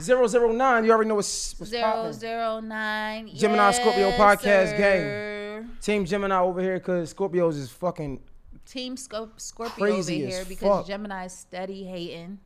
[0.00, 2.12] 009, you already know what's, what's Zero poppin'.
[2.12, 3.30] zero nine.
[3.34, 5.66] Gemini Scorpio podcast sir.
[5.80, 8.20] Team Gemini over here because Scorpios is fucking
[8.66, 10.86] Team Sco- Scorpio over here because fuck.
[10.86, 12.38] Gemini's steady hating,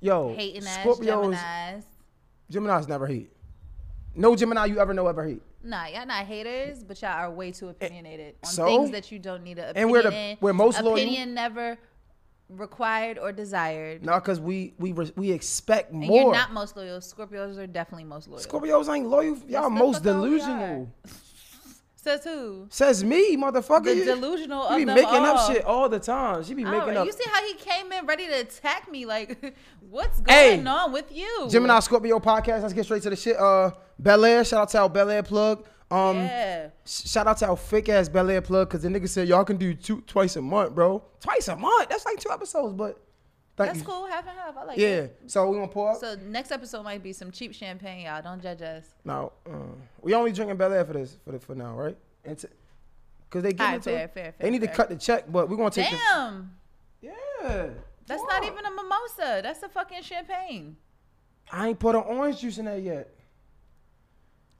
[0.00, 0.34] yo.
[0.34, 1.04] hating Scorpios,
[1.34, 1.84] Gemini's.
[2.50, 3.30] Gemini's never hate.
[4.14, 5.42] No Gemini you ever know ever hate.
[5.64, 8.66] Nah, y'all not haters, but y'all are way too eh, opinionated on so?
[8.66, 10.94] things that you don't need an opinion And we're the- we're most loyal.
[10.96, 11.78] opinion never
[12.48, 14.04] required or desired.
[14.04, 16.22] No, because we we re- we expect and more.
[16.22, 16.98] you're not most loyal.
[17.00, 18.42] Scorpios are definitely most loyal.
[18.42, 19.36] Scorpios ain't loyal.
[19.48, 20.92] Y'all the most fuck all we delusional.
[21.94, 22.66] Says who?
[22.68, 23.84] Says me, motherfucker.
[23.84, 25.24] The delusional You be making all.
[25.38, 26.42] up shit all the time.
[26.42, 27.06] She be making up.
[27.06, 29.06] You see how he came in ready to attack me?
[29.06, 29.54] Like,
[29.88, 31.46] what's Hey, going on with you?
[31.48, 32.62] Gemini Scorpio podcast.
[32.62, 33.36] Let's get straight to the shit.
[33.36, 33.70] Uh,
[34.02, 34.44] Belaire.
[34.44, 35.64] Shout out to our Belaire plug.
[35.92, 36.70] Um, Yeah.
[36.86, 39.74] shout out to our fake ass Belaire plug because the nigga said y'all can do
[39.74, 41.02] two twice a month, bro.
[41.20, 41.88] Twice a month.
[41.90, 42.98] That's like two episodes, but
[43.56, 43.84] That's you.
[43.84, 44.06] cool.
[44.06, 44.56] Half and half.
[44.56, 44.88] I like Yeah.
[44.88, 45.16] it.
[45.22, 45.28] Yeah.
[45.28, 45.98] So we gonna pour up.
[45.98, 48.22] So next episode might be some cheap champagne, y'all.
[48.22, 48.84] Don't judge us.
[49.04, 49.50] no, uh,
[50.00, 51.96] we only drinking Belaire for this for the, for now, right?
[52.22, 54.14] Because they get Alright, into fair, it.
[54.14, 55.90] fair, They fair, need to cut the check, but we're gonna take.
[55.90, 56.56] the- Damn.
[57.02, 57.68] Yeah.
[58.06, 59.40] That's not even a mimosa.
[59.42, 60.76] That's a fucking champagne.
[61.50, 63.10] I ain't put an orange juice in there yet.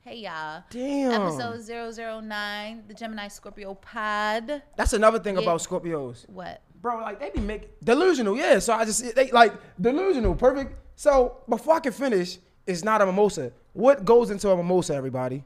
[0.05, 0.65] Hey y'all.
[0.71, 1.13] Damn.
[1.13, 4.63] Episode 009, the Gemini Scorpio pod.
[4.77, 6.29] That's another thing about Scorpios.
[6.29, 6.61] What?
[6.83, 8.59] bro, like they be making delusional, yeah.
[8.59, 10.75] So I just they like delusional, perfect.
[10.97, 13.53] So before I can finish, it's not a mimosa.
[13.73, 15.45] What goes into a mimosa, everybody?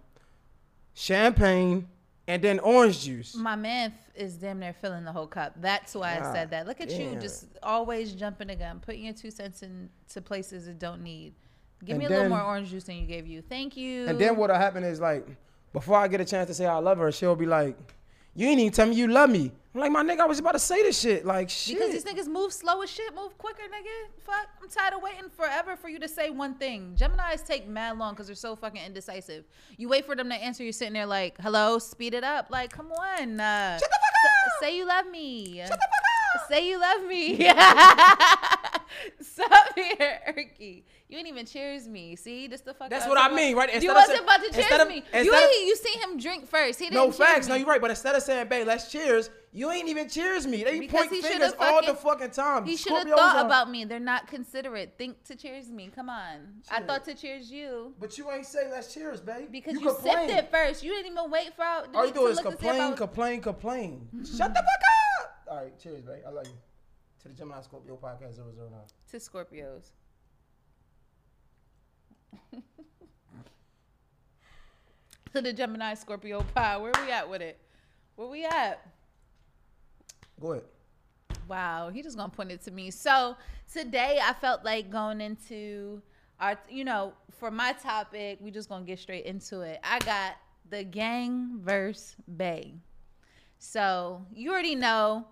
[0.95, 1.87] Champagne
[2.27, 3.37] and then orange juice.
[3.37, 5.53] My man is damn near filling the whole cup.
[5.61, 6.67] That's why I said that.
[6.67, 10.79] Look at you, just always jumping the gun, putting your two cents into places it
[10.79, 11.35] don't need.
[11.85, 13.43] Give And me a little more orange juice than you gave you.
[13.43, 14.07] Thank you.
[14.07, 15.27] And then what'll happen is like,
[15.73, 17.77] before I get a chance to say I love her, she'll be like,
[18.35, 20.53] "You ain't even tell me you love me." I'm like, "My nigga, I was about
[20.53, 21.77] to say this shit." Like, shit.
[21.77, 24.09] Because these niggas move slow as shit, move quicker, nigga.
[24.25, 26.95] Fuck, I'm tired of waiting forever for you to say one thing.
[26.97, 29.45] Gemini's take mad long because they're so fucking indecisive.
[29.77, 32.47] You wait for them to answer, you're sitting there like, hello, speed it up.
[32.49, 33.39] Like, come on.
[33.39, 34.63] Uh, Shut the fuck up.
[34.63, 35.59] Say you love me.
[35.59, 35.81] Shut the fuck
[36.43, 36.49] up.
[36.49, 37.37] Say you love me.
[39.21, 40.83] Stop here, Erky.
[41.09, 42.17] You ain't even cheers me.
[42.17, 42.91] See, this the fuck.
[42.91, 43.69] That's what I mean, right?
[43.69, 45.05] You Instead of wasn't about to cheers of- me.
[45.15, 46.81] You of- ain't, you seen him drink first.
[46.81, 46.97] He didn't.
[46.97, 47.47] No facts.
[47.47, 47.51] me.
[47.53, 47.81] No, you're right.
[47.81, 50.65] But instead of saying, "Babe, let's cheers," you ain't even cheers me.
[50.65, 52.65] They Because point fingers should've all the fucking- fucking time.
[52.65, 53.85] He should have thought are- about me.
[53.85, 54.95] They're not considerate.
[54.99, 55.91] Think to cheers me.
[55.95, 56.63] Come on.
[56.73, 59.53] I thought to cheers you But you ain't say let's cheers, babe.
[59.53, 60.29] because you, complain.
[60.29, 60.83] sipped it first.
[60.83, 61.95] You didn't even wait for out.
[61.95, 64.09] All you do is see if complain, complain, complain.
[64.25, 65.43] Shut the fuck up.
[65.53, 66.23] All right, cheers, babe.
[66.27, 66.55] I love you.
[67.23, 68.81] To the Gemini Scorpio podcast 009.
[69.13, 69.93] to Scorpios.
[75.35, 76.77] to the Gemini Scorpio pie.
[76.77, 77.59] Where we at with it?
[78.17, 78.87] Where we at?
[80.41, 80.65] Go ahead.
[81.49, 82.91] Wow, he just gonna point it to me.
[82.91, 83.37] So
[83.73, 86.03] today I felt like going into
[86.41, 89.79] our, you know, for my topic, we just gonna get straight into it.
[89.85, 90.37] I got
[90.71, 92.75] the gang verse Bay.
[93.59, 95.27] So you already know.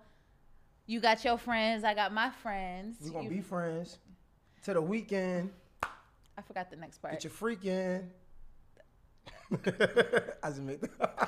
[0.87, 1.83] You got your friends.
[1.83, 2.97] I got my friends.
[3.01, 3.97] We're gonna You- be friends.
[4.65, 5.51] To the weekend.
[6.37, 7.13] I forgot the next part.
[7.13, 8.09] Get your freak in.
[9.51, 10.79] I just made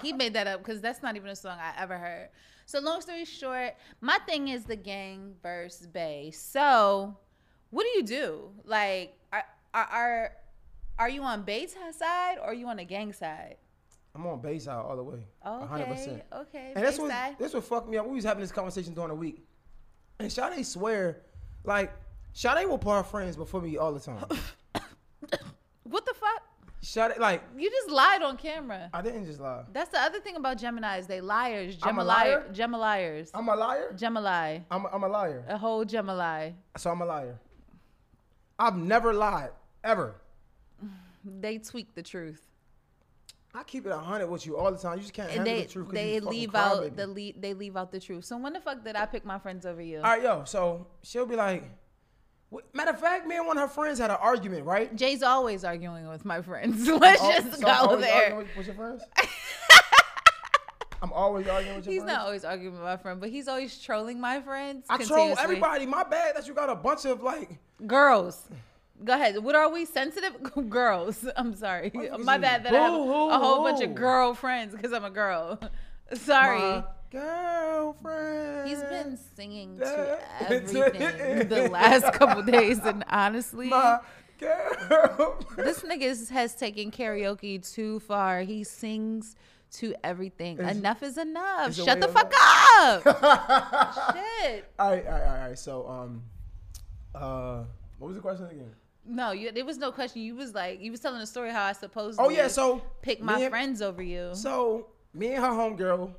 [0.01, 2.29] he made that up because that's not even a song I ever heard.
[2.65, 6.31] So long story short, my thing is the gang versus Bay.
[6.31, 7.15] So
[7.69, 8.49] what do you do?
[8.65, 10.31] Like, are are
[10.97, 13.57] are, you on Bay's side or are you on the gang side?
[14.15, 15.27] I'm on base side all the way.
[15.45, 16.21] Okay, 100%.
[16.41, 17.35] okay, And that's what side.
[17.37, 18.07] this what fucked me up.
[18.07, 19.45] We was having this conversation during the week.
[20.19, 21.21] And Sade swear,
[21.63, 21.93] like,
[22.33, 24.25] Sade will her friends before me all the time.
[25.89, 26.43] What the fuck?
[26.83, 27.19] Shut it!
[27.19, 28.89] like, You just lied on camera.
[28.93, 29.63] I didn't just lie.
[29.73, 31.07] That's the other thing about Gemini's.
[31.07, 31.77] They liars.
[31.81, 32.03] I'm a Gemini.
[32.13, 32.45] liar?
[33.33, 33.93] I'm a liar.
[33.97, 34.59] Gemini.
[34.69, 35.43] I'm a, I'm a liar.
[35.49, 36.51] A whole Gemini.
[36.77, 37.39] So I'm a liar.
[38.59, 39.51] I've never lied
[39.83, 40.15] ever.
[41.25, 42.41] They tweak the truth.
[43.53, 44.95] I keep it hundred with you all the time.
[44.97, 45.89] You just can't And handle they the truth.
[45.91, 48.23] they leave out the le- they leave out the truth.
[48.25, 49.97] So when the fuck did I pick my friends over you?
[49.97, 50.43] All right, yo.
[50.45, 51.63] So she'll be like,
[52.73, 54.95] matter of fact, me and one of her friends had an argument, right?
[54.95, 56.87] Jay's always arguing with my friends.
[56.87, 58.13] Let's Oh, just so go always there.
[58.15, 59.03] arguing with- with your friends?
[61.01, 62.17] I'm always arguing with your He's friends.
[62.17, 64.85] not always arguing with my friend, but he's always trolling my friends.
[64.89, 65.85] I troll everybody.
[65.85, 67.59] My bad that you got a bunch of like.
[67.85, 68.47] Girls.
[69.03, 69.37] Go ahead.
[69.43, 69.85] What are we?
[69.85, 70.33] Sensitive
[70.69, 71.23] girls.
[71.35, 71.91] I'm sorry.
[72.19, 75.59] My bad that I have a whole bunch of girlfriends because I'm a girl.
[76.13, 76.57] Sorry.
[76.59, 78.69] My girlfriend.
[78.69, 83.99] He's been singing to everything the last couple days, and honestly, my
[84.39, 85.39] girl.
[85.55, 88.41] this nigga is- has taken karaoke too far.
[88.41, 89.35] He sings
[89.73, 90.59] to everything.
[90.59, 91.75] Is- enough is enough.
[91.75, 92.33] Shut the fuck
[92.79, 93.03] up.
[94.15, 94.65] Shit.
[94.79, 95.57] all right, all right, all right.
[95.59, 96.23] So, um,
[97.15, 97.63] uh,
[97.99, 98.71] what was the question again?
[99.09, 100.21] No, you, there was no question.
[100.21, 102.19] You was like, you was telling a story how I supposed.
[102.21, 104.31] Oh yeah, so pick my and- friends over you.
[104.33, 106.11] So me and her homegirl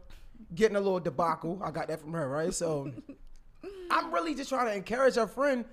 [0.54, 1.60] getting a little debacle.
[1.62, 2.52] I got that from her, right?
[2.52, 2.90] So
[3.90, 5.64] I'm really just trying to encourage her friend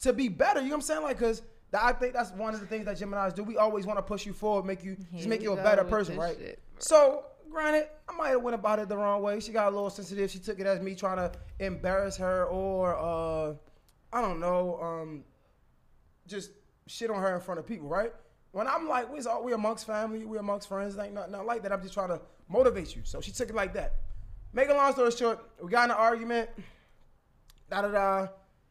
[0.00, 0.60] to be better.
[0.60, 1.02] You know what I'm saying?
[1.02, 3.42] Like, cause that, I think that's one of the things that Gemini's do.
[3.42, 6.16] We always want to push you forward, make you just make you a better person,
[6.16, 6.36] right?
[6.38, 9.40] shit, so granted, I might have went about it the wrong way.
[9.40, 10.30] She got a little sensitive.
[10.30, 13.54] She took it as me trying to embarrass her or uh,
[14.12, 15.24] I don't know, um,
[16.26, 16.50] just
[16.86, 18.12] shit on her in front of people, right?
[18.52, 21.62] When I'm like, we're, all, we amongst family, we're amongst friends, ain't nothing, nothing like
[21.62, 21.72] that.
[21.72, 23.02] I'm just trying to motivate you.
[23.04, 23.96] So she took it like that.
[24.58, 26.50] Make a long story short, we got in an argument.
[27.70, 28.26] Da da da.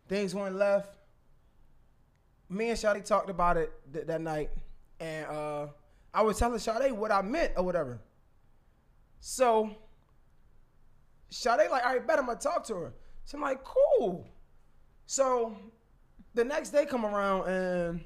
[0.09, 0.97] Things went left.
[2.49, 4.49] Me and Sade talked about it th- that night,
[4.99, 5.67] and uh,
[6.13, 8.01] I was telling Sade what I meant or whatever.
[9.21, 9.77] So
[11.29, 12.93] Sade like, all right, bet I'm gonna talk to her.
[13.23, 14.27] So I'm like, cool.
[15.05, 15.55] So
[16.33, 18.03] the next day come around and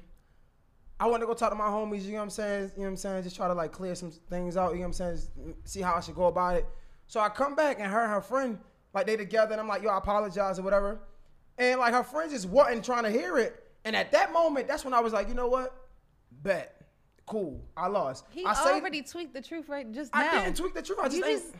[1.00, 2.62] I want to go talk to my homies, you know what I'm saying?
[2.76, 3.22] You know what I'm saying?
[3.24, 5.56] Just try to like clear some things out, you know what I'm saying?
[5.64, 6.66] See how I should go about it.
[7.12, 8.58] So I come back and her and her friend,
[8.94, 10.98] like they together, and I'm like, yo, I apologize or whatever.
[11.58, 13.62] And like her friend just wasn't trying to hear it.
[13.84, 15.76] And at that moment, that's when I was like, you know what?
[16.30, 16.74] Bet.
[17.26, 17.62] Cool.
[17.76, 18.24] I lost.
[18.30, 20.20] he I say- already tweaked the truth right just now.
[20.20, 21.00] I didn't tweak the truth.
[21.02, 21.54] I just, just-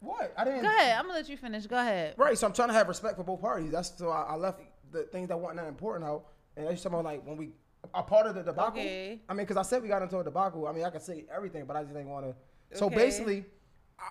[0.00, 0.34] what?
[0.36, 0.98] I didn't Go ahead.
[0.98, 1.66] I'm gonna let you finish.
[1.66, 2.12] Go ahead.
[2.18, 3.72] Right, so I'm trying to have respect for both parties.
[3.72, 4.60] That's so I, I left
[4.92, 7.52] the things that weren't that important out, and I just talking about like when we
[7.94, 8.82] a part of the debacle.
[8.82, 9.22] Okay.
[9.26, 10.66] I mean, because I said we got into a debacle.
[10.66, 12.28] I mean, I could say everything, but I just didn't want to.
[12.30, 12.78] Okay.
[12.78, 13.46] So basically,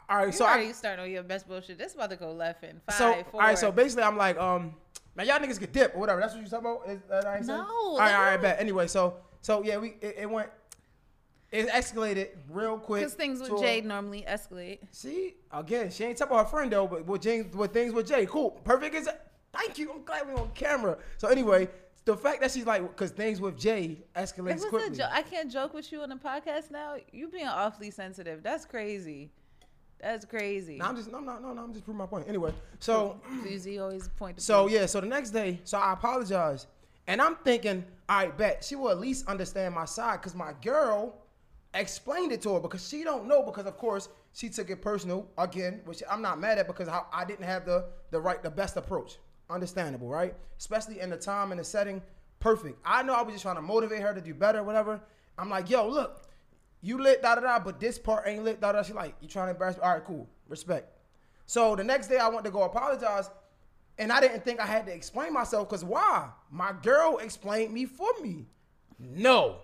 [0.09, 0.27] all right.
[0.27, 1.77] You So already I starting on your best bullshit.
[1.77, 3.41] This about to go left in five, so four.
[3.41, 3.57] all right.
[3.57, 4.73] So basically, I'm like, um,
[5.15, 6.19] man, y'all niggas get dip or whatever.
[6.21, 6.89] That's what you talking about?
[6.89, 7.39] Is, that I?
[7.39, 8.59] No, All right, all right, bet.
[8.59, 10.49] Anyway, so so yeah, we it, it went.
[11.49, 13.01] It escalated real quick.
[13.03, 14.79] because things with to a- Jade normally escalate.
[14.91, 18.05] See, again, she ain't talking about her friend though, but with James, with things with
[18.05, 18.93] Jay, cool, perfect.
[18.93, 19.09] Is
[19.53, 19.91] thank you.
[19.93, 20.97] I'm glad we're on camera.
[21.17, 21.69] So anyway,
[22.03, 24.97] the fact that she's like, because things with Jay escalates quickly.
[24.97, 25.09] joke.
[25.09, 26.97] I can't joke with you on the podcast now.
[27.13, 28.43] You being awfully sensitive.
[28.43, 29.31] That's crazy.
[29.99, 30.77] That's crazy.
[30.77, 32.27] No, I'm just, no, no, no, no, I'm just proving my point.
[32.27, 34.39] Anyway, so, Susie always point.
[34.41, 36.67] so yeah, so the next day, so I apologize,
[37.07, 40.53] and I'm thinking, all right, bet she will at least understand my side, because my
[40.61, 41.15] girl
[41.73, 45.27] explained it to her because she don't know because of course she took it personal
[45.37, 48.49] again, which I'm not mad at because how I didn't have the the right the
[48.49, 49.17] best approach.
[49.49, 50.35] Understandable, right?
[50.57, 52.01] Especially in the time and the setting.
[52.39, 52.77] Perfect.
[52.85, 54.99] I know I was just trying to motivate her to do better, whatever.
[55.37, 56.26] I'm like, yo, look,
[56.87, 58.81] you lit da da da, but this part ain't lit da da.
[58.81, 59.83] She like, you trying to embarrass me?
[59.83, 60.89] All right, cool, respect.
[61.45, 63.29] So the next day I went to go apologize,
[63.97, 66.29] and I didn't think I had to explain myself because why?
[66.49, 68.45] My girl explained me for me.
[68.99, 69.57] No,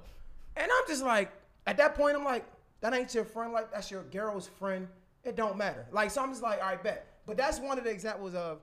[0.57, 1.31] and I'm just like,
[1.65, 2.45] at that point, I'm like,
[2.81, 3.53] that ain't your friend.
[3.53, 4.87] Like that's your girl's friend.
[5.23, 5.85] It don't matter.
[5.91, 7.07] Like so, I'm just like, all right, bet.
[7.25, 8.59] But that's one of the examples of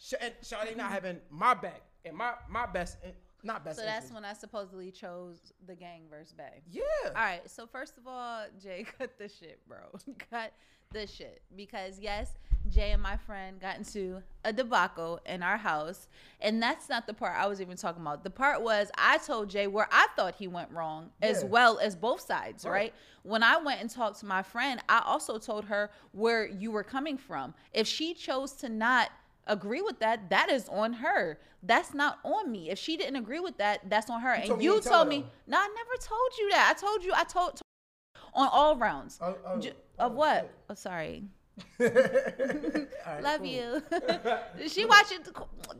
[0.00, 2.96] Sh- and Shawty not having my back and my my best,
[3.42, 3.78] not best.
[3.78, 4.14] So that's interest.
[4.14, 6.62] when I supposedly chose the gang versus Bay.
[6.70, 6.82] Yeah.
[7.08, 7.48] All right.
[7.48, 9.78] So first of all, Jay, cut the shit, bro.
[10.30, 10.52] cut
[10.92, 12.32] the shit because yes,
[12.68, 16.08] Jay and my friend got into a debacle in our house,
[16.40, 18.22] and that's not the part I was even talking about.
[18.24, 21.94] The part was I told Jay where I thought he went wrong, as well as
[21.96, 22.72] both sides, Right.
[22.72, 22.94] right?
[23.22, 26.84] When I went and talked to my friend, I also told her where you were
[26.84, 27.54] coming from.
[27.72, 29.10] If she chose to not
[29.46, 31.38] agree with that, that is on her.
[31.62, 32.70] That's not on me.
[32.70, 34.34] If she didn't agree with that, that's on her.
[34.36, 36.74] told and you you told me, no, I never told you that.
[36.76, 37.60] I told you, I told, told
[38.34, 39.18] on all rounds.
[39.20, 40.50] Oh, oh, J- oh, of what?
[40.50, 41.24] Oh, oh sorry.
[43.06, 43.46] Right, Love cool.
[43.48, 43.82] you.
[44.68, 45.18] she watching.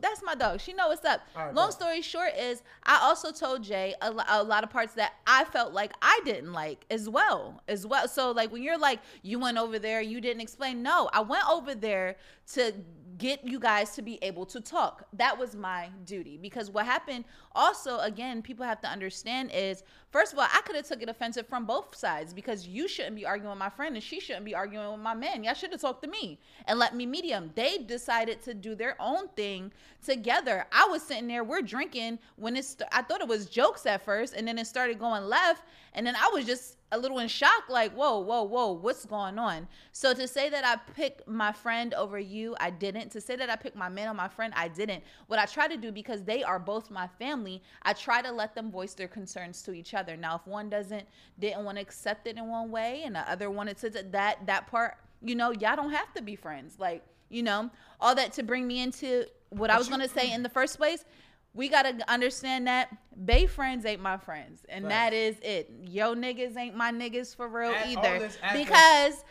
[0.01, 0.59] That's my dog.
[0.59, 1.21] She know what's up.
[1.35, 1.73] Right, Long bet.
[1.73, 5.71] story short is, I also told Jay a, a lot of parts that I felt
[5.71, 8.07] like I didn't like as well, as well.
[8.07, 10.83] So like when you're like, you went over there, you didn't explain.
[10.83, 12.17] No, I went over there
[12.53, 12.73] to
[13.21, 15.05] get you guys to be able to talk.
[15.13, 16.39] That was my duty.
[16.41, 17.23] Because what happened
[17.53, 21.09] also again people have to understand is first of all i could have took it
[21.09, 24.45] offensive from both sides because you shouldn't be arguing with my friend and she shouldn't
[24.45, 25.43] be arguing with my man.
[25.43, 27.51] Y'all should have talked to me and let me medium.
[27.55, 29.71] They decided to do their own thing
[30.03, 30.65] together.
[30.71, 34.33] I was sitting there we're drinking when it's i thought it was jokes at first
[34.33, 35.63] and then it started going left
[35.93, 39.39] and then i was just a little in shock like whoa whoa whoa what's going
[39.39, 39.67] on?
[39.91, 43.09] So to say that i picked my friend over you i didn't.
[43.11, 45.03] To say that i picked my man or my friend i didn't.
[45.27, 48.55] What i try to do because they are both my family i try to let
[48.55, 50.17] them voice their concerns to each other.
[50.17, 51.07] Now if one doesn't
[51.39, 54.67] didn't want to accept it in one way and the other wanted to that that
[54.67, 56.75] part you know y'all don't have to be friends.
[56.79, 57.69] Like you know
[57.99, 60.77] all that to bring me into what i was going to say in the first
[60.77, 61.05] place
[61.53, 62.89] we gotta understand that
[63.25, 64.89] Bay friends ain't my friends, and right.
[64.89, 65.69] that is it.
[65.83, 68.29] Yo niggas ain't my niggas for real At either.
[68.53, 69.23] Because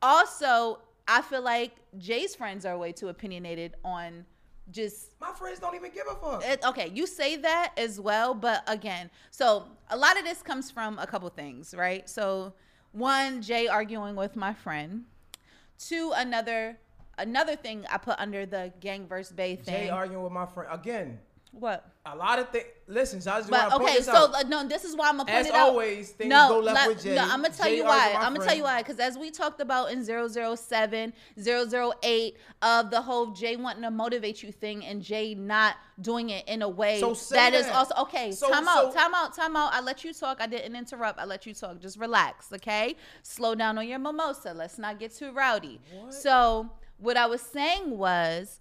[0.00, 4.24] also, I feel like Jay's friends are way too opinionated on
[4.70, 6.44] just my friends don't even give a fuck.
[6.44, 10.70] It, okay, you say that as well, but again, so a lot of this comes
[10.70, 12.08] from a couple things, right?
[12.08, 12.52] So
[12.92, 15.04] one, Jay arguing with my friend.
[15.78, 16.78] Two, another
[17.18, 19.74] another thing I put under the gang versus Bay thing.
[19.74, 21.18] Jay arguing with my friend again.
[21.52, 21.84] What?
[22.04, 22.66] A lot of things.
[22.86, 25.38] Listen, so I just but, okay, so uh, no, this is why I'm gonna point
[25.38, 25.56] as it out.
[25.56, 27.14] As always, things no, go left let, with Jay.
[27.14, 28.14] No, I'm gonna tell Jay you why.
[28.18, 28.82] I'm gonna tell you why.
[28.82, 34.42] Because as we talked about in 007, 008, of the whole Jay wanting to motivate
[34.42, 37.94] you thing, and Jay not doing it in a way so that, that is also
[38.02, 38.32] okay.
[38.32, 39.72] So, time so, out, time out, time out.
[39.72, 40.38] I let you talk.
[40.40, 41.18] I didn't interrupt.
[41.18, 41.80] I let you talk.
[41.80, 42.96] Just relax, okay?
[43.22, 44.54] Slow down on your mimosa.
[44.54, 45.80] Let's not get too rowdy.
[45.92, 46.14] What?
[46.14, 48.60] So what I was saying was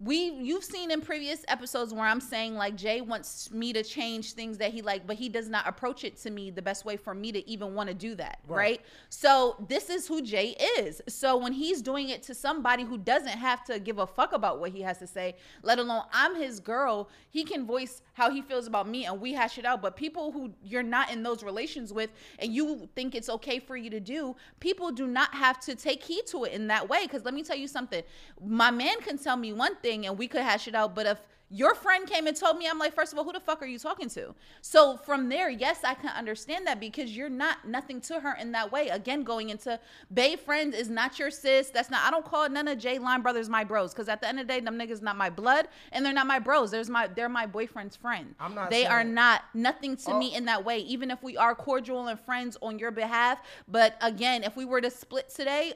[0.00, 4.32] we you've seen in previous episodes where I'm saying like Jay wants me to change
[4.32, 6.96] things that he like, but he does not approach it to me the best way
[6.96, 8.56] for me to even want to do that, right.
[8.56, 8.80] right?
[9.08, 11.02] So this is who Jay is.
[11.08, 14.60] So when he's doing it to somebody who doesn't have to give a fuck about
[14.60, 18.40] what he has to say, let alone I'm his girl, he can voice how he
[18.40, 19.82] feels about me and we hash it out.
[19.82, 23.76] But people who you're not in those relations with and you think it's okay for
[23.76, 27.02] you to do, people do not have to take heed to it in that way.
[27.02, 28.04] Because let me tell you something,
[28.40, 30.94] my man can tell me one thing thing and we could hash it out.
[30.94, 31.18] But if
[31.50, 33.66] your friend came and told me, I'm like, first of all, who the fuck are
[33.66, 34.34] you talking to?
[34.60, 38.52] So from there, yes, I can understand that because you're not nothing to her in
[38.52, 38.88] that way.
[38.88, 39.80] Again, going into
[40.12, 41.70] Bay friends is not your sis.
[41.70, 44.28] That's not, I don't call none of J Line brothers my bros because at the
[44.28, 46.70] end of the day, them niggas not my blood and they're not my bros.
[46.70, 48.34] There's my, they're my boyfriend's friend.
[48.38, 50.18] I'm not they are not nothing to oh.
[50.18, 53.40] me in that way, even if we are cordial and friends on your behalf.
[53.66, 55.72] But again, if we were to split today,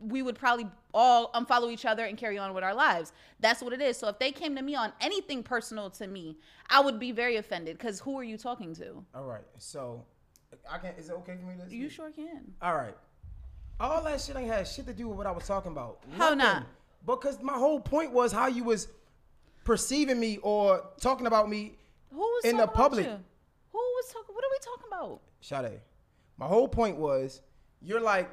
[0.00, 3.12] we would probably all unfollow each other and carry on with our lives.
[3.40, 3.96] That's what it is.
[3.96, 6.36] So if they came to me on anything personal to me,
[6.68, 9.04] I would be very offended because who are you talking to?
[9.14, 9.44] All right.
[9.58, 10.04] So
[10.70, 12.52] I can is it okay for me to You sure can.
[12.62, 12.94] All right.
[13.80, 16.00] All that shit ain't had shit to do with what I was talking about.
[16.16, 16.66] How not?
[17.04, 18.88] Because my whole point was how you was
[19.64, 21.72] perceiving me or talking about me
[22.10, 23.06] who was in the public.
[23.06, 25.20] Who was talking what are we talking about?
[25.40, 25.80] Sade.
[26.36, 27.40] My whole point was
[27.82, 28.30] you're like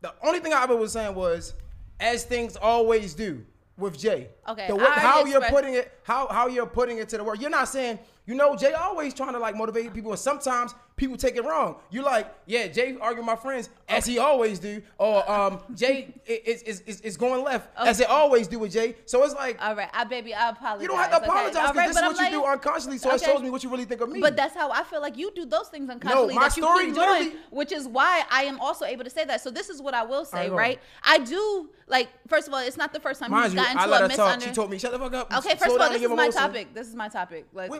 [0.00, 1.54] the only thing I ever was saying was,
[2.00, 3.44] as things always do
[3.76, 4.28] with Jay.
[4.48, 4.66] Okay.
[4.68, 7.40] The, how you're putting it, how how you're putting it to the world.
[7.40, 11.16] You're not saying, you know, Jay always trying to like motivate people, and sometimes people
[11.16, 11.76] take it wrong.
[11.90, 16.62] You're like, yeah, Jay arguing my friends as he always do, or um, Jay is,
[16.62, 17.88] is, is, is going left okay.
[17.88, 18.96] as they always do with Jay.
[19.06, 20.82] So it's like, all right, I baby, I apologize.
[20.82, 21.78] You don't have to apologize because okay.
[21.78, 23.16] right, this is what I'm you like, do unconsciously, so okay.
[23.16, 24.20] it shows me what you really think of me.
[24.20, 26.80] But that's how I feel like you do those things unconsciously no, my that you
[26.80, 29.40] keep doing, which is why I am also able to say that.
[29.40, 30.78] So this is what I will say, right?
[31.02, 32.10] I do like.
[32.26, 34.48] First of all, it's not the first time he's gotten into a misunderstanding.
[34.48, 35.32] She told me, shut the fuck up.
[35.38, 36.74] Okay, first of all, this is my topic.
[36.74, 37.46] This is my topic.
[37.54, 37.70] Like,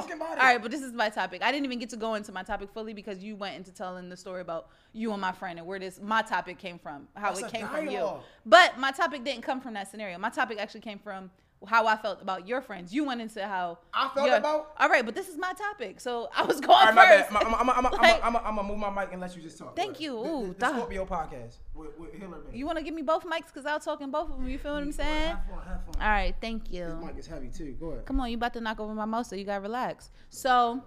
[0.00, 0.40] talking about it.
[0.40, 1.42] All right, but this is my topic.
[1.42, 4.08] I didn't even get to go into my topic fully because you went into telling
[4.08, 7.32] the story about you and my friend and where this my topic came from, how
[7.32, 8.08] That's it came from you.
[8.46, 10.18] But my topic didn't come from that scenario.
[10.18, 11.30] My topic actually came from
[11.66, 12.92] how I felt about your friends.
[12.92, 14.72] You went into how I felt your, about.
[14.78, 17.44] All right, but this is my topic, so I was going all right, first.
[17.44, 19.76] I'm gonna move my mic and let you just talk.
[19.76, 20.18] Thank you.
[20.18, 22.42] Ooh, the, the, the Scorpio podcast with, with Hillary.
[22.52, 24.48] You want to give me both mics because I'll talk in both of them.
[24.48, 25.30] You feel what I'm saying?
[25.30, 25.94] Have fun, have fun.
[26.02, 26.84] All right, thank you.
[26.84, 27.76] This mic is heavy too.
[27.78, 28.06] Go ahead.
[28.06, 30.10] Come on, you about to knock over my mouse, so you gotta relax.
[30.30, 30.82] So.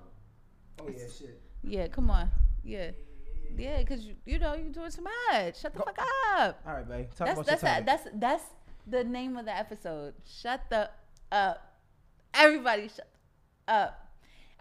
[0.79, 1.41] Oh yeah, shit.
[1.63, 2.29] Yeah, come on.
[2.63, 2.91] Yeah.
[3.57, 5.61] Yeah, because you, you know you're doing too much.
[5.61, 5.85] Shut the Go.
[5.85, 5.99] fuck
[6.37, 6.61] up.
[6.67, 7.07] All right, babe.
[7.15, 8.43] Talk that's about that's your a, that's that's
[8.87, 10.13] the name of the episode.
[10.25, 10.89] Shut the
[11.31, 11.79] up.
[12.33, 13.07] Everybody, shut
[13.67, 14.09] up.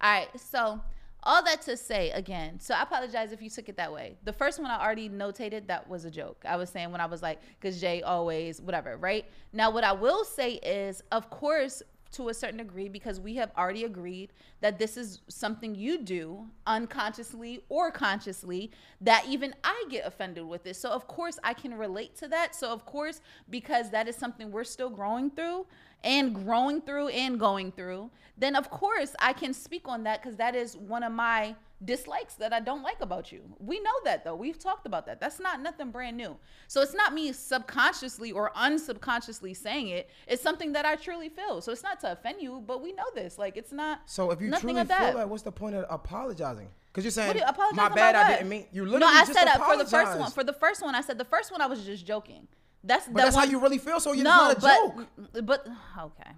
[0.03, 0.29] All right.
[0.37, 0.81] So
[1.25, 2.61] all that to say again.
[2.61, 4.17] So I apologize if you took it that way.
[4.25, 6.45] The first one I already notated that was a joke.
[6.47, 9.25] I was saying when I was like, because Jay always whatever, right?
[9.53, 11.83] Now what I will say is, of course,
[12.15, 16.47] to a certain degree because we have already agreed that this is something you do
[16.67, 20.79] unconsciously or consciously that even I get offended with this.
[20.79, 22.55] So of course I can relate to that.
[22.55, 25.67] So of course because that is something we're still growing through
[26.05, 30.37] and growing through and going through, then of course I can speak on that because
[30.37, 33.43] that is one of my dislikes that I don't like about you.
[33.59, 34.35] We know that though.
[34.35, 35.21] We've talked about that.
[35.21, 36.37] That's not nothing brand new.
[36.69, 40.11] So it's not me subconsciously or unsubconsciously saying it.
[40.27, 41.61] It's something that I truly feel.
[41.61, 43.39] So it's not to offend you, but we know this.
[43.39, 44.03] Like it's not.
[44.07, 45.15] So if you truly feel that.
[45.15, 46.69] that, what's the point of apologizing?
[46.87, 47.43] Because you're saying, you
[47.73, 48.67] my bad, I didn't mean.
[48.73, 50.31] You Literally no, I just said uh, for the first one.
[50.31, 52.47] For the first one, I said the first one I was just joking.
[52.85, 53.99] That's But that that's one, how you really feel.
[53.99, 55.47] So you're no, not a but joke.
[55.47, 55.67] but
[55.99, 56.31] okay.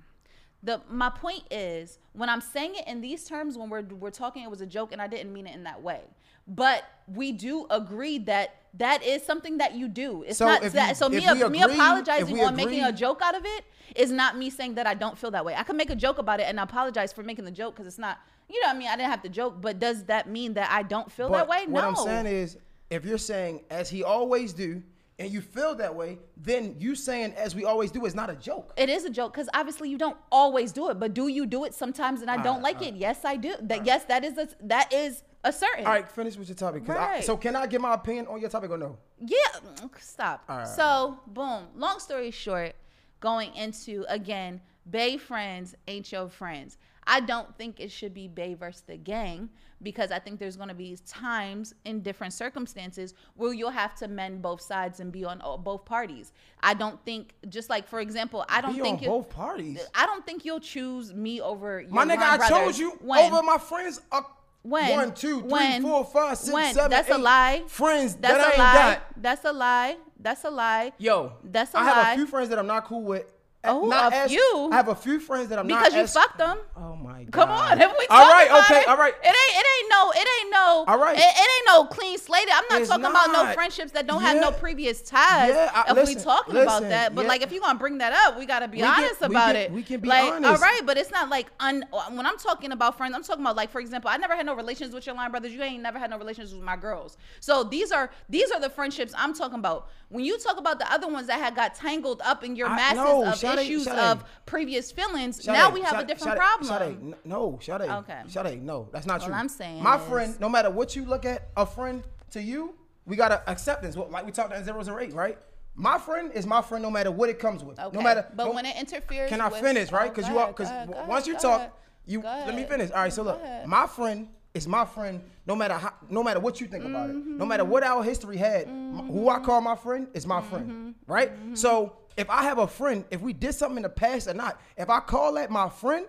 [0.62, 4.42] The my point is when I'm saying it in these terms, when we're we're talking,
[4.42, 6.02] it was a joke, and I didn't mean it in that way.
[6.48, 10.22] But we do agree that that is something that you do.
[10.26, 10.90] It's So not if that.
[10.90, 13.64] you- so me we me apologizing on making a joke out of it
[13.96, 15.54] is not me saying that I don't feel that way.
[15.54, 17.98] I can make a joke about it and apologize for making the joke because it's
[17.98, 18.18] not.
[18.48, 20.70] You know, what I mean, I didn't have to joke, but does that mean that
[20.70, 21.66] I don't feel that way?
[21.66, 21.88] What no.
[21.90, 22.56] What I'm saying is,
[22.90, 24.82] if you're saying as he always do,
[25.18, 28.35] and you feel that way, then you saying as we always do is not a
[28.35, 28.75] joke.
[28.76, 31.64] It is a joke because obviously you don't always do it, but do you do
[31.64, 32.20] it sometimes?
[32.20, 32.94] And I don't uh, like it.
[32.94, 32.99] Uh.
[32.99, 33.54] Yes, I do.
[33.62, 33.85] That uh.
[33.85, 35.87] yes, that is a that is a certain.
[35.87, 36.85] All right, finish with your topic.
[36.85, 38.99] 'cause I- so can I give my opinion on your topic or no?
[39.20, 39.37] Yeah,
[39.80, 40.44] mm, stop.
[40.49, 40.68] right.
[40.68, 41.68] So boom.
[41.75, 42.75] Long story short,
[43.20, 46.76] going into again, Bay friends ain't your friends.
[47.06, 49.49] I don't think it should be Bay versus the gang
[49.83, 54.09] because I think there's going to be times in different circumstances where you'll have to
[54.09, 56.33] mend both sides and be on all- both parties.
[56.62, 59.80] I don't think, just like for example, I don't Be think you- both parties.
[59.95, 63.33] I don't think you'll choose me over your My nigga, I chose you When?
[63.33, 64.00] over my friends.
[64.11, 64.23] Uh,
[64.62, 64.90] When?
[64.90, 65.83] One, two, three, When?
[65.83, 66.75] four, five, six, When?
[66.75, 67.62] seven, That's a lie.
[67.68, 68.75] Friends That's that I a ain't lie.
[68.95, 69.02] got.
[69.23, 69.97] That's a lie.
[70.18, 70.92] That's a lie.
[70.99, 71.88] Yo, That's a I lie.
[71.90, 73.30] I have a few friends that I'm not cool with.
[73.68, 74.68] Oh, not a as- few?
[74.73, 76.58] I have a few friends that I'm not because not you as- fucked them.
[76.76, 77.32] Oh my god.
[77.32, 78.88] Come on, have we All right, about okay, it?
[78.88, 79.14] all right.
[79.23, 80.85] It ain't, it ain't no, it ain't no.
[80.88, 81.16] All right.
[81.16, 82.49] It, it ain't no clean slate.
[82.52, 85.50] I'm not It's talking about no friendships that don't have no previous ties.
[85.54, 87.28] Yeah, I- if we listen, talking about that, but yeah.
[87.28, 89.46] like if you gonna bring that up, we gotta be We can- honest we about
[89.54, 89.73] can- it.
[89.73, 90.46] we can be like, honest.
[90.50, 93.56] All right, but it's not like un, when I'm talking about friends, I'm talking about
[93.56, 95.52] like for example, I never had no relations with your line brothers.
[95.52, 97.16] You ain't never had no relations with my girls.
[97.40, 99.88] So these are these are the friendships I'm talking about.
[100.08, 102.76] When you talk about the other ones that had got tangled up in your I-
[102.76, 103.98] masses no, of Sade, issues Sade.
[103.98, 107.14] of previous feelings, Sade, now we have a different problem.
[107.25, 107.82] No, Sade.
[107.82, 108.22] Okay.
[108.28, 109.36] Sade, no, that's not Well, true.
[109.36, 112.75] I'm saying my is- friend, no matter what you look at, a friend to you,
[113.04, 113.96] we got to acceptance.
[113.96, 115.38] Well, Like we talked at zeros and eight, right?
[115.75, 117.78] My friend is my friend no matter what it comes with.
[117.78, 117.96] Okay.
[117.96, 118.26] No matter.
[118.34, 120.06] but no- when it interferes, Can I with- finish, right?
[120.06, 121.72] Oh, Because go you are because go ahead, go once you talk, ahead.
[122.06, 122.90] you let me finish.
[122.92, 126.60] All right, so look, my friend is my friend no matter how, no matter what
[126.60, 127.48] you think about it, no Mm-hmm.
[127.48, 128.66] matter what our history had.
[128.66, 130.48] m- Who I call my friend is my Mm-hmm.
[130.50, 131.31] friend, right?
[131.54, 134.61] So if I have a friend, if we did something in the past or not,
[134.76, 136.07] if I call that my friend,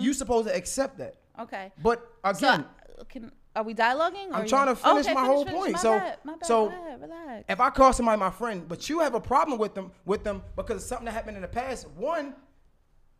[0.00, 1.14] you supposed to accept that.
[1.40, 1.72] Okay.
[1.82, 2.36] But Mm-hmm.
[2.38, 2.64] So, again,
[3.00, 4.28] uh, can are we dialoguing?
[4.30, 5.72] or I'm you- trying to finish Okay, my whole point.
[5.74, 6.72] My so, bad, bad, so
[7.48, 10.42] if I call somebody my friend, but you have a problem with them, with them
[10.56, 12.34] because of something that happened in the past, one,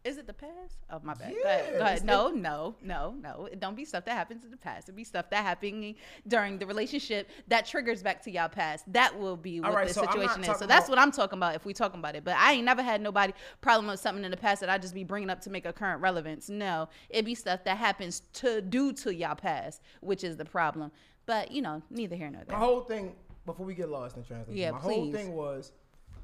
[0.04, 0.78] Is it the past?
[0.90, 1.32] Oh my bad.
[1.32, 1.78] go ahead.
[1.78, 2.04] Go ahead.
[2.04, 3.46] No, no, no, no.
[3.46, 4.88] It don't be stuff that happens in the past.
[4.88, 5.94] It be stuff that happening
[6.26, 8.84] during the relationship that triggers back to y'all past.
[8.92, 10.58] That will be what right, the so situation is.
[10.58, 12.24] So that's about- what I'm talking about if we talking about it.
[12.24, 14.92] But I ain't never had nobody problem with something in the past that I just
[14.94, 16.48] be bringing up to make a current relevance.
[16.48, 20.90] No, it be stuff that happens to due to y'all past, which is the problem.
[21.26, 22.58] But you know, neither here nor there.
[22.58, 23.14] My whole thing,
[23.46, 25.70] before we get lost in translation, Yeah, my whole thing was,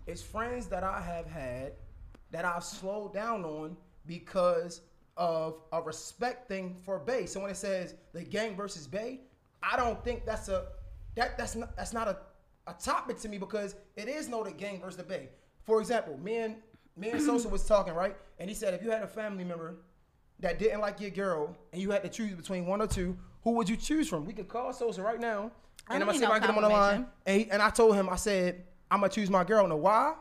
[0.09, 1.75] it's friends that I have had
[2.31, 4.83] that I've slowed down on because
[5.17, 7.27] of a respect thing for Bay.
[7.27, 9.21] So when it says the gang versus Bay,
[9.63, 10.67] I don't think that's a
[11.17, 12.19] that that's not that's not a,
[12.69, 15.29] a topic to me because it is no the gang versus the Bay.
[15.65, 16.57] For example, me and
[16.97, 19.77] me and Sosa was talking right, and he said if you had a family member
[20.41, 23.53] that didn't like your girl and you had to choose between one or two, who
[23.53, 24.25] would you choose from?
[24.25, 25.51] We could call Sosa right now,
[25.89, 27.07] I and I'm gonna see if no I can get him on the line.
[27.27, 29.67] And, he, and I told him, I said, I'm gonna choose my girl.
[29.67, 30.15] Know why?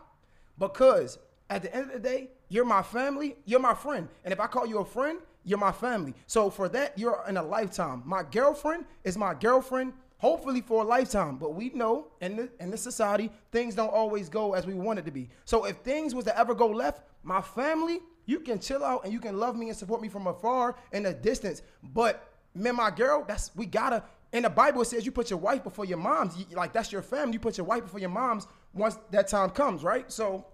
[0.58, 4.08] Because at the end of the day, you're my family, you're my friend.
[4.24, 6.14] And if I call you a friend, you're my family.
[6.28, 8.04] So for that, you're in a lifetime.
[8.06, 11.38] My girlfriend is my girlfriend, hopefully for a lifetime.
[11.38, 15.00] But we know in the in this society, things don't always go as we want
[15.00, 15.30] it to be.
[15.46, 19.14] So if things was to ever go left, my family, you can chill out and
[19.14, 21.62] you can love me and support me from afar in a distance.
[21.82, 25.64] But man, my girl, that's we gotta in the Bible says you put your wife
[25.64, 26.36] before your mom's.
[26.38, 27.34] You- like that's your family.
[27.34, 30.12] You put your wife before your mom's once that time comes, right?
[30.12, 30.46] So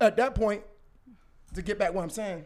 [0.00, 0.62] at that point,
[1.54, 2.44] to get back what I'm saying,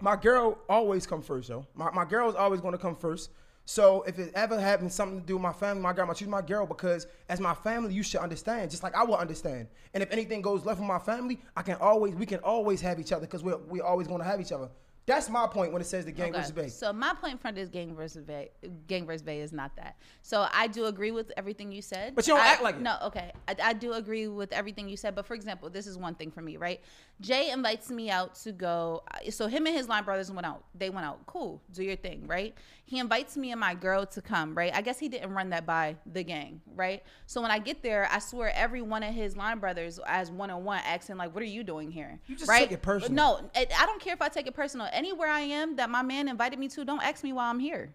[0.00, 1.66] my girl always come first, yo.
[1.74, 3.30] My my girl is always gonna come first.
[3.64, 6.26] So if it ever happens something to do with my family, my girl, I'm choose
[6.26, 9.68] my girl because as my family, you should understand, just like I will understand.
[9.92, 12.98] And if anything goes left with my family, I can always we can always have
[12.98, 14.70] each other because we're we always gonna have each other.
[15.08, 16.38] That's my point when it says the gang Okay.
[16.38, 16.68] versus Bay.
[16.68, 18.50] So my point from this gang versus Bay,
[18.86, 19.96] gang versus Bay is not that.
[20.22, 22.14] So I do agree with everything you said.
[22.14, 22.82] But you don't I- act like it.
[22.82, 23.32] No, okay.
[23.48, 25.14] I, I do agree with everything you said.
[25.14, 26.80] But for example, this is one thing for me, right?
[27.20, 29.02] Jay invites me out to go.
[29.30, 30.62] So him and his line brothers went out.
[30.74, 31.24] They went out.
[31.26, 31.60] Cool.
[31.72, 32.54] Do your thing, right?
[32.84, 34.72] He invites me and my girl to come, right?
[34.74, 37.02] I guess he didn't run that by the gang, right?
[37.26, 40.50] So when I get there, I swear every one of his line brothers, as one
[40.50, 42.62] on one, asking like, "What are you doing here?" You just right?
[42.62, 43.14] took it personal.
[43.14, 44.88] No, I don't care if I take it personal.
[44.98, 47.94] Anywhere I am that my man invited me to, don't ask me why I'm here.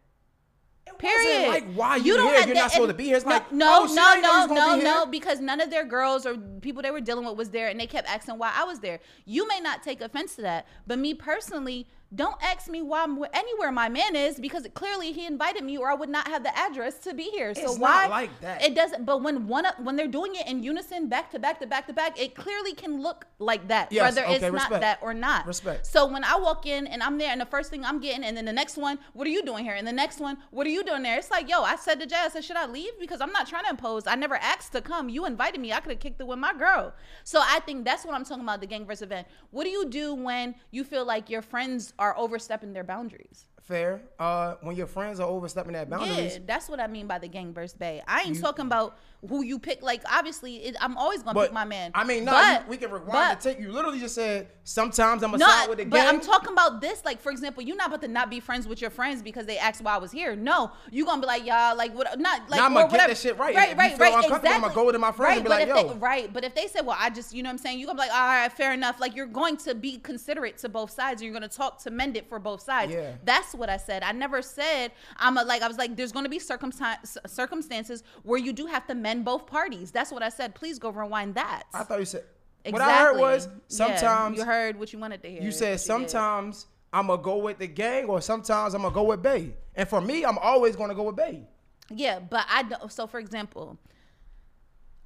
[0.88, 1.50] It Period.
[1.50, 2.40] like why you, don't here?
[2.40, 3.18] have You're that- not supposed to be here.
[3.18, 5.60] It's like no, oh, no, I didn't know no, you no, be no, because none
[5.60, 8.38] of their girls or people they were dealing with was there, and they kept asking
[8.38, 9.02] why I was there.
[9.26, 13.24] You may not take offense to that, but me personally, don't ask me why I'm
[13.34, 16.56] anywhere my man is because clearly he invited me, or I would not have the
[16.58, 17.54] address to be here.
[17.56, 18.64] So It's why like that.
[18.64, 19.06] It doesn't.
[19.06, 21.88] But when one of- when they're doing it in unison, back to back to back
[21.88, 25.14] to back, it clearly can look like that, Yes, whether okay, it's not that or
[25.14, 25.48] not.
[25.48, 25.86] Respect.
[25.86, 28.38] So when I walk in and I'm there, and the first thing I'm getting, and
[28.38, 29.74] then the next one, what are you doing here?
[29.74, 31.18] And the next one, what are you doing there?
[31.18, 32.92] It's like, yo, I said to Jay, I said, should I leave?
[33.00, 34.06] Because I'm not trying to impose.
[34.08, 35.10] I never asked to come.
[35.10, 35.74] You invited me.
[35.74, 36.94] I could have kicked it with my girl.
[37.24, 38.62] So I think that's what I'm talking about.
[38.62, 39.28] The gang versus event.
[39.52, 43.46] What do you do when you feel like your friends are overstepping their boundaries?
[43.68, 44.02] Fair.
[44.20, 47.30] Uh, when your friends are overstepping that boundaries, Yeah, that's what I mean by the
[47.30, 48.02] gang versus bay.
[48.06, 48.98] I ain't talking about
[49.30, 49.82] who you pick.
[49.82, 51.92] Like obviously, it, I'm always gonna but pick my man.
[51.96, 53.62] I mean, no, But- you, we can rewind the tape.
[53.62, 56.06] You literally just said sometimes I'm a No, side with the but gang.
[56.08, 57.06] But I'm talking about this.
[57.06, 59.58] Like, for example, you're not about to not be friends with your friends because they
[59.58, 60.36] asked why I was here.
[60.36, 62.20] No, you gonna be like, y'all, like, what?
[62.20, 63.56] Not like, Now I'ma or get that shit right.
[63.56, 64.24] Right, you right, right.
[64.26, 64.50] Exactly.
[64.50, 65.94] I'ma go to my friends right, and be but like, if yo.
[65.94, 67.86] They, right, but if they say, well, I just, you know, what I'm saying, you
[67.86, 69.00] gonna be like, all right, fair enough.
[69.00, 72.18] Like, you're going to be considerate to both sides, and you're gonna talk to mend
[72.18, 72.92] it for both sides.
[72.92, 73.14] Yeah.
[73.24, 74.04] That's what I said.
[74.04, 78.40] I never said I'm a, like I was like, there's gonna be circumstance circumstances where
[78.40, 79.92] you do have to mend both parties.
[79.92, 80.56] That's what I said.
[80.56, 81.64] Please go rewind that.
[81.74, 82.24] I thought you said.
[82.66, 82.72] exactly.
[82.72, 85.42] What I heard was Yeah, sometimes you heard what you wanted to hear.
[85.42, 89.22] You said sometimes I'm gonna go with the gang, or sometimes I'm gonna go with
[89.24, 89.54] Bay.
[89.76, 91.48] And for me, I'm always gonna go with Bay.
[91.90, 92.92] Yeah, but I don't.
[92.92, 93.78] So, for example,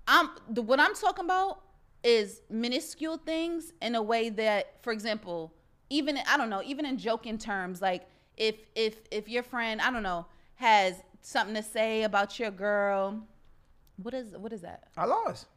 [0.07, 1.61] I'm the what I'm talking about
[2.03, 5.53] is minuscule things in a way that, for example,
[5.89, 8.05] even I don't know, even in joking terms, like
[8.37, 13.23] if if if your friend I don't know has something to say about your girl,
[14.01, 14.83] what is what is that?
[14.95, 15.47] I lost.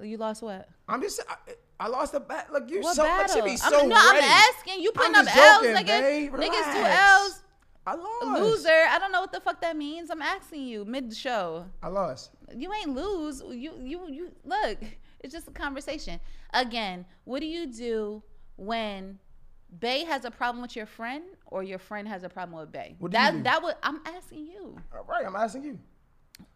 [0.00, 0.68] You lost what?
[0.88, 1.20] I'm just.
[1.28, 1.34] I,
[1.80, 2.52] I lost the bat.
[2.52, 3.34] Look, you What so battle?
[3.36, 4.18] should be I'm, so no, ready.
[4.18, 4.82] I'm asking.
[4.82, 6.30] You putting I'm up just L's, joking, nigga.
[6.30, 7.42] Niggas do L's.
[7.86, 8.42] I lost.
[8.42, 8.84] Loser.
[8.90, 10.10] I don't know what the fuck that means.
[10.10, 11.66] I'm asking you mid show.
[11.82, 12.30] I lost.
[12.54, 13.42] you ain't lose.
[13.48, 14.78] You you you look.
[15.20, 16.20] It's just a conversation.
[16.54, 18.22] Again, what do you do
[18.56, 19.18] when
[19.80, 22.96] Bay has a problem with your friend or your friend has a problem with Bay?
[22.98, 23.42] What do you that do?
[23.42, 24.76] that would I'm asking you.
[24.94, 25.78] All right, I'm asking you.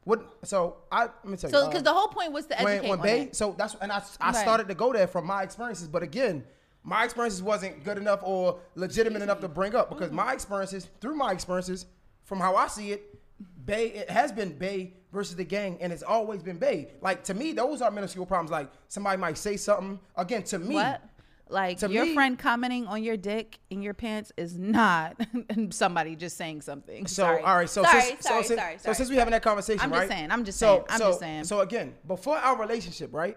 [0.05, 0.38] What?
[0.44, 1.57] So I let me tell you.
[1.57, 3.75] So uh, because the whole point was to educate when, when on Bay, so that's
[3.81, 4.37] and I, I Right.
[4.37, 6.44] started to go there from my experiences, but again,
[6.83, 11.14] my experiences wasn't good enough or legitimate enough to bring up because my experiences, through
[11.16, 11.87] my experiences,
[12.25, 13.09] from how I see it,
[13.64, 16.88] Bay it has been Bay versus the gang, and it's always been Bay.
[17.01, 18.51] Like to me, those are minuscule problems.
[18.51, 20.75] Like somebody might say something again to me.
[20.77, 21.03] What?
[21.53, 25.17] Like To your me- friend commenting on your dick in your pants is not
[25.71, 27.07] somebody just saying something.
[27.07, 27.43] So sorry.
[27.43, 29.81] all right, so sorry, since, sorry, so, since, sorry, so since we having that conversation,
[29.83, 31.45] I'm just saying, I'm just so, saying, I'm so, just saying.
[31.45, 33.37] So again, before our relationship, right?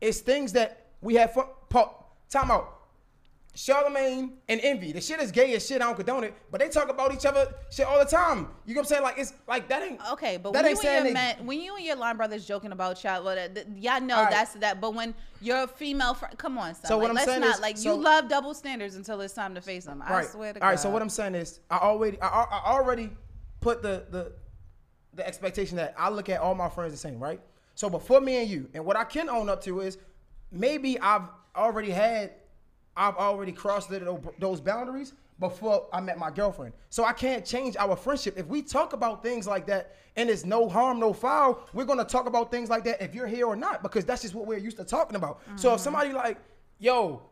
[0.00, 1.46] It's things that we have fun.
[1.68, 1.94] Pa-
[2.28, 2.73] time out.
[3.56, 4.90] Charlemagne and Envy.
[4.92, 5.80] The shit is gay as shit.
[5.80, 8.48] I don't condone it, but they talk about each other shit all the time.
[8.66, 9.02] You know what I'm saying?
[9.02, 11.60] Like it's like that ain't Okay, but that when ain't you, and saying your when
[11.60, 14.30] you and your line brothers joking about y'all, well, th- y'all know right.
[14.30, 14.80] that's that.
[14.80, 16.86] But when your female friend, come on, son.
[16.86, 19.20] So like, what I'm let's saying not is- like so- you love double standards until
[19.20, 20.02] it's time to face them.
[20.04, 20.26] I right.
[20.26, 20.74] swear to All right.
[20.74, 20.80] God.
[20.80, 23.10] So what I'm saying is, I already, I, I I already
[23.60, 24.32] put the the
[25.14, 27.40] the expectation that I look at all my friends the same, right?
[27.76, 29.96] So before me and you, and what I can own up to is
[30.50, 32.32] maybe I've already had,
[32.96, 33.90] I've already crossed
[34.38, 36.74] those boundaries before I met my girlfriend.
[36.90, 38.38] So I can't change our friendship.
[38.38, 42.04] If we talk about things like that and it's no harm, no foul, we're gonna
[42.04, 44.58] talk about things like that if you're here or not, because that's just what we're
[44.58, 45.40] used to talking about.
[45.56, 45.84] So if mm-hmm.
[45.84, 46.38] somebody like,
[46.78, 47.22] yo,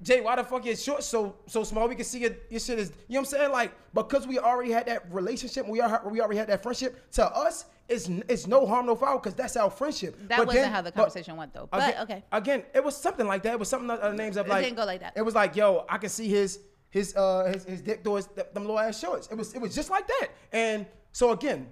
[0.00, 1.88] Jay, why the fuck your shorts so so small?
[1.88, 3.52] We can see your, your shit is, you know what I'm saying?
[3.52, 7.10] Like, because we already had that relationship, we are we already had that friendship.
[7.12, 10.16] To us, it's it's no harm, no foul, because that's our friendship.
[10.28, 11.68] That But wasn't then- how the conversation went, though.
[11.70, 12.24] But, again, okay.
[12.32, 13.54] Again, it was something like that.
[13.54, 15.14] It was something uh, names of It like didn't go like that.
[15.16, 18.26] It was like, yo, I can see his his uh his, his dick through his
[18.26, 19.28] th- them low ass shorts.
[19.30, 20.28] It was it was just like that.
[20.52, 21.68] And so again,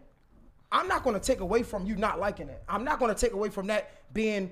[0.72, 2.62] I'm not going to take away from you not liking it.
[2.68, 4.50] I'm not going to take away from that being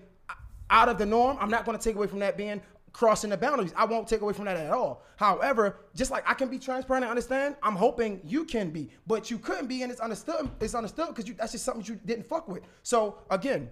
[0.70, 1.36] out of the norm.
[1.40, 2.60] I'm not going to take away from that being
[2.94, 3.74] crossing the boundaries.
[3.76, 5.02] I won't take away from that at all.
[5.16, 9.30] However, just like I can be transparent and understand, I'm hoping you can be, but
[9.30, 10.48] you couldn't be, and it's understood.
[10.60, 12.62] It's understood because that's just something you didn't fuck with.
[12.82, 13.68] So again,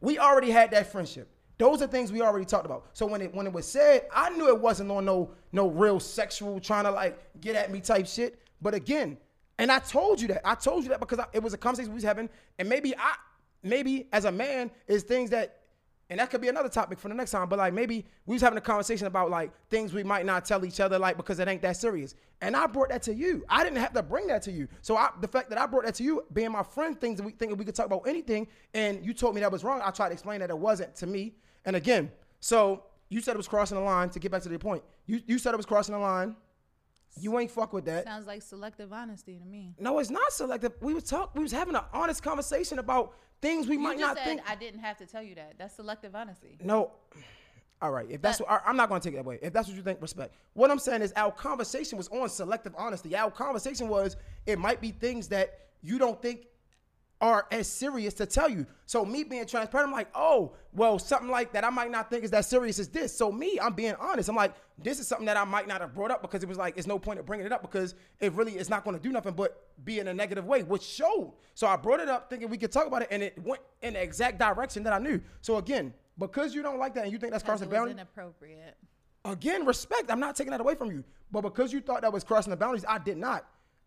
[0.00, 1.28] we already had that friendship.
[1.58, 2.86] Those are things we already talked about.
[2.94, 6.00] So when it when it was said, I knew it wasn't on no no real
[6.00, 8.40] sexual trying to like get at me type shit.
[8.62, 9.18] But again,
[9.58, 10.40] and I told you that.
[10.48, 12.96] I told you that because I, it was a conversation we was having, and maybe
[12.96, 13.14] I
[13.62, 15.61] maybe as a man is things that
[16.12, 17.48] and that could be another topic for the next time.
[17.48, 20.62] But like maybe we was having a conversation about like things we might not tell
[20.66, 22.14] each other, like because it ain't that serious.
[22.42, 23.46] And I brought that to you.
[23.48, 24.68] I didn't have to bring that to you.
[24.82, 27.24] So I, the fact that I brought that to you, being my friend, things that
[27.24, 29.80] we thinking we could talk about anything, and you told me that was wrong.
[29.82, 31.32] I tried to explain that it wasn't to me.
[31.64, 34.10] And again, so you said it was crossing the line.
[34.10, 36.36] To get back to the point, you you said it was crossing the line.
[37.18, 38.04] You ain't fuck with that.
[38.04, 39.76] Sounds like selective honesty to me.
[39.80, 40.72] No, it's not selective.
[40.82, 41.34] We was talk.
[41.34, 44.40] We was having an honest conversation about things we You might not said think.
[44.48, 45.54] I didn't have to tell you that.
[45.58, 46.56] That's selective honesty.
[46.62, 46.92] No.
[47.82, 48.06] All right.
[48.08, 49.40] If that's what I- I'm not going to take it that way.
[49.42, 50.34] If that's what you think, respect.
[50.54, 53.14] What I'm saying is our conversation was on selective honesty.
[53.16, 56.46] Our conversation was it might be things that you don't think
[57.22, 58.66] are as serious to tell you.
[58.84, 62.24] So me being transparent, I'm like, oh, well, something like that I might not think
[62.24, 63.16] is that serious as this.
[63.16, 64.28] So me, I'm being honest.
[64.28, 66.58] I'm like, this is something that I might not have brought up because it was
[66.58, 69.02] like, it's no point of bringing it up because it really is not going to
[69.02, 71.32] do nothing but be in a negative way, which showed.
[71.54, 73.94] So I brought it up thinking we could talk about it, and it went in
[73.94, 75.20] the exact direction that I knew.
[75.42, 78.76] So again, because you don't like that and you think that's crossing boundaries, inappropriate.
[79.24, 80.10] again, respect.
[80.10, 81.04] I'm not taking that away from you.
[81.30, 83.46] But because you thought that was crossing the boundaries, I did not.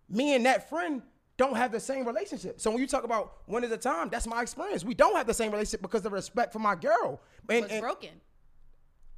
[0.10, 1.02] Me and that friend
[1.38, 2.60] don't have the same relationship.
[2.62, 4.84] So when you talk about when is the time, that's my experience.
[4.86, 7.22] We don't have the same relationship because of respect for my girl.
[7.50, 8.10] It And, was and broken.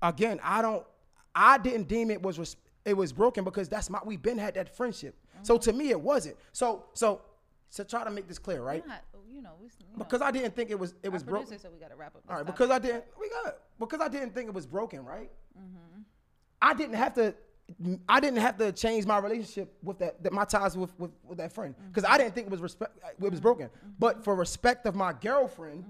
[0.01, 0.85] again, I don't.
[1.35, 4.55] I didn't deem it was res- it was broken because that's my we've been had
[4.55, 5.15] that friendship.
[5.43, 6.37] So to me, it wasn't.
[6.51, 7.21] So so
[7.75, 8.85] to try to make this clear, right?
[8.87, 11.59] Not- you know, we, you know, Because I didn't think it was it was broken.
[11.59, 12.23] said we got to wrap up.
[12.27, 13.03] All right, because I didn't.
[13.19, 15.29] We got because I didn't think it was broken, right?
[15.55, 16.01] Mm-hmm.
[16.61, 17.35] I didn't have to.
[18.07, 21.37] I didn't have to change my relationship with that, that my ties with, with, with
[21.39, 22.97] that friend because I didn't think it was respect.
[23.21, 23.89] It was broken, Mm-hmm.
[23.99, 25.83] but for respect of my girlfriend,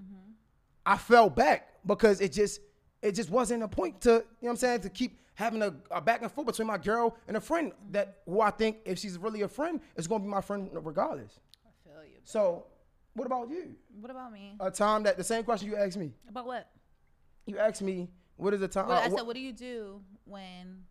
[0.86, 2.62] I fell back because it just
[3.02, 5.74] it just wasn't a point to you know what I'm saying to keep having a,
[5.92, 8.98] a back and forth between my girl and a friend that who I think if
[8.98, 11.40] she's really a friend is going to be my friend regardless.
[11.64, 12.18] I feel you.
[12.24, 12.66] So,
[13.14, 13.76] what about you?
[14.00, 14.56] What about me?
[14.60, 16.12] A time that the same question you asked me.
[16.28, 16.68] About what?
[17.46, 18.88] You asked me what is the time?
[18.88, 20.84] Well, uh, I what- said, what do you do when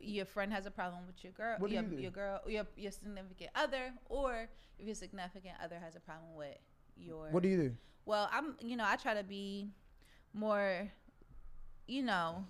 [0.00, 3.50] your friend has a problem with your girl, your, you your girl, your your significant
[3.54, 6.56] other, or if your significant other has a problem with
[6.96, 7.28] your?
[7.30, 7.76] what do you do?
[8.06, 9.68] Well, I'm, you know, I try to be
[10.32, 10.90] more,
[11.86, 12.44] you know.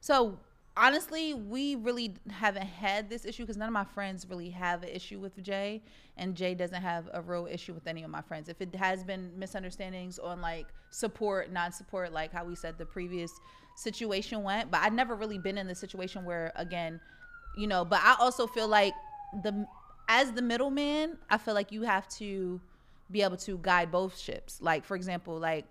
[0.00, 0.38] So
[0.76, 4.90] honestly, we really haven't had this issue because none of my friends really have an
[4.90, 5.82] issue with Jay,
[6.16, 8.48] and Jay doesn't have a real issue with any of my friends.
[8.48, 13.32] If it has been misunderstandings on like support, non-support, like how we said the previous
[13.76, 17.00] situation went, but I've never really been in the situation where again,
[17.54, 17.84] you know.
[17.84, 18.96] But I also feel like
[19.32, 19.68] the
[20.08, 22.62] as the middleman, I feel like you have to
[23.10, 24.60] be able to guide both ships.
[24.62, 25.66] Like for example, like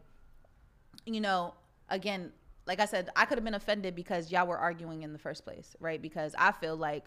[1.06, 1.56] you know,
[1.90, 2.34] again,
[2.68, 5.44] like I said, I could have been offended because y'all were arguing in the first
[5.46, 6.02] place, right?
[6.02, 7.06] Because I feel like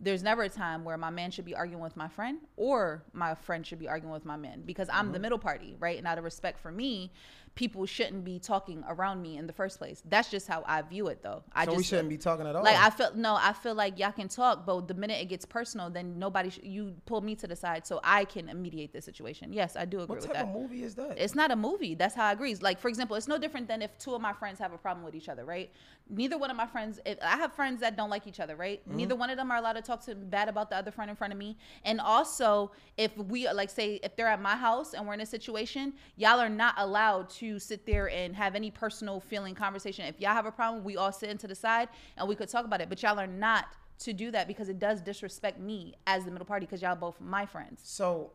[0.00, 3.34] there's never a time where my man should be arguing with my friend or my
[3.34, 5.12] friend should be arguing with my man because I'm Mm-hmm.
[5.12, 5.98] the middle party, right?
[5.98, 7.12] And out of respect for me,
[7.54, 10.02] people shouldn't be talking around me in the first place.
[10.08, 11.42] That's just how I view it though.
[11.52, 12.64] I so just we shouldn't be talking at all.
[12.64, 15.44] like I feel no, I feel like y'all can talk, but the minute it gets
[15.44, 19.00] personal, then nobody sh- you pull me to the side so I can mediate the
[19.00, 19.52] situation.
[19.52, 20.46] Yes, I do agree what with type that.
[20.46, 21.16] of movie is that?
[21.16, 21.94] It's not a movie.
[21.94, 22.54] That's how I agree.
[22.56, 25.04] Like for example, it's no different than if two of my friends have a problem
[25.04, 25.70] with each other, right?
[26.10, 26.98] Neither one of my friends.
[27.06, 28.86] If I have friends that don't like each other, right?
[28.86, 28.96] Mm-hmm.
[28.96, 31.16] Neither one of them are allowed to talk to bad about the other friend in
[31.16, 31.56] front of me.
[31.84, 35.26] And also, if we like say if they're at my house and we're in a
[35.26, 40.04] situation, y'all are not allowed to sit there and have any personal feeling conversation.
[40.06, 42.64] If y'all have a problem, we all sit into the side and we could talk
[42.64, 42.88] about it.
[42.88, 43.66] But y'all are not
[44.00, 47.20] to do that because it does disrespect me as the middle party because y'all both
[47.20, 47.80] my friends.
[47.84, 48.32] so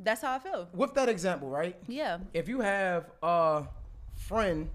[0.00, 0.68] That's how I feel.
[0.72, 1.76] with that example, right?
[1.86, 2.18] Yeah.
[2.32, 3.64] If you have a
[4.16, 4.70] friend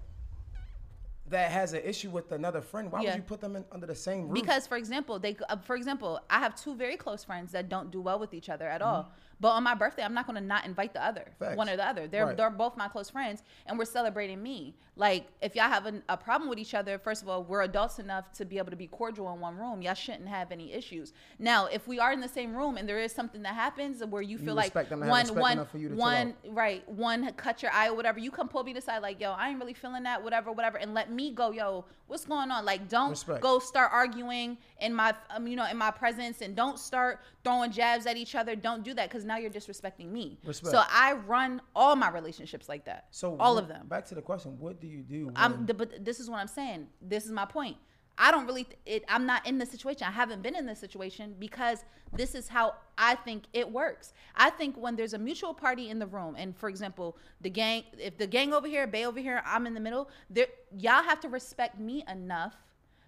[1.28, 3.10] that has an issue with another friend, why Yeah.
[3.10, 4.34] would you put them in, under the same roof?
[4.34, 7.90] Because, for example, they, uh, for example, I have two very close friends that don't
[7.90, 8.90] do well with each other at Mm-hmm.
[8.90, 9.12] all.
[9.40, 11.56] But on my birthday, I'm not going to not invite the other, Facts.
[11.56, 12.06] one or the other.
[12.06, 12.36] They're Right.
[12.36, 14.74] they're both my close friends, and we're celebrating me.
[14.96, 17.98] Like, if y'all have an, a problem with each other, first of all, we're adults
[17.98, 19.80] enough to be able to be cordial in one room.
[19.80, 21.14] Y'all shouldn't have any issues.
[21.38, 24.20] Now, if we are in the same room and there is something that happens where
[24.20, 27.62] you feel like respect them one one for you to chill one right one cut
[27.62, 30.02] your eye or whatever, you come pull me aside like, yo, I ain't really feeling
[30.02, 32.66] that, whatever, whatever, and let me go, yo, what's going on?
[32.66, 33.40] Like, don't Respect.
[33.40, 37.70] go start arguing in my um, you know in my presence and don't start throwing
[37.70, 40.72] jabs at each other don't do that because now you're disrespecting me Respect.
[40.72, 44.14] so i run all my relationships like that so all what- of them Back to
[44.14, 45.32] the question: What do you do?
[45.36, 47.76] i'm the, but this is what i'm saying this is my point
[48.22, 48.66] I don't really.
[48.84, 50.02] It, I'm not in this situation.
[50.06, 54.12] I haven't been in this situation because this is how I think it works.
[54.36, 57.84] I think when there's a mutual party in the room, and for example, the gang,
[57.98, 60.10] if the gang over here, Bay over here, I'm in the middle.
[60.28, 62.54] There, y'all have to respect me enough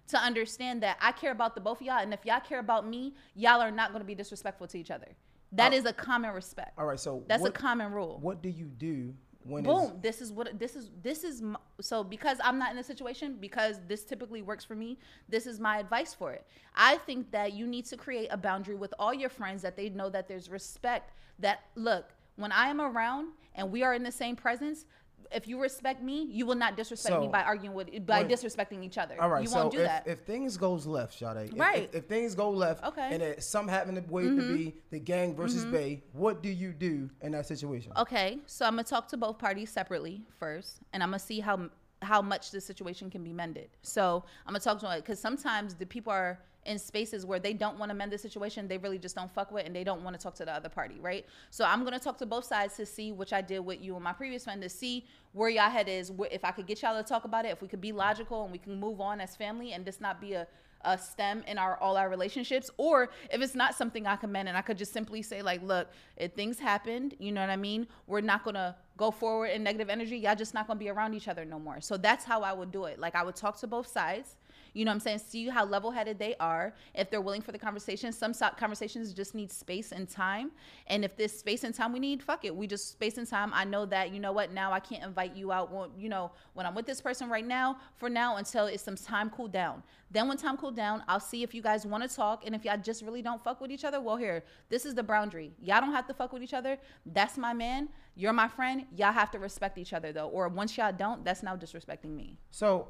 [0.07, 2.87] to understand that I care about the both of y'all, and if y'all care about
[2.87, 5.09] me, y'all are not going to be disrespectful to each other.
[5.53, 5.75] That Oh.
[5.75, 6.73] is a common respect.
[6.77, 8.17] All right, so That's what, a common rule.
[8.21, 9.13] What do you do
[9.43, 9.99] when it's- Boom.
[10.01, 10.89] This is what this is.
[11.01, 14.75] This is m- so because I'm not in a situation because this typically works for
[14.75, 14.97] me.
[15.29, 16.45] This is my advice for it.
[16.75, 19.89] I think that you need to create a boundary with all your friends that they
[19.89, 21.11] know that there's respect.
[21.39, 24.85] That look when I am around and we are in the same presence.
[25.33, 28.83] If you respect me, you will not disrespect me by arguing with by when- disrespecting
[28.83, 29.15] each other.
[29.21, 30.07] All right, you so won't do if, that.
[30.07, 31.89] if things goes left, Sade, if- Right.
[31.91, 33.01] If, if things go left, Okay.
[33.01, 33.13] Mm-hmm.
[33.13, 36.71] and it, some happen to way to be the gang versus Bay, what do you
[36.71, 37.91] do in that situation?
[37.97, 41.69] Okay, so I'm gonna talk to both parties separately first, and I'm gonna see how
[42.01, 43.69] how much the situation can be mended.
[43.81, 47.53] So I'm gonna talk to them because sometimes the people are in spaces where they
[47.53, 50.03] don't want to mend the situation, they really just don't fuck with, and they don't
[50.03, 51.25] want to talk to the other party, right?
[51.49, 54.03] So I'm gonna talk to both sides to see, which I did with you and
[54.03, 57.07] my previous friend, to see where y'all head is, if I could get y'all to
[57.07, 59.73] talk about it, if we could be logical and we can move on as family,
[59.73, 60.47] and just not be a
[60.85, 64.57] a stem in our all our relationships or if it's not something i commend and
[64.57, 67.87] i could just simply say like look if things happened you know what i mean?
[68.07, 70.17] We're not gonna go forward in negative energy.
[70.17, 71.81] Y'all just not gonna be around each other no more.
[71.81, 72.99] So that's how i would do it.
[72.99, 74.35] Like i would talk to both sides
[74.73, 77.59] you know what i'm saying see how level-headed they are if they're willing for the
[77.59, 80.51] conversation some so- conversations just need space and time
[80.87, 83.51] and if this space and time we need fuck it we just space and time
[83.53, 86.31] i know that you know what now i can't invite you out when, you know
[86.53, 89.81] when i'm with this person right now for now until it's some time cool down
[90.13, 92.45] then when time cool down, I'll see if you guys want to talk.
[92.45, 95.01] And if y'all just really don't fuck with each other, well, here, this is the
[95.01, 95.51] boundary.
[95.59, 96.77] Y'all don't have to fuck with each other.
[97.03, 97.89] That's my man.
[98.15, 98.85] You're my friend.
[98.95, 100.29] Y'all have to respect each other though.
[100.29, 102.37] Or once y'all don't, that's now disrespecting me.
[102.51, 102.89] So,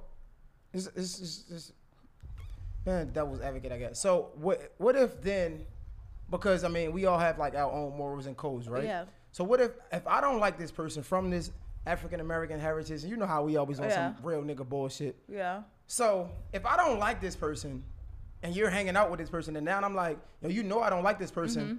[0.74, 1.74] this this this, this
[2.86, 4.00] man, devil's advocate, I guess.
[4.00, 5.66] So, what what if then?
[6.30, 8.84] Because I mean, we all have like our own morals and codes, right?
[8.84, 9.06] Yeah.
[9.32, 11.52] So what if if I don't like this person from this
[11.86, 14.14] African American heritage, and you know how we always on Yeah.
[14.16, 15.16] some real nigga bullshit.
[15.28, 15.64] Yeah.
[15.88, 17.84] So if I don't like this person,
[18.42, 20.90] and you're hanging out with this person, and now I'm like, yo, you know I
[20.90, 21.64] don't like this person.
[21.64, 21.76] Mm-hmm.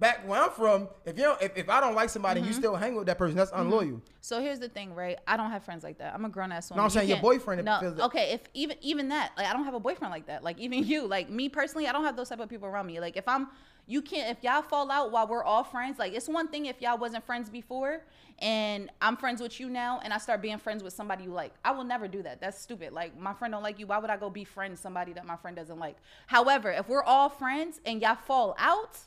[0.00, 2.54] Back where I'm from, if you don't, if, if I don't like somebody, and Mm-hmm.
[2.54, 4.00] you still hang with that person, that's unloyal.
[4.22, 5.18] So here's the thing, right?
[5.26, 6.14] I don't have friends like that.
[6.14, 6.78] I'm a grown ass woman.
[6.80, 8.32] No, I'm You saying your boyfriend No, feels okay.
[8.32, 10.42] If even even that, like I don't have a boyfriend like that.
[10.42, 12.98] Like even you, like me personally, I don't have those type of people around me.
[12.98, 13.48] Like if I'm,
[13.86, 14.34] you can't.
[14.34, 17.24] If y'all fall out while we're all friends, like it's one thing if y'all wasn't
[17.26, 18.02] friends before,
[18.38, 21.52] and I'm friends with you now, and I start being friends with somebody you like.
[21.62, 22.40] I will never do that.
[22.40, 22.94] That's stupid.
[22.94, 23.86] Like my friend don't like you.
[23.86, 25.96] Why would I go be friends somebody that my friend doesn't like?
[26.26, 28.98] However, if we're all friends and y'all fall out.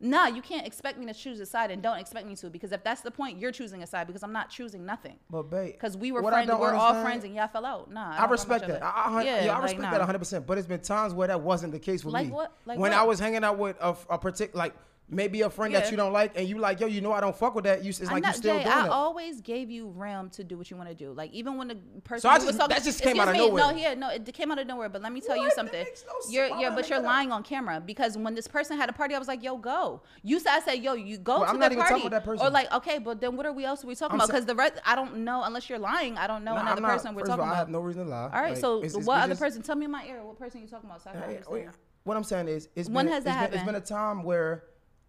[0.00, 2.70] Nah, you can't expect me to choose a side and don't expect me to because
[2.70, 5.16] if that's the point, you're choosing a side because I'm not choosing nothing.
[5.28, 7.90] But babe, Because we were friends, we're all friends, and y'all fell out.
[7.90, 8.82] Nah, I don't respect that.
[8.82, 9.24] I, I, other.
[9.24, 9.90] yeah, I like, respect nah.
[9.90, 10.18] that 100.
[10.18, 12.32] percent But it's been times where that wasn't the case with Like me.
[12.32, 12.52] what?
[12.64, 13.00] Like when what?
[13.00, 14.74] I was hanging out with a, a particular, like
[15.10, 17.34] maybe a friend that you don't like, and you like, yo, you know I don't
[17.36, 17.82] fuck with that.
[17.82, 18.90] You, it's I'm like you not- still Jay, doing I that.
[18.90, 21.12] always gave you realm to do what you want to do.
[21.12, 23.28] Like even when the person So I you was just- talking, that just came out
[23.28, 23.62] of me, nowhere.
[23.62, 24.88] No, yeah, no, it came out of nowhere.
[24.88, 25.50] But let me tell you What?
[25.50, 25.86] That something.
[26.06, 26.30] no.
[26.30, 27.04] You're, yeah, but you're make that up?
[27.04, 30.02] lying on camera because when this person had a party, I was like, yo, go.
[30.22, 32.08] You said I said, yo, you go Well, to I'm the even party.
[32.08, 32.46] that person.
[32.46, 34.28] Or like, okay, but then what are we else are we talking I'm about?
[34.28, 36.18] Because the rest, I don't know unless you're lying.
[36.18, 37.56] I don't know another not- person we're talking all, I about.
[37.56, 38.30] have no reason to lie.
[38.32, 39.62] All right, so what other person?
[39.62, 40.22] Tell me in my ear.
[40.24, 41.02] What person you talking about?
[41.02, 41.70] So I can understand.
[42.04, 43.66] What I'm saying is, it's When been, has that been, it's happened?
[43.66, 44.64] been a time where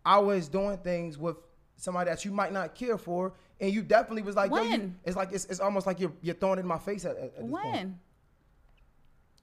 [0.05, 1.38] I was doing things with
[1.75, 4.99] somebody that you might not care for, and you definitely was like, yo, you, When?
[5.05, 7.23] it's like it's, it's almost like you're you're throwing it in my face at, at
[7.23, 7.63] at this point.
[7.63, 7.99] When?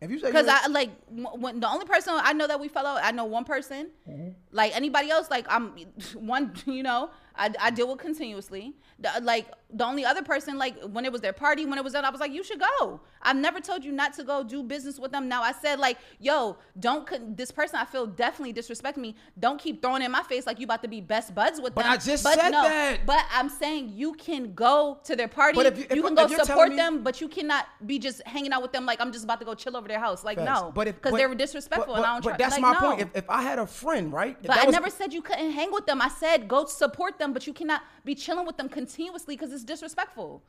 [0.00, 2.86] If you say Because I like when the only person I know that we fell
[2.86, 3.88] out, I know one person.
[4.08, 4.28] Mm-hmm.
[4.52, 5.72] Like anybody else, like I'm
[6.14, 6.52] one.
[6.66, 8.74] You know, I, I deal with continuously.
[8.98, 11.92] The, like the only other person, like when it was their party, when it was
[11.92, 13.00] done, I was like, you should go.
[13.22, 15.28] I've never told you not to go do business with them.
[15.28, 19.16] Now I said like, yo, don't this person I feel definitely disrespect me.
[19.38, 21.82] Don't keep throwing in my face like you about to be best buds with But
[21.82, 21.92] them.
[21.92, 23.00] But I just said that.
[23.06, 25.56] But I'm saying you can go to their party.
[25.56, 28.22] But if you- if- can if go support me- them, but you cannot be just
[28.26, 30.24] hanging out with them like I'm just about to go chill over their house.
[30.24, 30.60] Like Facts.
[30.60, 32.38] no, but because they were disrespectful but, and I don't but, try.
[32.38, 32.80] that's like, my no.
[32.80, 33.00] point.
[33.00, 34.40] If, if I had a friend, right?
[34.42, 36.00] But I was- never said you couldn't hang with them.
[36.00, 39.64] I said go support them, but you cannot be chilling with them continuously because it's
[39.64, 40.42] disrespectful.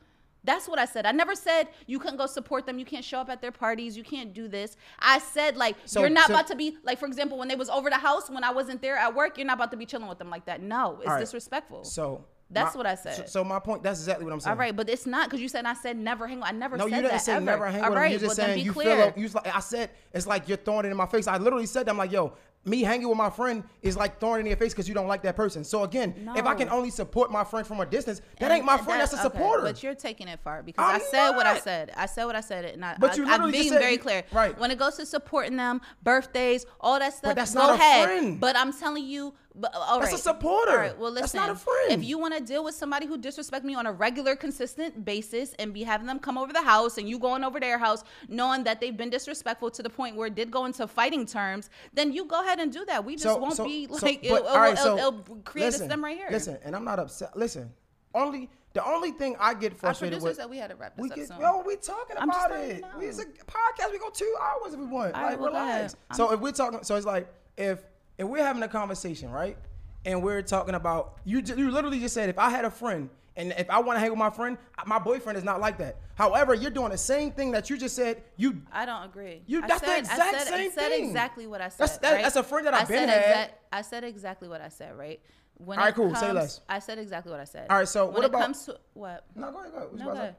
[0.44, 1.04] That's what I said.
[1.04, 2.78] I never said you couldn't go support them.
[2.78, 3.96] You can't show up at their parties.
[3.96, 4.76] You can't do this.
[4.98, 7.56] I said like So- you're not so- about to be like for example when they
[7.56, 9.36] was over the house when I wasn't there at work.
[9.36, 10.62] You're not about to be chilling with them like that.
[10.62, 11.18] No, it's right.
[11.20, 11.84] disrespectful.
[11.84, 13.16] So That's my- what I said.
[13.16, 13.82] So, so my point.
[13.82, 14.52] That's exactly what I'm saying.
[14.52, 16.38] All right, but it's not because you said I said never hang.
[16.38, 16.44] On.
[16.48, 17.44] I never No, said you didn't that say ever.
[17.44, 18.10] never hang All right.
[18.12, 18.96] You're just saying be you clear.
[18.96, 19.04] feel.
[19.06, 19.90] Like, you I said.
[20.14, 21.26] It's like you're throwing it in my face.
[21.26, 21.90] I literally said that.
[21.90, 22.32] I'm like, yo,
[22.68, 25.22] me hanging with my friend is like throwing in your face because you don't like
[25.22, 25.64] that person.
[25.64, 28.64] So again, if I can only support my friend from a distance, that And- ain't
[28.64, 29.00] my and friend.
[29.00, 29.62] That's a okay, supporter.
[29.62, 31.92] but you're taking it far because I'm I said what I said.
[31.96, 34.24] I said what I said, and I, But I, you I'm being said very clear.
[34.32, 34.58] right.
[34.58, 38.04] When it goes to supporting them, birthdays, all that stuff, that's go not a ahead.
[38.08, 38.40] friend.
[38.40, 40.70] But I'm telling you, but, all That's a supporter.
[40.70, 40.98] All right.
[40.98, 41.22] Well, listen.
[41.22, 42.02] That's not a friend.
[42.02, 45.54] If you want to deal with somebody who disrespect me on a regular, consistent basis,
[45.58, 48.64] and be having them come over the house, and you going over their house, knowing
[48.64, 52.12] that they've been disrespectful to the point where it did go into fighting terms, then
[52.12, 53.04] you go ahead and do that.
[53.04, 55.88] We just won't be so- like but, it'll, right, it'll, so it'll create listen, a
[55.88, 56.28] stem right here.
[56.30, 57.36] Listen, and I'm not upset.
[57.36, 57.70] Listen,
[58.14, 60.38] only the only thing I get frustrated with.
[60.48, 61.40] we had to wrap this we up get, soon.
[61.40, 62.84] yo, we talking about it.
[62.98, 63.90] We it's a podcast.
[63.90, 65.14] We go two hours if we want.
[65.14, 65.96] All right, like well, relax.
[66.14, 67.80] So if we're talking, so it's like if
[68.18, 69.56] if we're having a conversation, right,
[70.04, 73.08] and we're talking about you, you literally just said if I had a friend.
[73.36, 75.98] And if I want to hang with my friend, my boyfriend is not like that.
[76.16, 78.20] However, you're doing the same thing that you just said.
[78.36, 79.42] You I don't agree.
[79.46, 81.04] You- that's the said, exact I said, same I said thing.
[81.06, 81.78] exactly what I said.
[81.78, 82.22] That's- that- right?
[82.24, 83.50] that's a friend that I've I been said had.
[83.72, 84.98] I said exactly what I said.
[84.98, 85.20] Right.
[85.54, 86.12] When All right, cool.
[86.16, 86.62] Say less.
[86.68, 87.68] I said exactly what I said.
[87.70, 89.24] All right, so when what it about- comes to what?
[89.36, 89.92] no, go ahead, go ahead.
[89.94, 90.36] No, go ahead.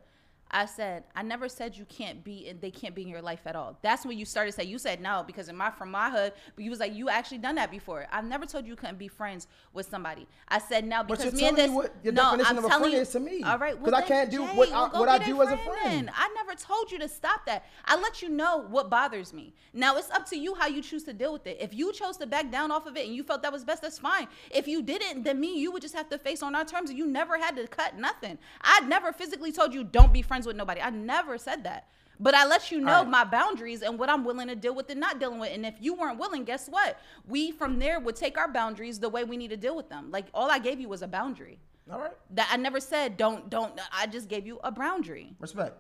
[0.52, 3.42] I said I never said you can't be and they can't be in your life
[3.46, 3.78] at all.
[3.82, 6.34] That's when you started to say you said no because in my from my hood,
[6.56, 8.08] but you was like you actually done that before.
[8.12, 10.28] I've never told you you couldn't be friends with somebody.
[10.48, 12.64] I said now But because you're me and this what your no, definition I'm of
[12.66, 13.44] a telling friend you, is to me.
[13.44, 15.50] All right, 'Cause well, I can't do Jay, what I- well, what I do as
[15.52, 16.12] a friend then.
[16.16, 17.66] I never told you to stop that.
[17.86, 19.54] I let you know what bothers me.
[19.74, 21.58] Now it's up to you how you choose to deal with it.
[21.60, 23.82] If you chose to back down off of it and you felt that was best,
[23.82, 24.28] that's fine.
[24.52, 26.98] If you didn't, then me, you would just have to face on our terms, and
[26.98, 28.38] you never had to cut nothing.
[28.62, 30.82] I never physically told you don't be friends with nobody.
[30.82, 31.88] I never said that.
[32.20, 33.08] But I let you know right.
[33.08, 35.52] my boundaries and what I'm willing to deal with and not dealing with.
[35.54, 37.00] And if you weren't willing, guess what?
[37.28, 40.12] We from there would take our boundaries the way we need to deal with them.
[40.12, 41.60] Like all I gave you was a boundary.
[41.92, 42.12] All right.
[42.32, 43.80] That I never said don't don't.
[43.94, 45.34] I just gave you a boundary.
[45.40, 45.78] Respect.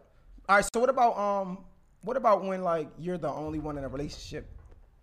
[0.47, 0.65] All right.
[0.73, 1.59] So what about um
[2.01, 4.49] what about when like you're the only one in a relationship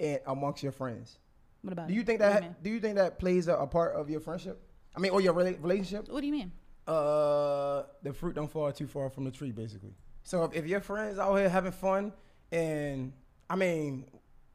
[0.01, 1.19] and amongst your friends?
[1.61, 1.89] What about?
[1.89, 3.95] Do you think What do that you do you think that plays a, a part
[3.95, 4.59] of your friendship?
[4.95, 6.09] I mean, or your rela- relationship?
[6.09, 6.51] What do you mean?
[6.87, 9.95] Uh, the fruit don't fall too far from the tree, basically.
[10.23, 12.13] So if, if your friends out here having fun,
[12.53, 13.13] and
[13.51, 14.05] I mean,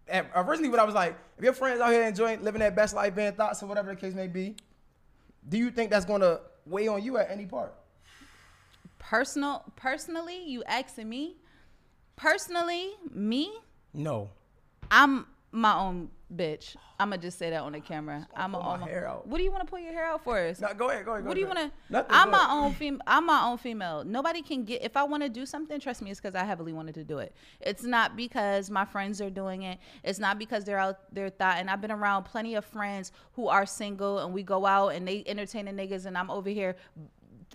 [0.08, 2.94] at, originally what I was like, if your friends out here enjoying living their best
[2.94, 4.56] life, being thoughts or whatever the case may be,
[5.48, 7.74] do you think that's gonna weigh on you at any part?
[9.00, 11.36] Personal, personally, you asking me.
[12.16, 13.52] Personally, me,
[13.94, 14.30] No.
[14.92, 16.76] I'm my own bitch.
[17.00, 18.28] I'ma just say that on the camera.
[18.36, 19.28] I'm pull a, my hair out.
[19.28, 20.54] What do you want to pull your hair out for?
[20.60, 21.24] No, go ahead, go ahead.
[21.24, 22.06] Go What do you want to?
[22.10, 23.02] I'm my own female.
[23.06, 24.04] I'm my own female.
[24.06, 24.82] Nobody can get.
[24.84, 27.20] If I want to do something, trust me, it's because I heavily wanted to do
[27.20, 27.36] it.
[27.60, 29.80] It's not because my friends are doing it.
[30.04, 31.58] It's not because they're out there thought.
[31.58, 35.08] And I've been around plenty of friends who are single, and we go out and
[35.08, 36.76] they entertaining niggas, and I'm over here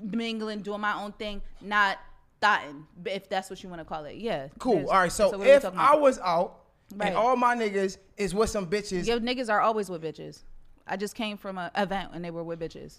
[0.02, 1.98] mingling, doing my own thing, not
[2.40, 4.16] thoughting, if that's what you want to call it.
[4.16, 4.48] Yeah.
[4.58, 4.88] Cool.
[4.90, 5.12] All right.
[5.12, 7.08] So, we if I was out Right.
[7.08, 10.42] and all my niggas is with some bitches, Your niggas are always with bitches.
[10.86, 12.98] I just came from an event and they were with bitches,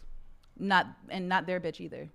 [0.60, 2.10] not and not their bitch either.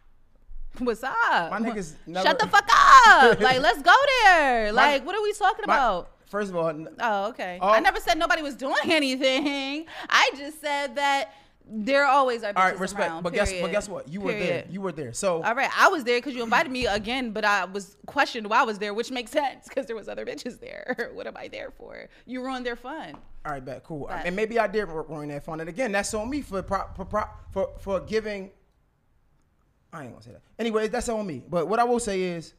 [0.78, 1.14] What's up?
[1.50, 2.68] My niggas never- Shut the fuck
[3.06, 3.40] up!
[3.40, 3.94] like, let's go
[4.24, 4.66] there.
[4.72, 6.10] My- Like, what are we talking my- about?
[6.26, 7.58] first of all, Oh, okay.
[7.60, 9.86] I never said nobody was doing anything.
[10.08, 11.32] I just said that
[11.72, 13.08] there always are all right, respect.
[13.08, 13.22] around.
[13.22, 14.08] but guess, but guess what?
[14.08, 14.64] You were there.
[14.68, 15.12] You were there.
[15.12, 18.48] So, All right, I was there because you invited me again, but I was questioned
[18.48, 21.10] why I was there, which makes sense because there was other bitches there.
[21.14, 22.08] what am I there for?
[22.26, 23.14] You ruined their fun.
[23.46, 24.08] all right, bet, cool.
[24.08, 24.26] Bet.
[24.26, 25.60] And maybe I did ru- ruin that fun.
[25.60, 28.50] And again, that's on me for pro, for, pro, for for giving.
[29.92, 30.42] I ain't gonna say that.
[30.58, 31.42] Anyway, that's on me.
[31.48, 32.54] But what I will say is,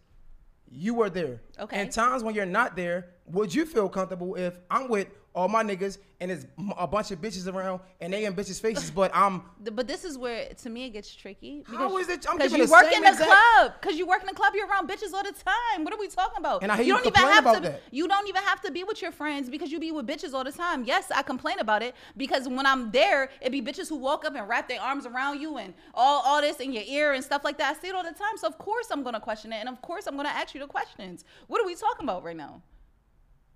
[0.70, 1.41] you were there.
[1.59, 1.82] Okay.
[1.82, 5.64] And times when you're not there, would you feel comfortable if I'm with all my
[5.64, 6.46] niggas and there's
[6.78, 10.18] a bunch of bitches around and they in bitches' faces, but I'm But this is
[10.18, 11.64] where, to me, it gets tricky.
[11.66, 13.74] How is it- I'm Because giving you the work same in the exact- club.
[13.82, 15.84] Because you work in the club, you're around bitches all the time.
[15.84, 16.62] What are we talking about?
[16.64, 17.70] And I hear you don't even complain have about to.
[17.70, 17.82] that.
[17.92, 20.44] You don't even have to be with your friends because you be with bitches all
[20.44, 20.84] the time.
[20.84, 24.36] Yes, I complain about it because when I'm there, it be bitches who walk up
[24.36, 27.44] and wrap their arms around you and all all this in your ear and stuff
[27.44, 27.76] like that.
[27.76, 28.38] I see it all the time.
[28.38, 30.68] So of course I'm gonna question it, and of course I'm gonna ask you the
[30.68, 31.24] questions.
[31.48, 32.62] What are we talking about right now?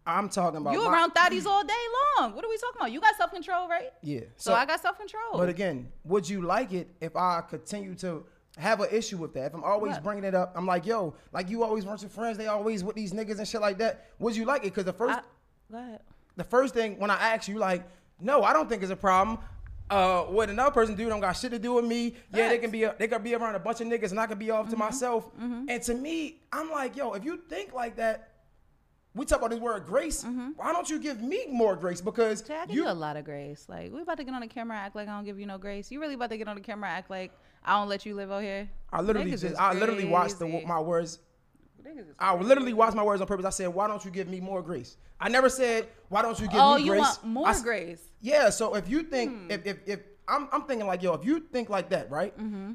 [0.07, 1.73] I'm talking about You around thotties all day
[2.19, 2.35] long.
[2.35, 2.91] What are we talking about?
[2.91, 3.89] You got self control, right?
[4.03, 4.21] Yeah.
[4.37, 5.33] So, I got self control.
[5.37, 8.25] But again, would you like it if I continue to
[8.57, 9.47] have an issue with that?
[9.47, 10.03] If I'm always What?
[10.03, 12.95] bringing it up, I'm like, yo, like you always want your friends, they always with
[12.95, 14.05] these niggas and shit like that.
[14.19, 14.65] Would you like it?
[14.73, 15.19] Because the first,
[15.73, 15.97] I,
[16.35, 17.83] the first thing when I ask you, like,
[18.19, 19.39] no, I don't think it's a problem.
[19.89, 22.15] Uh, what another person do don't got shit to do with me.
[22.33, 24.37] Yeah, they can be they can be around a bunch of niggas and I can
[24.39, 24.79] be off to Mm-hmm.
[24.79, 25.29] myself.
[25.39, 28.29] And to me, I'm like, yo, if you think like that,
[29.15, 30.23] we talk about this word grace.
[30.23, 32.01] Why don't you give me more grace?
[32.01, 33.65] Because Jay, I give you, a lot of grace.
[33.67, 35.57] Like we about to get on the camera, act like I don't give you no
[35.57, 35.89] grace.
[35.91, 37.31] You really about to get on the camera, act like
[37.63, 38.69] I don't let you live out here.
[38.91, 41.19] I literally Niggas just I literally watched the, my words
[42.19, 43.45] I literally watched my words on purpose.
[43.45, 46.47] I said, "Why don't you give me more grace?" I never said, "Why don't you
[46.47, 48.01] give Oh, me you grace?" want more I grace.
[48.21, 48.49] Yeah.
[48.49, 49.51] So if you think, Hmm.
[49.51, 52.35] if, if if I'm I'm thinking like, yo, if you think like that, right?
[52.37, 52.73] Mm-hmm.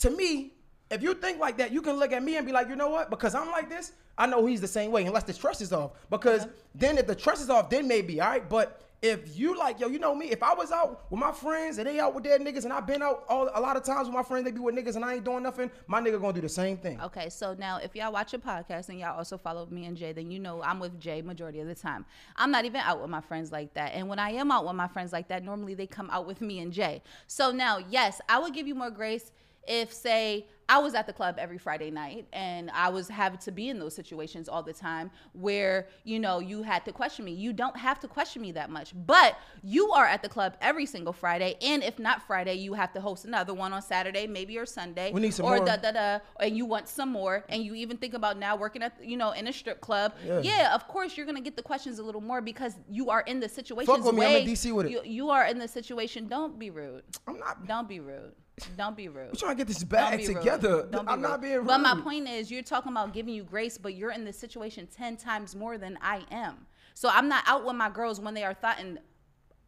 [0.00, 0.52] To me,
[0.90, 2.90] if you think like that, you can look at me and be like, you know
[2.90, 3.08] what?
[3.08, 5.04] Because I'm like this, I know he's the same way.
[5.04, 5.92] Unless the trust is off.
[6.10, 8.48] Because then if the trust is off, then maybe all right.
[8.48, 10.30] But if you like, yo, you know me.
[10.30, 12.86] If I was out with my friends and they out with their niggas, and I've
[12.86, 15.04] been out all a lot of times with my friends, they be with niggas, and
[15.04, 15.70] I ain't doing nothing.
[15.86, 17.00] My nigga gonna do the same thing.
[17.00, 20.12] Okay, so now if y'all watch a podcast and y'all also follow me and Jay,
[20.12, 22.06] then you know I'm with Jay majority of the time.
[22.36, 23.92] I'm not even out with my friends like that.
[23.94, 26.40] And when I am out with my friends like that, normally they come out with
[26.40, 27.02] me and Jay.
[27.26, 29.30] So now, yes, I would give you more grace
[29.66, 33.52] if say I was at the club every Friday night and I was having to
[33.52, 37.32] be in those situations all the time where, you know, you had to question me.
[37.34, 38.92] You don't have to question me that much.
[39.06, 41.54] But you are at the club every single Friday.
[41.62, 45.12] And if not Friday, you have to host another one on Saturday, maybe or Sunday.
[45.12, 45.66] We need some or more.
[45.66, 48.82] da da da and you want some more and you even think about now working
[48.82, 50.74] at you know in a strip club yeah, Yeah.
[50.74, 53.48] of course you're gonna get the questions a little more because you are in the
[53.48, 54.92] situation with me, I'm in DC with it.
[54.92, 57.66] you, you are in the situation don't be rude I'm not.
[57.66, 58.32] don't be rude
[58.76, 60.36] don't be rude I'm trying to get this Don't bag rude.
[60.38, 60.86] together.
[60.90, 61.40] Don't be I'm not rude.
[61.42, 61.66] being rude.
[61.66, 64.86] But my point is, you're talking about giving you grace, but you're in this situation
[64.94, 66.66] ten times more than I am.
[66.94, 68.98] So I'm not out with my girls when they are thoughting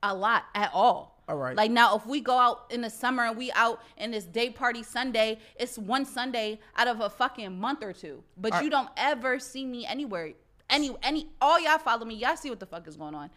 [0.02, 1.22] a lot at all.
[1.28, 1.54] All right.
[1.54, 4.48] Like now, if we go out in the summer and we out in this day
[4.48, 8.22] party Sunday, it's one Sunday out of a fucking month or two.
[8.38, 8.70] But All you right.
[8.70, 10.32] don't ever see me anywhere.
[10.70, 12.14] Any any all y'all follow me.
[12.14, 13.28] Y'all see what the fuck is going on.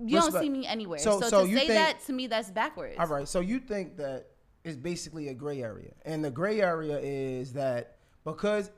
[0.00, 0.44] You don't Respect.
[0.44, 0.98] see me anywhere.
[1.00, 2.94] So- So, so to you say think- that to me, that's backwards.
[3.00, 3.26] All right.
[3.26, 4.26] So you think that
[4.68, 8.70] it's basically a gray area, and the gray area is that because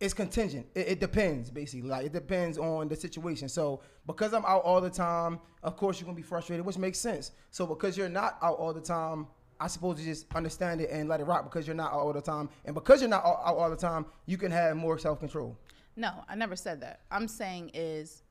[0.00, 0.66] it's contingent.
[0.74, 1.88] It, it depends, basically.
[1.88, 3.48] Like it depends on the situation.
[3.48, 6.98] So because I'm out all the time, of course you're gonna be frustrated, which makes
[6.98, 7.32] sense.
[7.50, 9.26] So because you're not out all the time,
[9.60, 12.12] I suppose you just understand it and let it rock because you're not out all
[12.14, 15.20] the time, and because you're not out all the time, you can have more self
[15.20, 15.58] control.
[15.96, 17.00] No, I never said that.
[17.10, 18.22] I'm saying is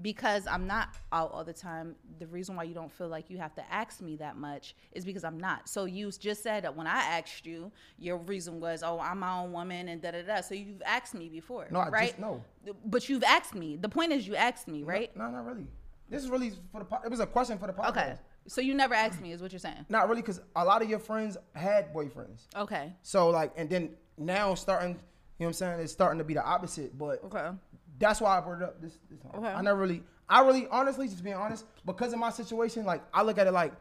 [0.00, 3.38] because I'm not out all the time, the reason why you don't feel like you
[3.38, 5.68] have to ask me that much is because I'm not.
[5.68, 9.38] So you just said that when I asked you, your reason was, oh, I'm my
[9.40, 10.40] own woman and da da da.
[10.40, 12.18] So you've asked me before, No, I just- right?
[12.20, 12.42] no.
[12.84, 13.76] But you've asked me.
[13.76, 15.14] The point is, you asked me, right?
[15.16, 15.66] No, not really.
[16.10, 16.84] This is really for the.
[16.86, 17.88] po- It was a question for the podcast.
[17.90, 18.14] Okay.
[18.46, 19.84] So you never asked me, is what you're saying?
[19.90, 22.46] Not really, because a lot of your friends had boyfriends.
[22.56, 22.94] Okay.
[23.02, 25.00] So like, and then now starting, you know
[25.38, 25.80] what I'm saying?
[25.80, 26.96] It's starting to be the opposite.
[26.96, 27.50] But Okay.
[27.98, 29.32] That's why I brought it up this, this time.
[29.36, 29.48] Okay.
[29.48, 33.22] I never really, I really, honestly, just being honest, because of my situation, like I
[33.22, 33.72] look at it like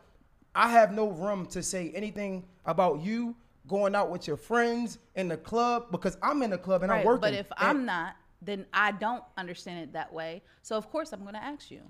[0.55, 3.35] I have no room to say anything about you
[3.67, 7.05] going out with your friends in the club because I'm in the club and I'm
[7.05, 7.21] working.
[7.21, 10.41] But if I'm not, then I don't understand it that way.
[10.61, 11.81] So of course I'm gonna ask you.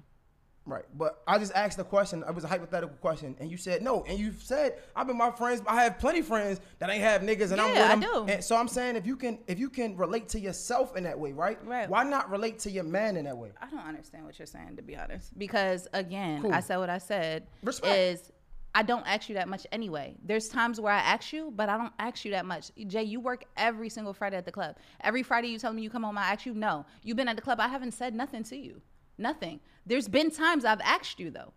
[0.67, 2.25] Right, but I just asked the question.
[2.27, 4.03] It was a hypothetical question, and you said no.
[4.03, 5.61] And you said I've been my friends.
[5.65, 8.25] I have plenty of friends that ain't have niggas, and I'm Yeah, I with them.
[8.27, 8.33] do.
[8.33, 11.17] And so I'm saying if you can, if you can relate to yourself in that
[11.17, 11.57] way, right?
[11.65, 11.89] Right.
[11.89, 13.51] Why not relate to your man in that way?
[13.61, 15.37] I don't understand what you're saying, to be honest.
[15.39, 16.53] Because again, Cool.
[16.53, 17.47] I said what I said.
[17.63, 17.97] Respect.
[17.97, 18.31] Is
[18.75, 20.17] I don't ask you that much anyway.
[20.21, 22.71] There's times where I ask you, but I don't ask you that much.
[22.87, 24.75] Jay, you work every single Friday at the club.
[25.01, 26.53] Every Friday you tell me you come home, I ask you.
[26.53, 27.59] No, you've been at the club.
[27.61, 28.81] I haven't said nothing to you.
[29.17, 29.59] Nothing.
[29.85, 31.53] There's been times I've asked you though,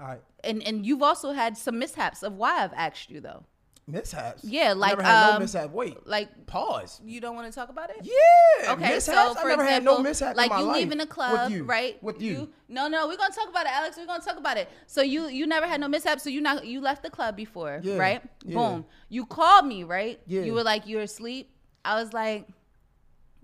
[0.00, 3.44] All right, and and you've also had some mishaps of why I've asked you though.
[3.86, 4.42] mishaps.
[4.44, 5.70] Yeah, like, never had no um, mishap.
[5.70, 7.00] Wait, Like pause.
[7.04, 7.98] you don't want to talk about it?
[8.02, 8.72] Yeah.
[8.72, 9.04] Okay, mishaps?
[9.04, 10.76] so I for never example, had no mishap like in my you life.
[10.76, 11.64] leaving a club, with you.
[11.64, 12.02] right?
[12.02, 12.48] With you.
[12.68, 13.96] No, no, we're gonna talk about it, Alex.
[13.96, 14.68] We're gonna talk about it.
[14.86, 16.18] So you you never had no mishap.
[16.20, 18.22] So you not you left the club before, Yeah, right?
[18.44, 18.54] yeah.
[18.56, 18.86] Boom.
[19.08, 20.18] You called me, right?
[20.26, 20.42] Yeah.
[20.42, 21.50] You were like you were asleep.
[21.84, 22.48] I was like.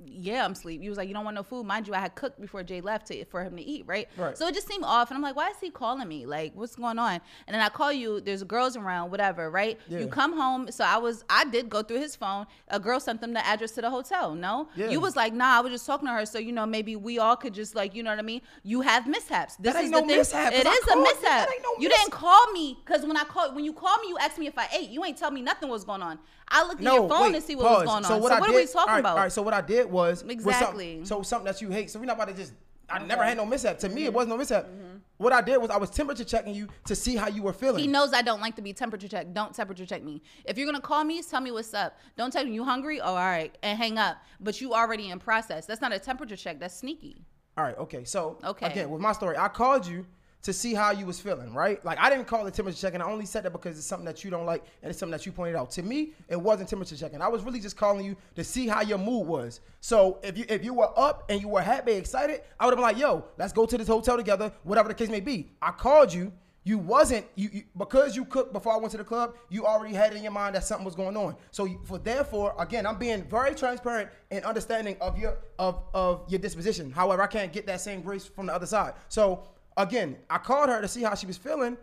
[0.06, 0.82] Yeah, I'm asleep.
[0.82, 1.64] You was like, you don't want no food.
[1.64, 4.08] Mind you, I had cooked before Jay left to, for him to eat, right?
[4.16, 4.36] Right.
[4.36, 5.10] So it just seemed off.
[5.10, 6.26] And I'm like, why is he calling me?
[6.26, 7.20] Like, what's going on?
[7.46, 9.78] And then I call you, there's girls around, whatever, right?
[9.88, 10.00] Yeah.
[10.00, 10.70] You come home.
[10.70, 12.46] So I was, I did go through his phone.
[12.68, 14.34] A girl sent them the address to the hotel.
[14.34, 14.68] No?
[14.74, 14.88] Yeah.
[14.90, 16.26] You was like, nah, I was just talking to her.
[16.26, 18.42] So, you know, maybe we all could just like, you know what I mean?
[18.62, 19.56] You have mishaps.
[19.56, 20.18] This That is no the thing.
[20.18, 21.14] mishap, It I is a called you.
[21.14, 21.48] mishap.
[21.62, 24.18] No you mis- didn't call me because when I called, when you called me, you
[24.18, 24.90] asked me if I ate.
[24.90, 26.18] You ain't tell me nothing was going on.
[26.52, 27.80] I looked at your phone wait, to see what pause.
[27.80, 28.04] was going on.
[28.04, 29.16] So what, so what did, are we talking all right, about?
[29.16, 31.04] All right, so what I did was was Exactly.
[31.04, 31.90] something- so something that you hate.
[31.90, 32.52] So we're not about to just.
[32.90, 33.78] I never had no mishap.
[33.78, 34.16] To me, it mm-hmm.
[34.16, 34.66] wasn't no mishap.
[34.66, 34.96] Mm-hmm.
[35.16, 37.80] What I did was I was temperature checking you to see how you were feeling.
[37.80, 39.32] He knows I don't like to be temperature checked.
[39.32, 40.20] Don't temperature check me.
[40.44, 41.96] If you're gonna call me, tell me what's up.
[42.16, 43.00] Don't tell me you hungry.
[43.00, 44.18] Oh, all right, and hang up.
[44.40, 45.64] But you already in process.
[45.64, 46.60] That's not a temperature check.
[46.60, 47.24] That's sneaky.
[47.56, 48.04] All right, okay.
[48.04, 48.66] So Okay.
[48.66, 50.06] again, with my story, I called you
[50.42, 51.84] to see how you was feeling, right?
[51.84, 53.00] Like I didn't call it temperature checking.
[53.00, 55.24] I only said that because it's something that you don't like and it's something that
[55.24, 55.70] you pointed out.
[55.72, 57.22] To me, it wasn't temperature checking.
[57.22, 59.60] I was really just calling you to see how your mood was.
[59.80, 62.78] So if you if you were up and you were happy, excited, I would have
[62.78, 65.52] been like, yo, let's go to this hotel together, whatever the case may be.
[65.60, 66.32] I called you
[66.64, 69.34] You wasn't you, you because you cooked before I went to the club.
[69.48, 71.34] You already had in your mind that something was going on.
[71.50, 76.38] So for therefore, again, I'm being very transparent and understanding of your of of your
[76.38, 76.92] disposition.
[76.92, 78.94] However, I can't get that same grace from the other side.
[79.08, 79.42] So
[79.76, 81.76] again, I called her to see how she was feeling.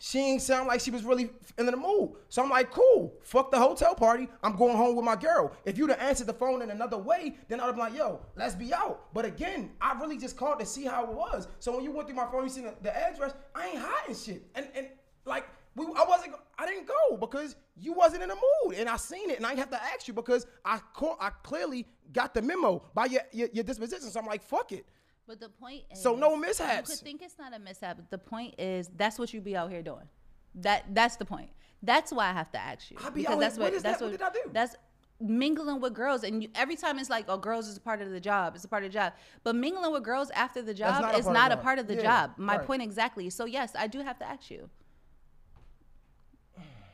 [0.00, 1.28] She ain't sound like she was really
[1.58, 2.12] in the mood.
[2.28, 4.28] So I'm like, cool, fuck the hotel party.
[4.44, 5.52] I'm going home with my girl.
[5.64, 8.20] If you'd have answered the phone in another way, then I'd have been like, yo,
[8.36, 9.12] let's be out.
[9.12, 11.48] But again, I really just called to see how it was.
[11.58, 14.14] So when you went through my phone, you seen the, the address, I ain't hiding
[14.14, 14.46] shit.
[14.54, 14.86] And and
[15.24, 18.76] like we I wasn't I didn't go because you wasn't in the mood.
[18.76, 21.86] And I seen it and I have to ask you because I call, I clearly
[22.12, 24.08] got the memo by your, your, your disposition.
[24.10, 24.86] So I'm like, fuck it.
[25.28, 26.88] But the point is, So no mishaps.
[26.88, 27.98] You could think it's not a mishap.
[27.98, 30.08] But the point is, that's what you be out here doing.
[30.54, 31.50] That that's the point.
[31.82, 32.96] That's why I have to ask you.
[33.04, 34.04] I be that's here- what what is that's that?
[34.06, 34.50] What did I do?
[34.52, 34.74] That's
[35.20, 38.10] mingling with girls, and you, every time it's like, oh, girls is a part of
[38.10, 38.54] the job.
[38.54, 39.12] It's a part of the job.
[39.44, 41.96] But mingling with girls after the job not is of not a part of the
[41.96, 42.30] Yeah, job.
[42.38, 42.66] My right.
[42.66, 43.28] point exactly.
[43.28, 44.70] So yes, I do have to ask you.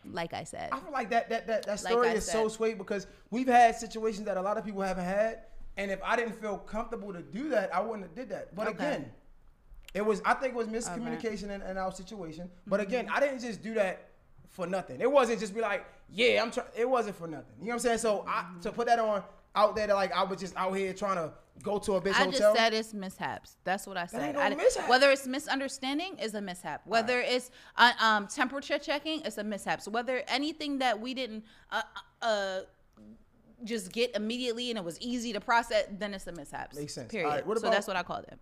[0.06, 2.78] Like I said, I feel like that that that, that story I is so sweet
[2.78, 5.44] because we've had situations that a lot of people haven't had,
[5.76, 8.54] and if I didn't feel comfortable to do that, I wouldn't have did that.
[8.54, 8.76] But Okay.
[8.76, 9.12] again,
[9.92, 12.50] it was I think it was miscommunication in, in our situation.
[12.66, 12.88] But Mm-hmm.
[12.88, 14.08] again, I didn't just do that
[14.50, 15.00] for nothing.
[15.00, 16.68] It wasn't just be like, yeah, I'm trying.
[16.76, 17.46] It wasn't for nothing.
[17.58, 17.98] You know what I'm saying?
[17.98, 18.60] So I Mm-hmm.
[18.60, 19.22] to put that on
[19.56, 22.08] out there, that like I was just out here trying to go to a bitch
[22.10, 22.30] I hotel.
[22.32, 23.56] just said it's mishaps.
[23.62, 24.34] That's what I said.
[24.36, 24.52] I.
[24.88, 26.82] Whether it's misunderstanding is a mishap.
[26.84, 29.80] Whether it's uh, um, temperature checking is a mishap.
[29.80, 31.82] So whether anything that we didn't uh,
[32.20, 32.60] uh,
[33.62, 36.74] just get immediately and it was easy to process, then it's a mishap.
[36.74, 37.10] Makes sense.
[37.10, 37.26] Period.
[37.28, 38.38] All right, what so that's what I called it.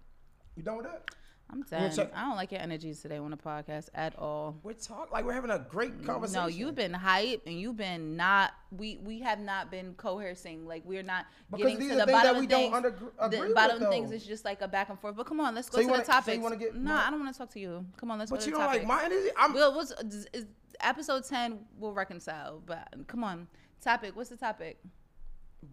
[0.56, 1.10] you done with that?
[1.50, 1.94] I'm done.
[1.94, 4.56] check- I don't like your energies today on the podcast at all.
[4.62, 6.40] We're talking like we're having a great mm, conversation.
[6.40, 8.52] No, you've been hype and you've been not.
[8.70, 10.66] We we have not been coercing.
[10.66, 12.74] Like we're not Because getting these to the bottom that of we don't things.
[12.74, 15.14] under- the with, bottom of things is just like a back and forth.
[15.14, 17.10] But come on, let's go So to wanna- the so you wanna get no, I
[17.10, 17.84] don't want to talk to you.
[17.98, 18.82] Come on, let's but go to you the don't topic.
[18.84, 19.28] like my energy.
[19.36, 20.46] I'm Well, what's is, is
[20.80, 21.58] episode ten?
[21.76, 22.62] We'll reconcile.
[22.64, 23.46] But come on,
[23.82, 24.16] topic.
[24.16, 24.78] What's the topic?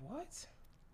[0.07, 0.47] What?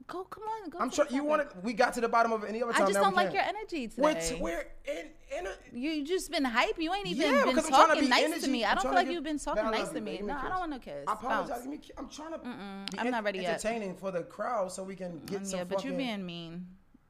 [0.08, 0.70] Go, come on.
[0.70, 1.30] Go I'm to sure you topic.
[1.30, 1.48] wanted.
[1.64, 2.84] We got to the bottom of it any other time.
[2.84, 4.02] I just don't like your energy today.
[4.04, 5.08] Which we're in.
[5.40, 6.80] in a, You just been hype.
[6.80, 8.66] You ain't even Yeah, been to talking be nice to me.
[8.66, 10.20] I don't feel like get- you've been talking nice to me.
[10.24, 11.06] No, I don't want no kiss.
[11.08, 11.66] I apologize.
[11.66, 12.38] Me, I'm trying to.
[12.38, 13.54] be I'm not ready yet.
[13.54, 15.58] Entertaining for the crowd, so we can get Mm, some.
[15.60, 16.68] yeah, but you fucking- being mean.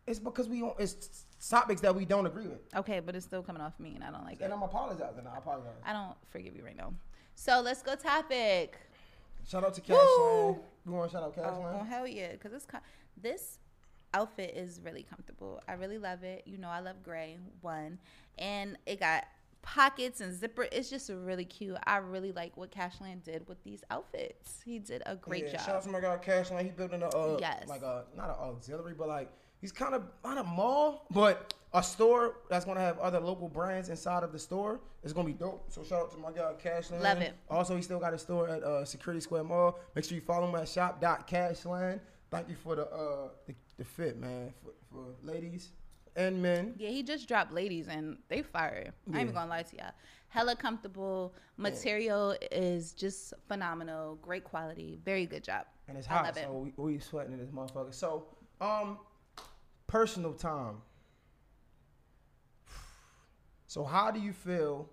[0.08, 0.80] It's because we don't.
[0.80, 4.04] It's topics that we don't agree with, Okay, but it's still coming off mean.
[4.08, 4.46] I don't like and it.
[4.46, 5.26] And I'm apologizing.
[5.28, 5.74] I apologize.
[5.84, 6.94] I don't forgive you right now.
[7.36, 8.78] So let's go topic.
[9.48, 10.60] Shout out to Woo!
[10.86, 11.78] You want to shout out Oh, Cashland?
[11.82, 12.66] oh hell yeah, because this
[13.22, 13.60] this
[14.14, 15.62] outfit is really comfortable.
[15.68, 16.44] I really love it.
[16.46, 17.98] You know, I love gray one,
[18.38, 19.26] and it got
[19.62, 20.68] pockets and zipper.
[20.72, 21.78] It's just really cute.
[21.86, 24.62] I really like what Cashland did with these outfits.
[24.64, 25.62] He did a great yeah, job.
[25.62, 26.66] Shout out to my guy Cashland.
[26.66, 27.68] He building a uh, Yes.
[27.68, 29.32] like a not an auxiliary, but like
[29.62, 33.90] he's kind of not a mall, but a store that's gonna have other local brands
[33.90, 34.80] inside of the store.
[35.04, 35.66] It's gonna be dope.
[35.72, 37.02] So shout out to my guy Cashland.
[37.04, 37.34] Love it.
[37.50, 39.80] Also, he still got a store at uh, Security Square Mall.
[39.96, 42.00] Make sure you follow him at shop.cashland.
[42.32, 45.70] Thank you for the uh the, the fit, man, for, for ladies
[46.16, 46.74] and men.
[46.78, 48.94] Yeah, he just dropped ladies and they fire.
[49.08, 49.92] I ain't even gonna lie to y'all.
[50.30, 51.34] Hella comfortable.
[51.58, 54.16] Material is just phenomenal.
[54.22, 55.00] Great quality.
[55.06, 55.66] Very good job.
[55.88, 56.44] and it's hot, love it.
[56.44, 57.94] so we, we sweating in this motherfucker.
[57.94, 58.26] So,
[58.60, 58.98] um,
[59.88, 60.78] personal time.
[63.68, 64.90] So, how do you feel?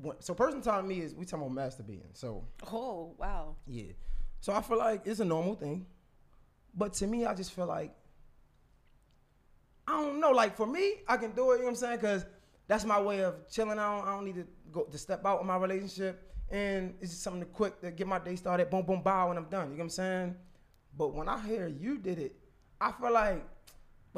[0.00, 2.14] When, so, personal time to me is we talking about masturbating.
[2.14, 3.56] So, Oh wow.
[3.66, 3.92] yeah.
[4.40, 5.86] So I feel like it's a normal thing,
[6.74, 7.94] but to me, I just feel like
[9.88, 10.30] I don't know.
[10.30, 11.54] Like for me, I can do it.
[11.54, 11.96] You know what I'm saying?
[11.96, 12.26] Because
[12.68, 14.02] that's my way of chilling out.
[14.06, 17.40] I don't need to go to step out in my relationship, and it's just something
[17.42, 18.70] to quick to get my day started.
[18.70, 19.68] Boom, boom, bow, and I'm done.
[19.70, 20.34] You know what I'm saying?
[20.96, 22.36] But when I hear you did it,
[22.80, 23.44] I feel like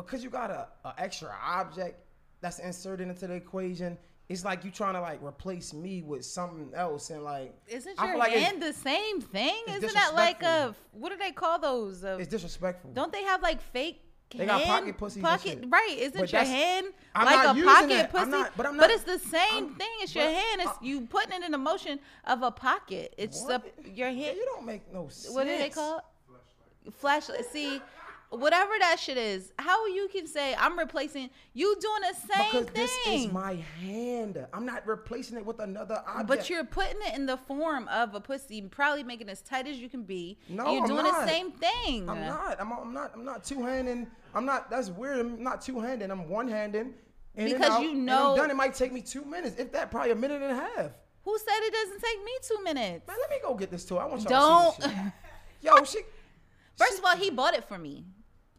[0.03, 2.01] because you got a, a extra object
[2.40, 3.99] that's inserted into the equation.
[4.28, 8.16] It's like you trying to like replace me with something else, and like Isn't your
[8.18, 9.57] like it's- hand the same thing?
[9.68, 12.05] Isn't that like a what do they call those?
[12.05, 12.90] Uh, it's disrespectful.
[12.92, 14.03] don't they have like fake?
[14.30, 15.96] They got hand- pocket pussies and Pocket, right?
[15.99, 18.12] Isn't But your hand I'm like a pocket that.
[18.12, 18.30] pussy?
[18.30, 19.88] Not- but not- it's the same I'm- thing.
[20.03, 20.61] It's your but hand.
[20.61, 23.14] It's you putting it in the motion of a pocket.
[23.16, 23.96] It's the What?
[23.96, 24.36] your hand.
[24.36, 25.34] you don't make no sense.
[25.34, 26.05] what do they call it?
[27.03, 27.44] Fleshlight.
[27.51, 27.80] See,
[28.30, 32.66] whatever that shit is, how you can say I'm replacing you doing the same Because
[32.66, 32.74] thing?
[32.74, 34.46] this is my hand.
[34.52, 36.26] I'm not replacing it with another object.
[36.28, 39.66] But you're putting it in the form of a pussy, probably making it as tight
[39.66, 40.38] as you can be.
[40.48, 41.20] No, you're I'm doing not.
[41.22, 42.08] the same thing.
[42.08, 42.60] I'm not.
[42.60, 43.12] I'm, I'm not.
[43.14, 44.06] I'm not two handing.
[44.34, 44.70] I'm not.
[44.70, 45.18] That's weird.
[45.20, 46.10] I'm not two handing.
[46.10, 46.94] I'm one handing.
[47.36, 48.50] Because you know- I'm done.
[48.50, 49.56] It might take me two minutes.
[49.58, 50.90] If that, probably a minute and a half.
[51.24, 53.06] Who said it doesn't take me two minutes?
[53.06, 53.98] Man, let me go get this tool.
[53.98, 54.94] I want y'all to see Don't.
[54.94, 55.12] this shit.
[55.78, 55.98] Yo, she.
[56.76, 58.04] First of all, he bought it for me.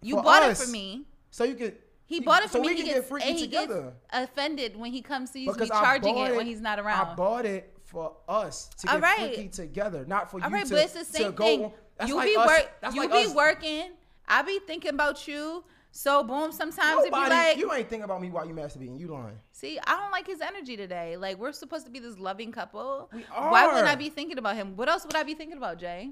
[0.02, 0.62] You For bought us.
[0.62, 1.06] it for me.
[1.32, 1.76] So you could.
[2.06, 2.70] He bought it So for me.
[2.70, 3.82] we He can get gets, freaky and he together.
[4.12, 7.08] gets offended when he comes sees Because me charging bought it when he's not around.
[7.08, 9.18] I bought it for us to get right.
[9.36, 11.72] freaky together, not for All you right, to, but it's the same go thing.
[12.08, 12.94] You like be us- work.
[12.94, 13.92] You like be us- working.
[14.28, 15.64] I be thinking about you.
[15.92, 19.00] So boom, sometimes it be Nobody, like, you ain't thinking about me while you masturbating.
[19.00, 19.40] You lying.
[19.52, 21.18] see, I don't like his energy today.
[21.18, 23.10] Like we're supposed to be this loving couple.
[23.12, 23.52] We are.
[23.52, 23.88] Why wouldn't.
[23.88, 24.76] I be thinking about him?
[24.76, 26.12] What else would I be thinking about, Jay?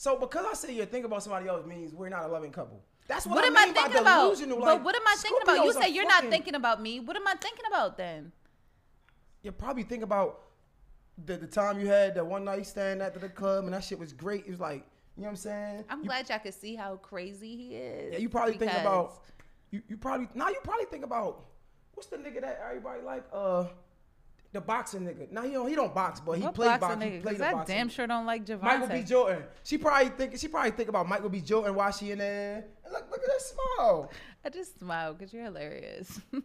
[0.00, 2.80] So because I say you're thinking about somebody else means we're not a loving couple.
[3.06, 4.38] That's what, What, I am mean I thinking about?
[4.64, 5.62] but what am I thinking about?
[5.62, 7.00] You say you're fucking- not thinking about me.
[7.00, 8.32] What am I thinking about then?
[9.42, 10.40] You probably think about
[11.26, 13.98] the, the time you had that one night stand after the club and that shit
[13.98, 14.46] was great.
[14.46, 14.86] It was like,
[15.18, 15.84] you know what I'm saying?
[15.90, 18.12] I'm You- glad y'all could see how crazy he is.
[18.14, 19.24] Yeah, you probably think about
[19.70, 19.82] you.
[19.86, 21.44] You probably now you probably think about
[21.92, 23.24] what's the nigga that everybody like?
[23.30, 23.66] Uh,
[24.52, 25.30] the boxing nigga.
[25.30, 27.12] Now he don't he don't box, but he what played boxing boxing.
[27.12, 27.22] He nigga?
[27.22, 27.76] played I boxing.
[27.76, 28.62] damn sure don't like Javante.
[28.62, 29.02] Michael B.
[29.02, 29.42] Jordan.
[29.62, 31.40] She probably think she probably think about Michael B.
[31.40, 32.64] Jordan while she in there.
[32.84, 34.10] And look, look at that smile.
[34.44, 36.20] I just smile because you're hilarious.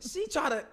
[0.00, 0.66] She try to.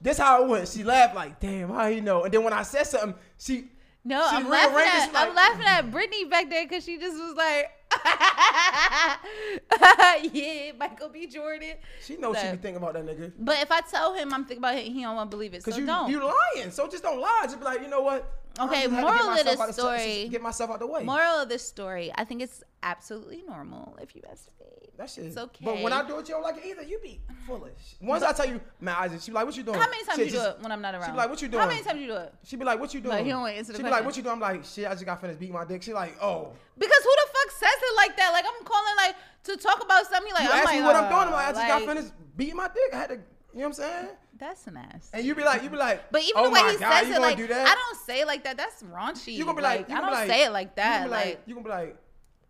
[0.00, 0.68] This how it went.
[0.68, 3.68] She laughed like, "Damn, how he know?" And then when I said something, she
[4.04, 5.12] No, She I'm laughing at mm.
[5.12, 7.70] like- I'm laughing at Brittany back there because she just was like,
[10.32, 11.26] yeah, Michael B.
[11.26, 11.74] Jordan.
[12.02, 13.32] she knows she So- be thinking about that nigga.
[13.38, 15.62] But if I tell him I'm thinking about it, he don't want to believe it.
[15.62, 16.10] So Cause you don't.
[16.10, 17.42] you lying, so just don't lie.
[17.44, 18.32] Just be like, you know what?
[18.60, 21.04] Okay, just had to get moral of the story- Get myself out the way.
[21.04, 24.77] Moral of the story: I think it's absolutely normal if you masturbate.
[24.98, 25.26] That shit.
[25.26, 25.64] It's okay.
[25.64, 26.82] But when I do it, you don't like it either.
[26.82, 27.94] You be foolish.
[28.00, 29.78] Once I tell you, man, Isaac, she be like, what you doing?
[29.78, 31.04] How many times Shit, you do just- it when I'm not around?
[31.04, 31.62] She be like, what you doing?
[31.62, 32.34] How many times you do it?
[32.42, 33.14] She be like, what you doing?
[33.14, 34.34] Like, he don't answer the She be like, what you doing?
[34.34, 35.84] I'm like, shit, I just got finished beating my dick.
[35.84, 36.52] She like, oh.
[36.76, 38.30] Because who the fuck says it like that?
[38.32, 40.32] Like I'm calling like to talk about something.
[40.32, 41.22] Like You I'm ask like, me what I'm uh, doing.
[41.28, 42.92] I'm like, I just got finished beating my dick.
[42.92, 43.22] I had to, you know
[43.54, 44.08] what I'm saying?
[44.36, 45.10] That's nasty.
[45.16, 47.16] And you be like, you be like, But even oh the way he God, says
[47.16, 47.68] it, like do that?
[47.68, 48.56] I don't say it like that.
[48.56, 49.32] That's raunchy.
[49.34, 50.98] You gonna be like, you I don't like, say it like You that.
[51.02, 51.96] gonna Like, like, you gonna be like,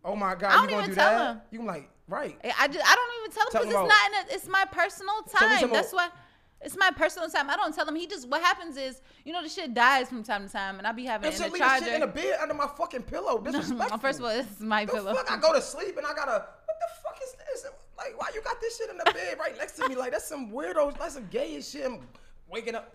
[0.02, 1.30] oh my God, I don't you gonna even do tell that?
[1.36, 1.40] him.
[1.50, 2.36] You gonna be like, right.
[2.58, 5.22] I just I don't even tell him because it's not in a, it's my personal
[5.22, 5.70] time.
[5.70, 6.08] That's why
[6.60, 7.48] it's my personal time.
[7.50, 7.94] I don't tell him.
[7.94, 10.86] He just what happens is you know the shit dies from time to time, and
[10.86, 11.94] I be having And it in the the shit charger.
[11.94, 13.38] in the bed under my fucking pillow.
[13.44, 13.98] Disrespectful.
[13.98, 15.14] First of all, this is my the pillow.
[15.14, 15.30] fuck?
[15.30, 16.32] I go to sleep and I gotta.
[16.64, 17.70] What the fuck is this?
[17.96, 19.94] Like, why you got this shit in the bed right next to me?
[19.96, 20.98] Like, that's some weirdos.
[20.98, 21.84] That's some gay shit.
[21.86, 22.00] I'm
[22.48, 22.94] waking up.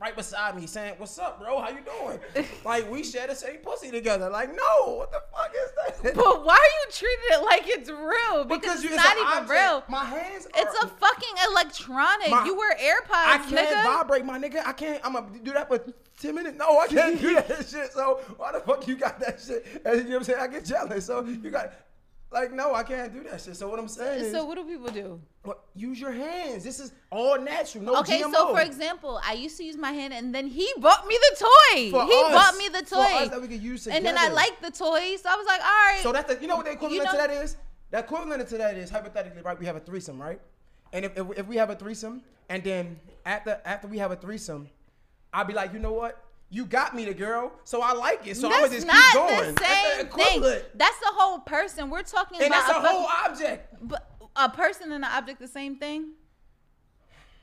[0.00, 1.60] Right beside me, saying, "What's up, bro?
[1.60, 4.30] How you doing?" like we share the same pussy together.
[4.30, 5.70] Like, no, what the fuck is
[6.02, 6.14] that?
[6.14, 8.44] But why are you treating it like it's real?
[8.44, 9.50] Because, you- it's not even object.
[9.50, 9.84] real.
[9.90, 10.46] My hands.
[10.54, 12.30] It's a fucking electronic.
[12.30, 13.82] My- you wear AirPods, I can't nigga.
[13.84, 14.62] vibrate, my nigga.
[14.66, 15.04] I can't.
[15.04, 15.78] I'm gonna do that for
[16.18, 16.56] ten minutes.
[16.56, 17.92] No, I can't do that shit.
[17.92, 19.66] So why the fuck you got that shit?
[19.84, 20.38] And you know what I'm saying?
[20.40, 21.04] I get jealous.
[21.04, 21.74] So you got,
[22.32, 23.56] like, no, I can't do that shit.
[23.56, 25.20] So what I'm saying is, So what do people do?
[25.42, 26.62] what, use your hands.
[26.64, 27.84] This is all natural.
[27.84, 28.32] No Okay, GMO.
[28.32, 31.36] so for example, I used to use my hand, and then he bought me the
[31.46, 31.90] toy.
[31.90, 32.32] For he us.
[32.32, 34.34] bought me the For toy, us that we could use and then I together.
[34.36, 36.00] liked the toy, so I was like, all right.
[36.02, 37.56] So that's the, you know what the equivalent know- to that is?
[37.90, 39.58] The equivalent to that is hypothetically, right?
[39.58, 40.40] We have a threesome, right?
[40.92, 44.16] And if, if, if we have a threesome, and then after after we have a
[44.16, 44.68] threesome,
[45.32, 46.22] I'll be like, you know what?
[46.52, 48.36] You got me the girl, so I like it.
[48.36, 49.28] So I'm gonna just keep going.
[49.28, 50.42] the same that's the thing.
[50.74, 51.90] That's the whole person.
[51.90, 53.74] We're talking And about that's a fucking- whole object.
[53.82, 56.10] But a person and an object the same thing?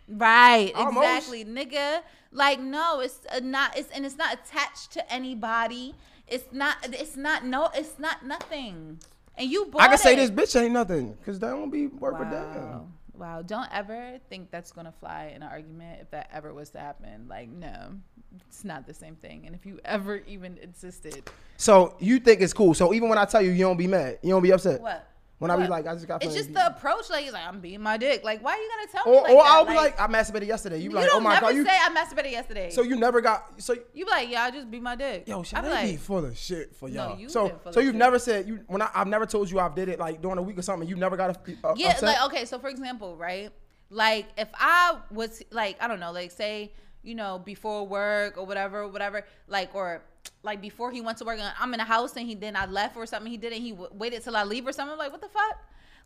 [0.10, 1.06] Right, Almost.
[1.06, 2.02] exactly, nigga.
[2.32, 3.78] Like no, it's not.
[3.78, 5.96] It's and it's not attached to anybody.
[6.28, 6.78] It's not.
[6.84, 7.46] It's not.
[7.46, 9.00] No, it's not nothing.
[9.38, 12.20] And you bought I can say this bitch ain't nothing, cause that won't be worth
[12.20, 12.94] a damn.
[13.18, 13.42] Wow.
[13.42, 17.28] Don't ever think that's gonna fly in an argument if that ever was to happen.
[17.28, 17.92] Like, no,
[18.48, 19.44] it's not the same thing.
[19.46, 22.74] And if you ever even insisted, So you think it's cool?
[22.74, 24.82] So even when I tell you, you don't be mad, you don't be upset.
[24.82, 25.08] what?
[25.40, 26.24] When I be like, I just got.
[26.24, 27.12] It's just the approach.
[27.12, 28.24] Like, he's like, I'm beating my dick.
[28.24, 29.52] Like, why are you gotta tell me Or, like or that?
[29.52, 30.78] I'll be like, I masturbated yesterday.
[30.78, 31.64] You you like, don't oh my god, you.
[31.64, 32.72] say I masturbated yesterday.
[32.72, 33.62] So you never got.
[33.62, 35.28] So you be like, yeah, I just beat my dick.
[35.28, 37.14] Yo, I should be I like, be full of shit for y'all?
[37.14, 38.00] No, you so, so you've shit.
[38.00, 40.42] never said you when I, I've never told you I've did it like during a
[40.42, 40.90] week or something.
[40.90, 42.04] You never got a, uh, yeah, upset?
[42.04, 42.46] like okay.
[42.46, 43.52] So for example, right?
[43.92, 46.74] Like if I was like I don't know, like say
[47.04, 50.02] you know before work or whatever, whatever, like or
[50.44, 52.96] like before he went to work, I'm in the house and he then I left
[52.98, 53.32] or something.
[53.32, 53.62] He didn't.
[53.62, 54.94] He w- waited till I leave or something.
[54.94, 55.58] I'm like what the fuck?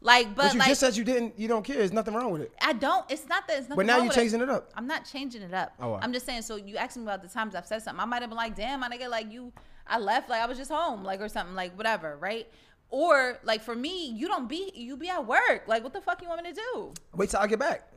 [0.04, 1.38] Like, but, but you like just said you didn't.
[1.38, 1.78] You don't care.
[1.78, 2.52] There's nothing wrong with it.
[2.60, 3.06] I don't.
[3.12, 3.60] It's not that.
[3.60, 4.20] It's nothing But now you're with it.
[4.20, 4.72] changing it up.
[4.76, 5.74] I'm not changing it up.
[5.80, 6.04] Oh, right.
[6.04, 6.42] I'm just saying.
[6.42, 8.02] So you asked me about the times I've said something.
[8.02, 9.54] I might have been like, "Damn, my nigga, like you,
[9.86, 12.48] I left, like I was just home, like or something, like whatever, right?"
[12.90, 15.64] Or like for me, you don't be, you be at work.
[15.68, 16.94] Like, what the fuck you want me to do?
[17.16, 17.88] Wait till I get back.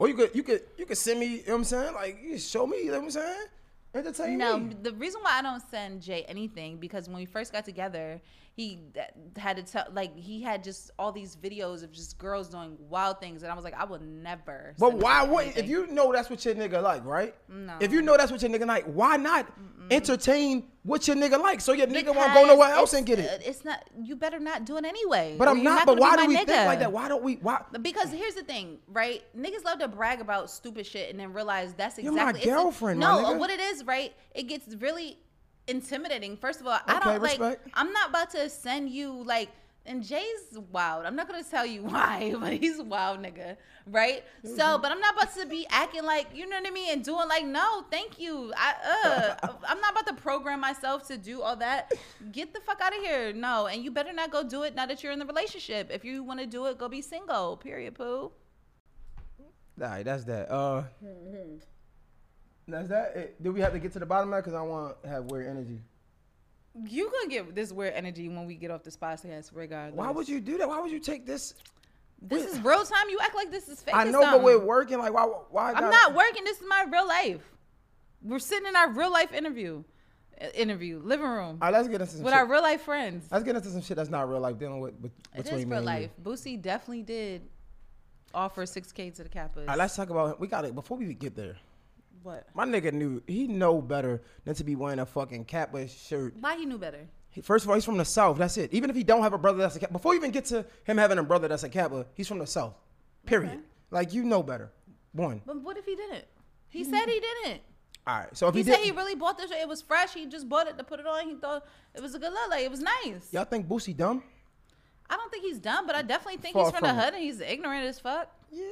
[0.00, 1.26] Or you could you could you could send me.
[1.26, 1.94] You know what I'm saying?
[1.94, 2.78] Like you show me.
[2.78, 3.46] You know what I'm saying?
[3.94, 4.74] Entertain No, me.
[4.80, 8.18] the reason why I don't send Jay anything because when we first got together,
[8.56, 12.48] he uh, had to tell like he had just all these videos of just girls
[12.48, 14.74] doing wild things, and I was like, I would never.
[14.78, 17.34] But why would if you know that's what your nigga like, right?
[17.48, 17.76] No.
[17.80, 19.46] If you know that's what your nigga like, why not
[19.90, 23.30] entertain what your nigga like so your nigga won't go nowhere else and get it?
[23.30, 23.82] Uh, it's not.
[24.02, 25.36] You better not do it anyway.
[25.38, 25.86] But I'm you're not.
[25.86, 26.92] But why do we my think like that?
[26.92, 27.36] Why don't we?
[27.36, 27.62] Why?
[27.80, 29.22] Because here's the thing, right?
[29.36, 32.44] Niggas love to brag about stupid shit and then realize that's exactly You're my it's
[32.44, 33.38] a- girlfriend, my no, nigga.
[33.38, 34.12] what it is, right?
[34.34, 35.18] It gets really
[35.66, 36.36] intimidating.
[36.36, 37.60] First of all, I don't like.
[37.74, 39.48] I'm not about to send you like.
[39.86, 41.06] And Jay's wild.
[41.06, 43.56] I'm not gonna tell you why, but he's wild nigga,
[43.86, 44.22] right?
[44.44, 44.82] So, Mm-hmm.
[44.82, 47.26] but I'm not about to be acting like you know what I mean and doing
[47.28, 48.52] like, no, thank you.
[48.56, 48.74] I
[49.42, 51.92] uh, I'm not about to program myself to do all that.
[52.30, 53.68] Get the fuck out of here, no.
[53.68, 55.90] And you better not go do it now that you're in the relationship.
[55.90, 57.56] If you want to do it, go be single.
[57.56, 57.94] Period.
[57.94, 58.04] Poo.
[58.04, 58.32] All
[59.78, 60.50] right, that's that.
[60.52, 60.82] Uh,
[62.70, 63.12] that's that.
[63.14, 64.44] Eh, Do we have to get to the bottom of that?
[64.44, 65.80] Because I want to have weird energy.
[66.86, 69.96] You gonna get this weird energy when we get off this podcast, regardless.
[69.98, 70.68] Why would you do that?
[70.68, 71.54] Why would you take this?
[72.22, 73.08] This is real time.
[73.08, 73.94] You act like this is fake.
[73.96, 74.98] I know, but we're working.
[74.98, 75.24] Like, why?
[75.24, 75.72] Why?
[75.72, 76.44] I'm not working.
[76.44, 77.42] This is my real life.
[78.22, 79.82] We're sitting in our real life interview,
[80.40, 82.38] uh, interview living room All right, let's get into some with shit.
[82.38, 83.26] our real life friends.
[83.32, 84.94] let's get into some shit that's not real life dealing with.
[85.00, 86.02] with It between is me real and you.
[86.02, 86.10] life.
[86.22, 87.42] Boosie definitely did
[88.34, 89.56] offer 6K to the Kappas.
[89.60, 90.38] All right, let's talk about.
[90.38, 91.56] We got it before we get there.
[92.22, 92.46] What?
[92.54, 96.34] My nigga knew he know better than to be wearing a fucking Kappa shirt.
[96.40, 97.06] Why he knew better?
[97.30, 98.38] He- First of all, he's from the South.
[98.38, 98.72] That's it.
[98.72, 100.64] Even if he don't have a brother that's a Kappa, before you even get to
[100.84, 102.74] him having a brother that's a Kappa, he's from the South.
[103.26, 103.52] Period.
[103.52, 103.60] Okay.
[103.90, 104.70] Like you know better.
[105.12, 105.40] One.
[105.46, 106.24] But what if he didn't?
[106.68, 107.60] He said he didn't.
[108.06, 108.36] All right.
[108.36, 109.50] So if He he, said did, he really bought this.
[109.50, 109.58] Shirt.
[109.60, 110.14] It was fresh.
[110.14, 111.28] He just bought it to put it on.
[111.28, 112.50] He thought it was a good look.
[112.50, 113.28] Like it was nice.
[113.32, 114.22] y'all think Boosie dumb?
[115.08, 117.04] I don't think he's dumb, but I definitely think Far he's from, from the it.
[117.04, 118.28] hood and he's ignorant as fuck.
[118.52, 118.64] Yeah,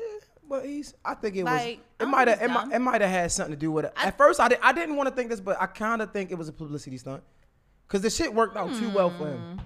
[0.48, 0.94] but he's.
[1.04, 2.06] I think it Like, was.
[2.06, 2.40] It might have.
[2.42, 3.92] It, might- it might have had something to do with it.
[3.96, 4.58] I- At first, I did.
[4.62, 6.96] I didn't want to think this, but I kind of think it was a publicity
[6.98, 7.22] stunt,
[7.86, 9.60] because the shit worked out too well for him.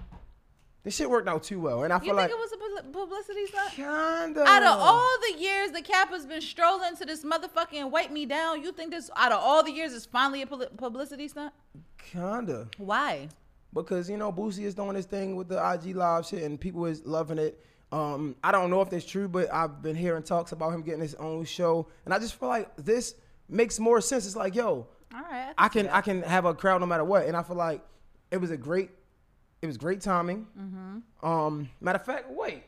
[0.83, 2.03] The shit worked out too well, and I Hmm.
[2.03, 3.71] You feel think like it was a publicity stunt?
[3.71, 4.43] kinda.
[4.45, 8.25] Out of all the years the cap has been strolling to this motherfucking wipe me
[8.25, 11.53] down, you think this out of all the years is finally a publicity stunt?
[11.97, 12.67] kinda.
[12.77, 13.29] Why?
[13.73, 16.85] because you know Boosie is doing his thing with the IG live shit and people
[16.85, 17.59] is loving it.
[17.93, 20.99] Um, I don't know if that's true, but I've been hearing talks about him getting
[21.01, 23.13] his own show, and I just feel like this
[23.47, 24.25] makes more sense.
[24.25, 25.53] It's like, yo, All right.
[25.59, 27.81] I can I can have a crowd no matter what, and I feel like
[28.31, 28.89] it was a great,
[29.61, 30.47] it was great timing.
[30.59, 31.25] Mm-hmm.
[31.25, 32.63] Um, matter of fact, wait,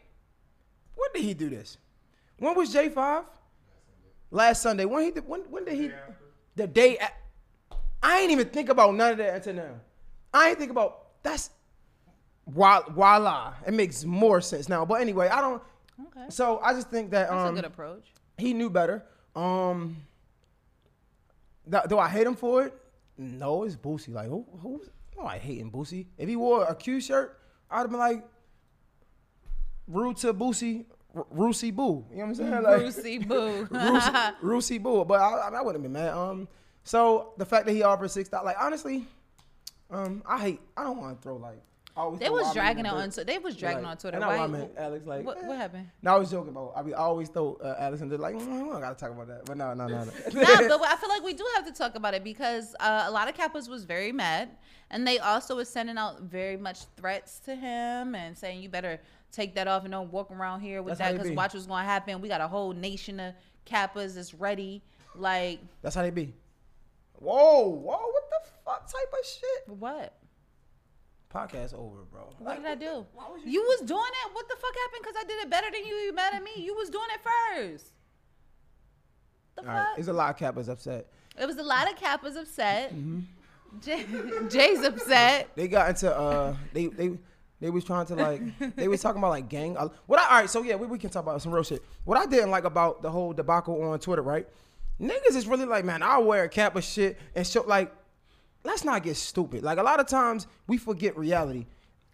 [0.94, 1.80] when did he do this?
[2.38, 3.24] When was J five?
[4.30, 4.86] Last Sunday.
[4.86, 5.92] When he did, when when did he?
[6.56, 6.98] The day.
[6.98, 9.80] a- I ain't even think about none of that until now.
[10.32, 11.50] I ain't think about that's.
[12.48, 14.86] Voila, it makes more sense now.
[14.86, 15.62] But anyway, I don't.
[16.08, 16.26] Okay.
[16.30, 18.06] So I just think that That's um, a good approach.
[18.38, 19.04] he knew better.
[19.36, 19.98] Um,
[21.70, 22.74] th- do I hate him for it?
[23.18, 24.14] No, it's Boosie.
[24.14, 24.46] Like who?
[24.62, 24.90] Who's?
[25.18, 26.08] No, I hating Boosie.
[26.18, 27.40] If he wore a Q shirt,
[27.72, 28.24] I'd have been like,
[29.88, 30.86] rude to Boosie,
[31.16, 32.06] R- Roosey Boo.
[32.12, 32.52] You know what I'm saying?
[32.64, 33.68] Like, Brucey Boo.
[34.44, 35.06] Roosey Boo.
[35.06, 36.14] But I, I wouldn't have been mad.
[36.14, 36.48] Um,
[36.84, 39.06] so the fact that he offered six dollars, like honestly,
[39.90, 40.60] um, I hate.
[40.76, 41.62] I don't want to throw like.
[41.98, 43.10] Always They was dragging it on.
[43.12, 44.18] So they was dragging Like, on Twitter.
[44.18, 45.26] And I, meant Alex like.
[45.26, 45.48] what, eh.
[45.48, 45.90] what happened?
[46.02, 46.74] No, I was joking about.
[46.76, 49.12] I, mean, I always throw uh, Alex and they're like, mm, we don't gotta talk
[49.12, 49.46] about that.
[49.46, 50.04] But no, no, no, no.
[50.34, 53.12] no, but I feel like we do have to talk about it because uh, a
[53.12, 54.50] lot of Kappas was very mad,
[54.92, 59.00] and they also was sending out very much threats to him and saying you better
[59.32, 61.36] take that off and don't walk around here with That's that because be.
[61.36, 62.20] watch what's going to happen.
[62.20, 63.34] We got a whole nation of
[63.66, 64.82] Kappas that's ready.
[65.16, 66.34] Like That's how they be.
[67.20, 69.78] Whoa, whoa, what the fuck type of shit?
[69.78, 70.14] what?
[71.36, 72.30] Podcast over, bro.
[72.40, 73.06] What did I do?
[73.14, 74.34] was You was doing it.
[74.34, 75.02] What the fuck happened?
[75.04, 75.94] Because I did it better than you.
[75.96, 76.52] You mad at me?
[76.56, 77.92] You was doing it first.
[79.56, 79.76] The All fuck?
[79.76, 81.08] right, there's a lot of Kappas upset.
[81.38, 82.94] It was a lot of Kappas upset.
[82.96, 83.20] Mm-hmm.
[83.82, 84.06] Jay,
[84.50, 85.50] Jay's upset.
[85.56, 87.18] They got into uh, they they
[87.60, 89.76] they was trying to like they was talking about like gang.
[89.76, 91.84] uh, What I all right, so yeah, we, we can talk about some real shit.
[92.06, 94.48] What I didn't like about the whole debacle on Twitter, right?
[95.02, 97.94] Niggas is really like, man, I'll wear a cap of shit and show like,
[98.66, 99.64] let's not get stupid.
[99.64, 101.68] Like a lot of times we forget reality.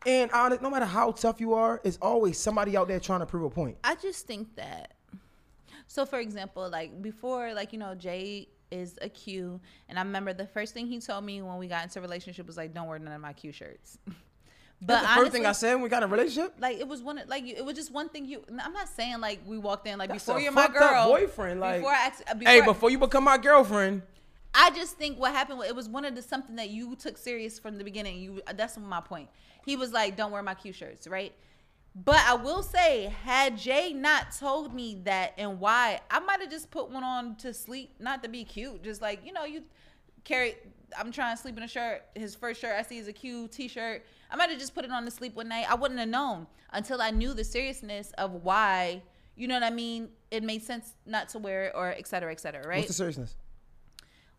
[0.06, 3.26] And honest, no matter how tough you are, it's always somebody out there trying to
[3.26, 3.78] prove a point.
[3.84, 4.93] I just think that.
[5.88, 10.34] So, for example, like before, like you know, Jay is a Q, and I remember
[10.34, 12.88] the first thing he told me when we got into a relationship was like, "Don't
[12.88, 14.14] wear none of my Q shirts." but
[14.88, 16.56] That's the first honestly, thing I said when we got in a relationship.
[16.60, 18.43] like it was one, like it was just one thing you.
[18.49, 21.60] I'm not saying like we walked in like That's before a you're my girl, boyfriend,
[21.60, 24.02] like, before I, before, Hey, before you become my girlfriend,
[24.54, 27.18] I just think what happened was it was one of the something that you took
[27.18, 28.20] serious from the beginning.
[28.20, 29.30] You that's my point.
[29.66, 31.34] He was like, "Don't wear my Q shirts," right?
[31.93, 36.49] But I will say, had Jay not told me that and why, I might have
[36.49, 39.64] just put one on to sleep, not to be cute, just like you know, you
[40.24, 40.56] carry.
[40.97, 42.04] I'm trying to sleep in a shirt.
[42.16, 44.06] His first shirt I see is a Q t-shirt.
[44.30, 45.72] I might have just put it on to sleep one night.
[45.72, 49.02] I wouldn't have known until I knew the seriousness of why.
[49.36, 50.10] You know what I mean?
[50.30, 52.68] It made sense not to wear it, or et cetera, et cetera.
[52.68, 52.80] Right?
[52.80, 53.36] What's the seriousness?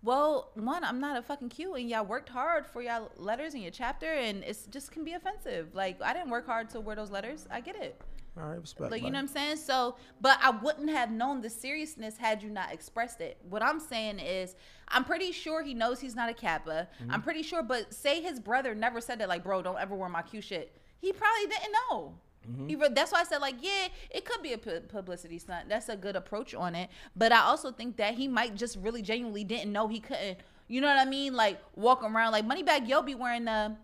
[0.03, 3.63] Well, one, I'm not a fucking Q, and y'all worked hard for y'all letters in
[3.63, 5.75] your chapter, and it's just can be offensive.
[5.75, 7.47] Like I didn't work hard to wear those letters.
[7.51, 8.01] I get it.
[8.37, 8.91] All right, respect.
[8.91, 9.57] Like you know what I'm saying?
[9.59, 13.37] So, but I wouldn't have known the seriousness had you not expressed it.
[13.49, 14.57] What I'm saying is,
[14.89, 16.89] I'm pretty sure he knows he's not a Kappa.
[17.01, 17.11] Mm-hmm.
[17.11, 20.09] I'm pretty sure, but say his brother never said that, like, bro, don't ever wear
[20.09, 20.75] my Q shit.
[20.99, 22.15] He probably didn't know.
[22.51, 22.69] Mm-hmm.
[22.69, 25.69] He that's why I said like, yeah, it could be a pu- publicity stunt.
[25.69, 26.91] That's a good approach on it.
[27.15, 30.39] But I also think that he might just really genuinely didn't know he couldn't.
[30.69, 31.35] You know what I mean?
[31.35, 33.77] Like walk around like Moneybagg Yo be wearing the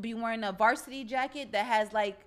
[0.00, 2.18] be wearing a varsity jacket that has like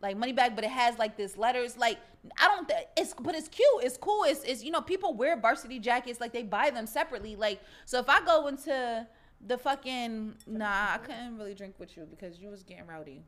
[0.00, 1.76] like money bag, but it has like this letters.
[1.76, 1.98] Like
[2.38, 2.70] I don't.
[2.96, 3.66] It's but it's cute.
[3.82, 4.24] It's cool.
[4.24, 7.36] It's it's you know people wear varsity jackets like they buy them separately.
[7.36, 9.06] Like so if I go into
[9.46, 13.22] the fucking nah, I couldn't really drink with you because you was getting rowdy.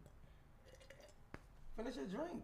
[1.78, 2.42] Finish your drink.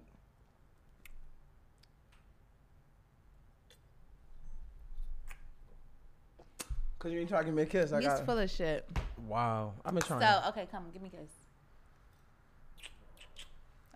[7.01, 7.93] Cause you ain't trying to give me a kiss.
[7.93, 8.25] I He's got.
[8.25, 8.89] full of shit.
[9.27, 10.21] Wow, I've been trying.
[10.21, 11.31] So okay, come give me a kiss.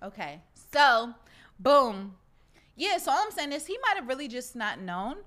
[0.03, 0.41] Okay,
[0.73, 1.15] so
[1.61, 2.17] boom,
[2.75, 2.99] yeah.
[2.99, 5.19] So all I'm saying is he might have really just not known,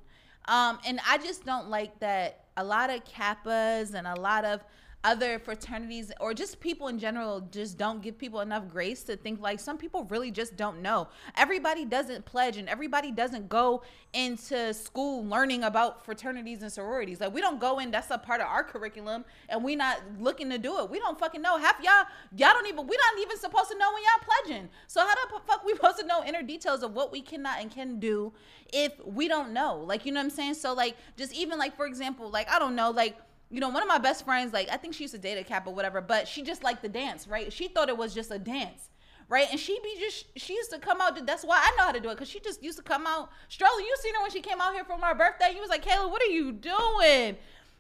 [0.50, 4.60] um, and I just don't like that a lot of kappas and a lot of
[5.04, 9.42] other fraternities or just people in general just don't give people enough grace to think
[9.42, 11.08] like some people really just don't know.
[11.36, 13.82] Everybody doesn't pledge and everybody doesn't go
[14.14, 17.20] into school learning about fraternities and sororities.
[17.20, 20.50] Like we don't go in, that's a part of our curriculum and we not looking
[20.52, 20.90] to do it.
[20.90, 21.58] We don't fucking know.
[21.58, 24.70] Half y'all y'all don't even we not even supposed to know when y'all pledging.
[24.88, 27.72] So how the fuck we supposed to know inner details of what we cannot and
[27.72, 28.34] can do
[28.72, 29.78] if we don't know?
[29.78, 30.54] Like you know what I'm saying?
[30.56, 33.18] So like just even like for example, like I don't know, like
[33.52, 35.44] you know, one of my best friends, like I think she used to date a
[35.44, 37.52] cap or whatever, but she just liked the dance, right?
[37.52, 38.90] She thought it was just a dance,
[39.28, 39.48] right?
[39.52, 41.24] And she be just she used to come out.
[41.26, 43.30] That's why I know how to do it because she just used to come out
[43.50, 43.86] strolling.
[43.86, 45.52] You seen her when she came out here for my birthday?
[45.54, 47.36] You was like, Kayla, what are you doing?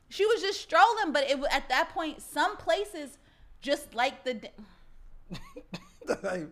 [0.09, 3.17] She was just strolling, but it at that point, some places
[3.61, 4.49] just like the.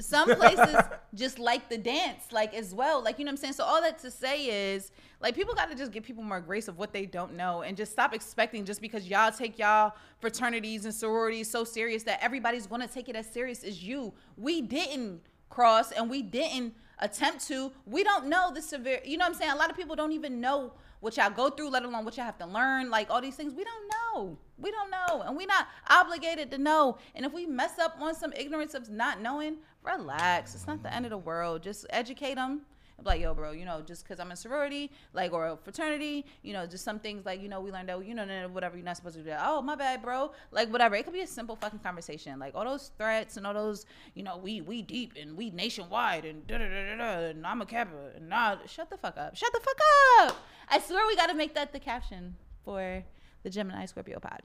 [0.00, 0.76] some places
[1.14, 3.52] just like the dance like as well like you know what i'm saying?
[3.54, 6.68] So all that to say is like people got to just give people more grace
[6.68, 10.84] of what they don't know and just stop expecting just because y'all take y'all fraternities
[10.84, 14.12] and sororities so serious that everybody's going to take it as serious as you.
[14.36, 17.72] We didn't cross and we didn't attempt to.
[17.86, 19.50] We don't know the severe you know what i'm saying?
[19.52, 22.26] A lot of people don't even know what y'all go through let alone what y'all
[22.26, 24.36] have to learn like all these things we don't know.
[24.58, 26.98] We don't know and we're not obligated to know.
[27.14, 30.54] And if we mess up on some ignorance of not knowing relax.
[30.54, 31.62] It's not the end of the world.
[31.62, 32.62] Just educate them
[33.04, 36.52] like yo bro you know just because i'm in sorority like or a fraternity you
[36.52, 38.96] know just some things like you know we learned that you know whatever you're not
[38.96, 39.40] supposed to do that.
[39.42, 40.32] Oh my bad bro.
[40.50, 40.94] Like whatever.
[40.94, 42.38] It could be a simple fucking conversation.
[42.38, 46.24] Like all those threats and all those you know we we deep and we nationwide
[46.24, 49.16] and da da da da da and i'm a kappa and nah shut the fuck
[49.16, 49.36] up.
[49.36, 49.78] Shut the fuck
[50.20, 50.36] up!
[50.68, 53.04] I swear we got to make that the caption for
[53.42, 54.42] the gemini scorpio pod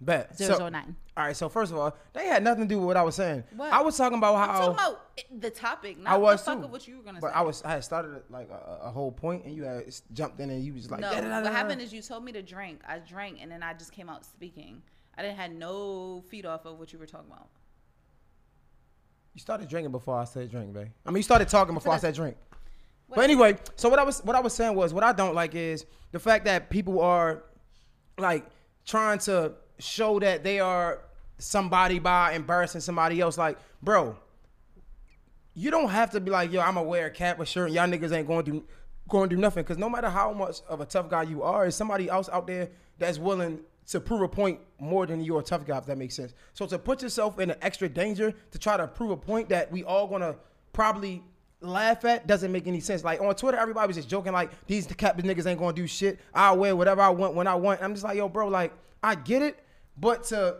[0.00, 0.36] Bet.
[0.36, 0.96] Zero So- zero nine.
[1.16, 1.34] All right.
[1.36, 3.44] So first of all, they had nothing to do with what I was saying.
[3.56, 3.72] What?
[3.72, 5.00] I was talking about i'm how talking about
[5.40, 6.66] the topic not I was the fuck too.
[6.68, 7.20] what you were gonna say.
[7.22, 9.84] but say I was I had started like a, a whole point, and you had
[10.12, 12.42] jumped in, and you was like, no, "Da-da-da-da-da." what happened is you told me to
[12.42, 12.82] drink.
[12.86, 14.82] I drank and then I just came out speaking.
[15.16, 17.48] I didn't had no feed off of what you were talking about.
[19.32, 20.88] you started drinking before I said drink, babe.
[21.06, 22.36] I mean, you started talking before I said drink.
[23.08, 25.54] But anyway, so what I was what I was saying was what I don't like
[25.54, 27.44] is the fact that people are
[28.18, 28.44] like
[28.84, 31.00] trying to show that they are
[31.38, 33.36] somebody by embarrassing somebody else.
[33.36, 34.16] Like, bro,
[35.54, 37.74] you don't have to be like, yo, I'm gonna wear a cap or shirt, and
[37.74, 38.64] y'all niggas ain't going to
[39.08, 39.62] going to do nothing.
[39.62, 42.46] Because no matter how much of a tough guy you are, is somebody else out
[42.46, 42.68] there
[42.98, 46.14] that's willing to prove a point more than you're a tough guy, if that makes
[46.14, 46.34] sense.
[46.54, 49.70] So to put yourself in an extra danger to try to prove a point that
[49.70, 50.34] we all gonna
[50.72, 51.22] probably
[51.60, 53.04] laugh at doesn't make any sense.
[53.04, 56.18] Like on Twitter, everybody was just joking like these cap niggas ain't gonna do shit.
[56.34, 57.80] I'll wear whatever I want when I want.
[57.80, 58.72] I'm just like, yo, bro, like
[59.02, 59.62] I get it,
[59.96, 60.56] but to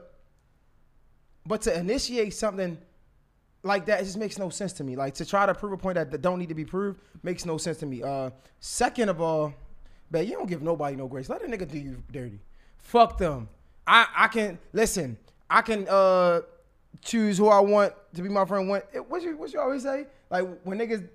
[1.46, 2.78] but to initiate something
[3.62, 4.96] like that, it just makes no sense to me.
[4.96, 7.56] Like to try to prove a point that, don't need to be proved makes no
[7.58, 8.02] sense to me.
[8.02, 8.30] Uh,
[8.60, 9.52] second of all,
[10.10, 11.28] man, you don't give nobody no grace.
[11.28, 12.40] Let a nigga do you dirty.
[12.78, 13.48] Fuck them.
[13.86, 15.16] I I can listen.
[15.48, 16.40] I can uh
[17.02, 18.68] choose who I want to be my friend.
[18.68, 20.06] When what you what you always say?
[20.30, 21.08] Like when niggas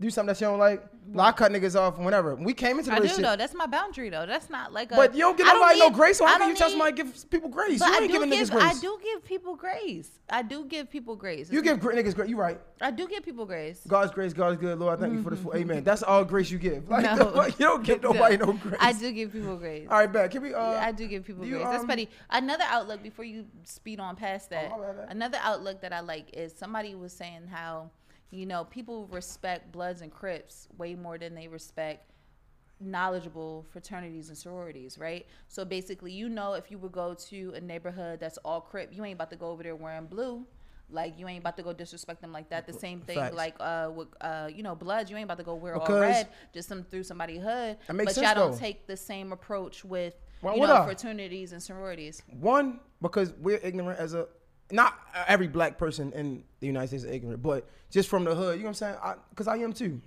[0.00, 0.84] do something that you don't like.
[1.12, 2.34] Like, I cut niggas off whenever.
[2.34, 3.30] We came into the I do relationship.
[3.30, 3.36] though.
[3.36, 4.26] That's my boundary though.
[4.26, 4.96] That's not like a.
[4.96, 6.18] But you don't give I nobody no need- grace.
[6.18, 7.80] So how can don't you tell somebody give people grace?
[7.80, 8.48] You I ain't do giving give.
[8.48, 8.64] niggas grace.
[8.64, 10.10] I do give people grace.
[10.28, 11.50] I do give people grace.
[11.50, 12.28] You give niggas grace.
[12.28, 12.60] You right.
[12.80, 13.80] I do give people grace.
[13.86, 14.78] God's grace, God's good.
[14.80, 15.38] Lord, I thank you for this.
[15.40, 15.84] full Amen.
[15.84, 16.88] That's all grace you give.
[16.96, 17.46] Like, No.
[17.46, 18.76] you don't give nobody no grace.
[18.80, 19.86] I do give people grace.
[19.88, 20.32] All right, back.
[20.32, 20.54] Can we?
[20.54, 21.68] Uh, I do give people do you, grace.
[21.68, 22.08] That's um, petty.
[22.30, 24.72] Another outlook before you speed on past that.
[24.74, 25.06] Oh, bad, bad.
[25.16, 27.90] another outlook that I like is somebody was saying how,
[28.30, 32.10] you know, people respect Bloods and Crips way more than they respect
[32.80, 35.26] knowledgeable fraternities and sororities, right?
[35.48, 39.04] So basically, you know, if you would go to a neighborhood that's all Crip, you
[39.04, 40.46] ain't about to go over there wearing blue.
[40.88, 42.66] Like you ain't about to go disrespect them like that.
[42.66, 43.34] The same thing, Facts.
[43.34, 46.28] like uh, with uh, you know, Bloods, you ain't about to go wear all red
[46.54, 47.76] just some through somebody hood.
[47.88, 48.58] That makes but sense, y'all don't though.
[48.58, 50.84] take the same approach with Why you would know I?
[50.84, 52.22] fraternities and sororities.
[52.38, 54.28] One, because we're ignorant as a
[54.70, 54.98] not
[55.28, 58.62] every black person in the United States is ignorant, but just from the hood, you
[58.62, 59.16] know what I'm saying?
[59.30, 60.00] Because I, am too.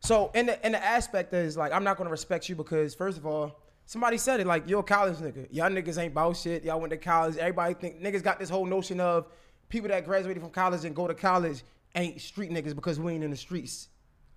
[0.00, 3.18] So in the in the aspect is like I'm not gonna respect you because first
[3.18, 5.48] of all, somebody said it like you're a college nigga.
[5.50, 6.64] Y'all niggas ain't about shit.
[6.64, 7.36] Y'all went to college.
[7.36, 9.26] Everybody think niggas got this whole notion of
[9.68, 11.62] people that graduated from college and go to college
[11.94, 13.88] ain't street niggas because we ain't in the streets.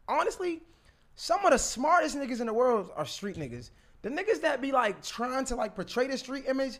[0.07, 0.61] Honestly,
[1.15, 3.71] some of the smartest niggas in the world are street niggas.
[4.01, 6.79] The niggas that be like trying to like portray the street image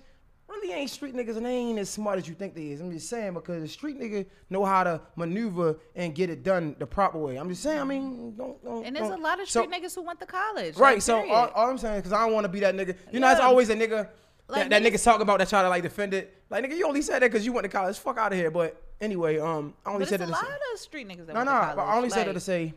[0.50, 2.82] really ain't street niggas and they ain't as smart as you think they is.
[2.82, 6.76] I'm just saying because the street nigga know how to maneuver and get it done
[6.80, 7.38] the proper way.
[7.38, 7.80] I'm just saying.
[7.80, 8.64] I mean, don't.
[8.64, 10.76] don't And there's a don't- lot of so- street niggas who went to college.
[10.78, 10.94] Right.
[10.96, 12.96] like, so all, all I'm saying because I don't want to be that nigga.
[13.12, 14.08] You know, it's always a nigga
[14.48, 16.36] Like, that, that niggas- niggas talk about that try to like defend it.
[16.50, 17.98] Like nigga, you only said that because you went to college.
[18.00, 18.50] Fuck out of here.
[18.52, 20.24] But anyway, um, I only said that.
[20.24, 21.76] a to lot say- of street niggas that no, went no, to college.
[21.76, 22.74] but I only said that to say,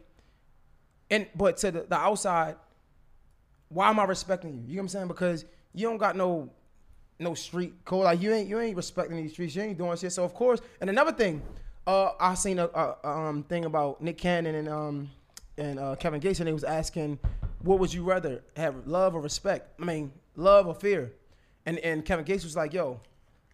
[1.10, 2.56] and but to the, the outside,
[3.68, 4.60] why am I respecting you?
[4.60, 5.08] You know what I'm saying?
[5.08, 5.44] Because
[5.74, 6.50] you don't got no
[7.22, 8.04] no street code.
[8.04, 9.54] Like you ain't you ain't respecting these streets.
[9.54, 10.12] You ain't doing shit.
[10.12, 11.42] So of course, and another thing,
[11.86, 15.10] uh, I seen a, a, um thing about Nick Cannon and um
[15.58, 17.18] and uh, Kevin Gates, and they was asking,
[17.60, 19.78] what would you rather have, love or respect?
[19.80, 21.12] I mean, love or fear?
[21.66, 23.00] And and Kevin Gates was like, yo.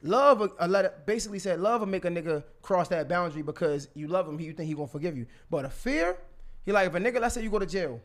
[0.00, 3.88] Love, a, a letter, basically said, love will make a nigga cross that boundary because
[3.94, 4.38] you love him.
[4.38, 5.26] You think he gonna forgive you.
[5.50, 6.16] But a fear,
[6.64, 8.00] he like if a nigga, let's say you go to jail,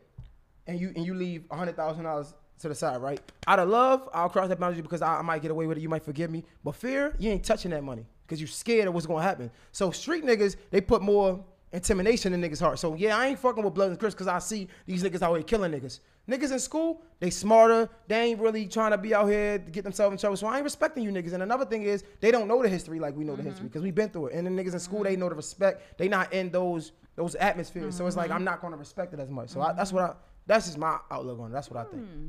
[0.66, 3.20] and you and you leave hundred thousand dollars to the side, right?
[3.46, 5.80] Out of love, I'll cross that boundary because I, I might get away with it.
[5.80, 6.44] You might forgive me.
[6.62, 9.50] But fear, you ain't touching that money because you scared of what's gonna happen.
[9.72, 12.78] So street niggas, they put more intimidation in niggas' heart.
[12.78, 15.34] So yeah, I ain't fucking with Blood and Crips because I see these niggas out
[15.34, 16.00] here killing niggas.
[16.28, 17.88] Niggas in school, they smarter.
[18.08, 20.36] They ain't really trying to be out here to get themselves in trouble.
[20.36, 21.34] So I ain't respecting you niggas.
[21.34, 23.50] And another thing is, they don't know the history like we know the mm-hmm.
[23.50, 24.34] history because we've been through it.
[24.34, 25.98] And the niggas in school, they know the respect.
[25.98, 27.94] They not in those those atmospheres.
[27.94, 28.36] So it's like mm-hmm.
[28.36, 29.50] I'm not gonna respect it as much.
[29.50, 29.76] So I, mm-hmm.
[29.76, 30.14] that's what I.
[30.46, 31.54] That's just my outlook on it.
[31.54, 32.06] That's what I think.
[32.06, 32.28] Hmm.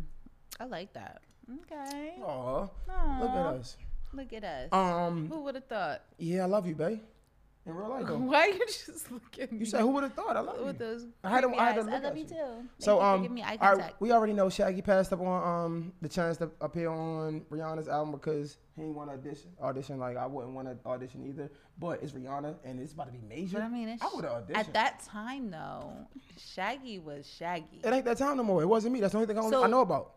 [0.60, 1.22] I like that.
[1.72, 2.16] Okay.
[2.24, 2.62] Aw,
[3.22, 3.78] look at us.
[4.14, 4.70] Look at us.
[4.72, 6.02] Um, who would have thought?
[6.18, 7.00] yeah, I love you, babe.
[7.68, 8.18] In real life, though.
[8.20, 9.58] Why you just look at me?
[9.60, 10.38] You said who would have thought?
[10.38, 10.86] I love with you.
[10.86, 11.86] those I had to- creepy I had to eyes.
[11.88, 12.36] look I love at you too.
[12.36, 14.02] Thank So you for um, giving me eye all right, contact.
[14.02, 18.12] we already know Shaggy passed up on um the chance to appear on Rihanna's album
[18.12, 19.50] because he didn't want to audition.
[19.60, 21.52] Audition like I wouldn't want to audition either.
[21.80, 23.58] But it's Rihanna and it's about to be major.
[23.58, 24.58] But I mean, it's, I would have auditioned.
[24.58, 25.92] at that time though,
[26.38, 27.82] Shaggy was Shaggy.
[27.84, 28.62] it ain't that time no more.
[28.62, 29.00] It wasn't me.
[29.02, 30.12] That's the only thing I, I know about.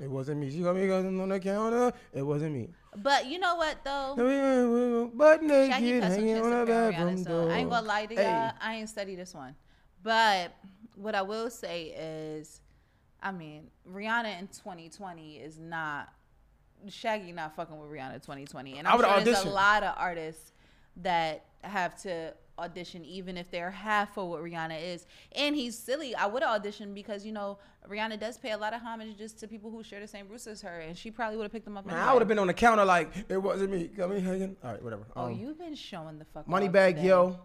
[0.00, 0.50] It wasn't me.
[0.50, 1.92] She got me on the counter.
[2.12, 2.68] It wasn't me.
[2.96, 5.10] But you know what though?
[5.14, 7.50] But naked, hanging on the bathroom door.
[7.50, 8.30] I ain't gonna lie to Hey.
[8.30, 8.52] y'all.
[8.60, 9.54] I ain't study this one.
[10.02, 10.52] But
[10.96, 12.60] what I will say is,
[13.22, 16.12] I mean, Rihanna in 2020 is not
[16.88, 19.94] Shaggy not fucking with Rihanna 2020, and I I'm would sure there's a lot of
[19.96, 20.52] artists
[20.96, 25.06] that have to audition even if they're half of what Rihanna is.
[25.34, 26.14] And he's silly.
[26.14, 29.38] I would have auditioned because you know Rihanna does pay a lot of homage just
[29.40, 31.64] to people who share the same roots as her, and she probably would have picked
[31.64, 31.86] them up.
[31.86, 32.10] Man, anyway.
[32.10, 33.88] I would have been on the counter like it wasn't me.
[33.88, 34.56] Got me hanging.
[34.62, 35.02] All right, whatever.
[35.16, 36.46] Oh, Um, you've been showing the fuck.
[36.46, 37.08] money bag, today.
[37.08, 37.38] yo.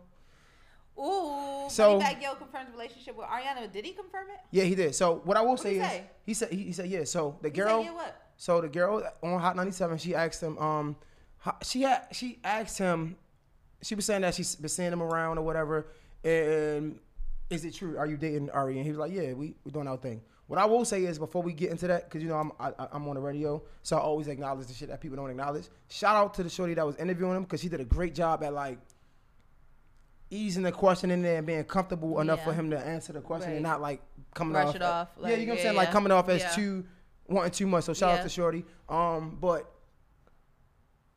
[1.00, 3.72] Ooh, So- Moneybagg Yo confirms relationship with Ariana.
[3.72, 4.40] Did he confirm it?
[4.52, 4.96] Yeah, he did.
[4.96, 6.04] So what I will say he is, say?
[6.26, 7.04] he said he, he said yeah.
[7.04, 8.22] So the He said, girl, yeah, what?
[8.36, 10.96] so the girl on Hot 97, she asked him, um,
[11.64, 13.16] she had she asked him,
[13.82, 15.88] she was saying that she's been seeing him around or whatever,
[16.24, 17.00] and
[17.50, 17.98] is it true?
[17.98, 18.76] Are you dating Ari?
[18.78, 20.22] And he was like, yeah, we we doing our thing.
[20.48, 22.70] What I will say is before we get into that, because you know I'm I,
[22.80, 25.66] I- I'm on the radio, so I always acknowledge the shit that people don't acknowledge.
[25.90, 28.44] Shout out to the shorty that was interviewing him because she did a great job
[28.44, 28.78] at like
[30.30, 33.52] easing the question in there and being comfortable enough for him to answer the question
[33.54, 34.02] and not like
[34.34, 34.76] coming Brush off.
[34.76, 35.76] it off, yeah, like, you know what I'm yeah, saying?
[35.78, 36.50] Like coming off as Yeah.
[36.52, 36.86] too
[37.28, 37.86] wanting too much.
[37.86, 38.18] So shout Yeah.
[38.20, 38.66] out to Shorty.
[38.90, 39.72] Um, but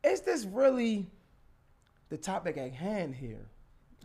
[0.03, 1.07] is this really
[2.11, 3.47] the topic at hand here?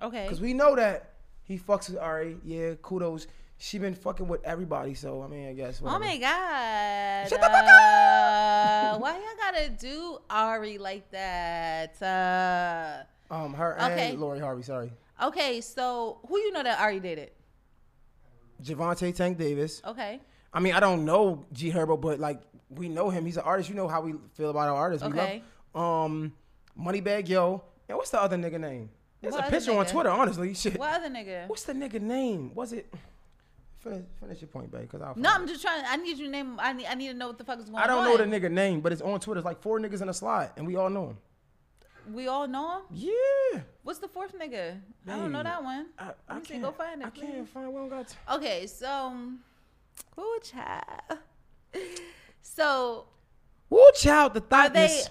[0.01, 0.23] Okay.
[0.23, 2.39] Because we know that he fucks with Ari.
[2.45, 3.27] Yeah, kudos.
[3.59, 4.95] She been fucking with everybody.
[4.95, 5.83] So I mean, I guess.
[5.85, 7.29] Oh my god.
[7.29, 12.01] Shut the fuck Uh, why y'all gotta do Ari like that?
[12.01, 14.11] Uh, Um, her Okay.
[14.11, 14.63] and Lori Harvey.
[14.63, 14.93] Sorry.
[15.23, 17.35] okay, so who you know that Ari did it?
[18.63, 19.83] Gervonta Tank Davis.
[19.85, 20.21] Okay.
[20.53, 22.41] I mean, I don't know G Herbo, but like
[22.71, 23.25] we know him.
[23.27, 23.69] He's an artist.
[23.69, 25.07] You know how we feel about our artists.
[25.07, 25.43] We Okay.
[25.75, 26.33] love um
[26.79, 27.63] Moneybagg Yo.
[27.89, 28.91] And what's the other nigga name?
[29.21, 29.87] There's What a picture on?
[29.87, 30.55] Twitter, honestly.
[30.63, 30.79] Shit.
[30.79, 31.49] What other nigga?
[31.49, 32.53] What's the nigga name?
[32.55, 32.93] Was it
[33.79, 35.85] finish, finish your point, babe, cause I'll No, I'm just trying.
[35.87, 36.59] I need you to name.
[36.59, 36.87] I need.
[36.87, 37.83] I need to know what the fuck is going on.
[37.83, 39.39] I don't know the nigga name, but it's on Twitter.
[39.39, 41.19] It's like four niggas in a slide, and we all know him.
[42.13, 42.83] We all know him.
[42.93, 43.61] Yeah.
[43.83, 44.81] What's the fourth nigga?
[45.09, 45.87] I don't know that one.
[45.99, 46.53] I, I Let me see.
[46.53, 47.07] can't Go find it.
[47.07, 47.69] I can't find.
[47.69, 48.09] We don't got.
[48.09, 48.35] To.
[48.35, 49.17] Okay, so,
[50.19, 51.19] ooh, child.
[52.57, 53.07] So,
[53.69, 55.03] Woo, child, the are they?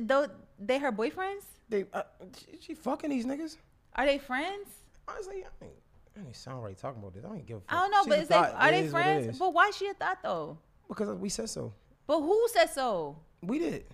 [0.00, 1.44] Though they her boyfriends?
[1.68, 2.02] They, uh,
[2.38, 3.56] she, she fucking these niggas.
[3.96, 4.68] Are they friends?
[5.08, 5.74] Honestly, I ain't,
[6.16, 7.24] I ain't sound right talking about this.
[7.24, 7.72] I ain't give a fuck.
[7.72, 9.38] I don't know, She's but is they, are It they friends?
[9.38, 10.58] But why she a thought though?
[10.88, 11.72] Because we said so.
[12.06, 13.16] But who said so?
[13.42, 13.84] We did.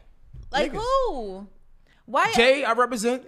[0.51, 0.77] Like Niggas.
[0.77, 1.47] who?
[2.07, 2.33] Why?
[2.33, 3.27] Jay, I represent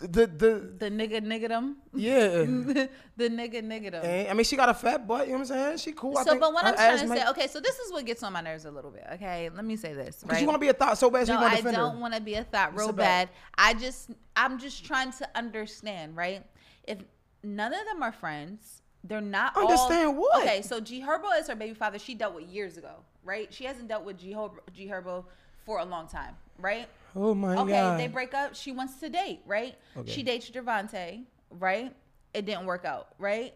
[0.00, 1.76] the the the nigga nigga them.
[1.94, 2.28] yeah.
[3.16, 4.04] the nigga nigga them.
[4.04, 5.26] And, I mean, she got a fat butt.
[5.26, 5.76] You know what I'm saying?
[5.78, 6.18] She cool.
[6.18, 8.22] I So, but what I'm trying to might- say, okay, so this is what gets
[8.22, 9.06] on my nerves a little bit.
[9.14, 10.22] Okay, let me say this.
[10.22, 10.40] Cause Right?
[10.40, 12.20] you want to be a thought so bad, no, I to defend don't want to
[12.20, 13.28] be a thought real so bad.
[13.28, 13.36] bad.
[13.56, 16.44] I just, I'm just trying to understand, right?
[16.84, 16.98] If
[17.42, 19.56] none of them are friends, they're not.
[19.56, 20.42] all- Understand what?
[20.42, 21.98] Okay, so G Herbo is her baby father.
[21.98, 23.52] She dealt with years ago, right?
[23.52, 25.24] She hasn't dealt with G Herbo, G Herbo
[25.64, 26.88] for a long time, right?
[27.14, 27.94] Oh my okay, god.
[27.94, 28.54] Okay, they break up.
[28.54, 29.76] She wants to date, right?
[29.96, 30.10] Okay.
[30.10, 31.94] She dates Gervonta, right?
[32.32, 33.54] It didn't work out, right?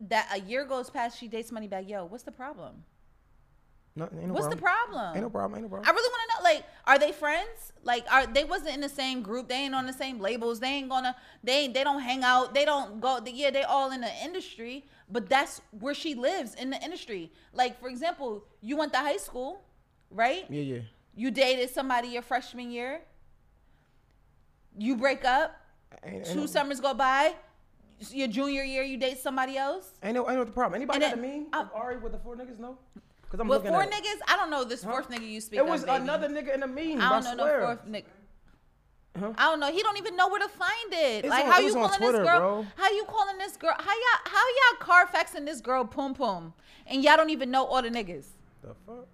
[0.00, 2.04] That a year goes past, she dates Money Moneybagg Yo.
[2.04, 2.84] What's the problem?
[3.96, 5.14] No, no What's the problem?
[5.14, 5.58] Ain't no problem.
[5.58, 5.88] Ain't no problem.
[5.88, 7.72] I really want to know, like, are they friends?
[7.82, 9.48] Like, are they wasn't in the same group?
[9.48, 10.60] They ain't on the same labels.
[10.60, 11.16] They ain't gonna.
[11.42, 12.52] They they don't hang out.
[12.52, 13.20] They don't go.
[13.24, 17.32] Yeah, they all in the industry, but that's where she lives in the industry.
[17.54, 19.64] Like, for example, you went to high school,
[20.10, 20.44] right?
[20.48, 20.78] yeah, yeah.
[21.14, 23.00] You dated somebody your freshman year.
[24.78, 25.56] You break up.
[26.04, 27.34] Ain't, ain't, Two no, summers go by.
[28.10, 29.88] Your junior year, you date somebody else.
[30.02, 30.74] ain't no, ain't no problem.
[30.76, 31.46] Anybody got a meme?
[31.52, 32.58] Uh, I- of Ari with the four niggas?
[32.58, 32.76] No.
[33.22, 34.90] Because I'm With looking four at niggas, I don't know this Huh?
[34.90, 35.88] fourth nigga you speak It was of.
[35.88, 37.00] another nigga in the meme.
[37.00, 37.60] I I, don't know swear.
[37.60, 38.04] no fourth nigga.
[39.18, 39.32] Huh?
[39.38, 39.72] I don't know.
[39.72, 41.24] He don't even know where to find it.
[41.24, 42.38] It's like on- how you calling Twitter, this girl?
[42.62, 42.66] bro.
[42.76, 43.74] How you calling this girl?
[43.78, 46.52] How y'all how y'all Carfaxing this girl pum pum,
[46.86, 48.26] and y'all don't even know all the niggas.
[48.62, 49.06] The fuck?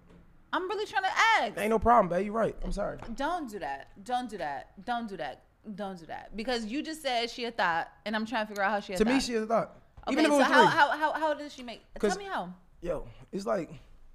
[0.53, 1.09] I'm really trying to
[1.41, 1.57] ask.
[1.59, 2.25] Ain't no problem, babe.
[2.27, 2.55] You're right.
[2.63, 2.97] I'm sorry.
[3.15, 3.87] Don't do that.
[4.05, 4.85] Don't do that.
[4.85, 5.43] Don't do that.
[5.75, 6.35] Don't do that.
[6.37, 8.93] Because you just said she a thought, and I'm trying to figure out how she
[8.93, 9.13] a To thought.
[9.13, 9.79] me, she is a thought.
[10.07, 10.77] Okay, Even if it so was how, three.
[10.79, 11.81] how how how does she make?
[11.99, 12.53] Tell 'Cause- me how.
[12.81, 13.69] Yo, it's like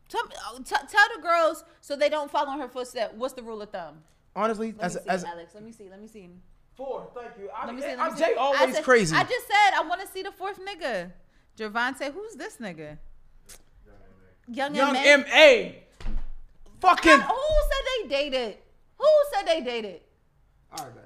[0.08, 0.34] Tell me.
[0.46, 3.14] oh, t- tell the girls so they don't follow in her footsteps.
[3.16, 4.02] What's the rule of thumb?
[4.36, 5.54] honestly, Let as me see, as Alex.
[5.54, 5.88] Let me see.
[5.90, 6.28] Let me see.
[6.76, 7.10] four.
[7.14, 7.48] Thank you.
[7.50, 7.96] I, Let me mean, see.
[7.96, 8.24] Let I'm see.
[8.24, 9.16] Jay I always said- crazy.
[9.16, 11.10] I just said I want to see the fourth nigga.
[11.56, 12.98] Gervonta, who's this nigga?
[14.50, 14.76] Young, M.
[14.76, 14.76] A.
[14.76, 15.20] Young M.
[15.20, 15.82] M A.
[16.80, 17.20] Fucking.
[17.20, 18.58] Who said they dated?
[18.98, 20.00] Who said they dated?
[20.72, 21.04] All right, babe.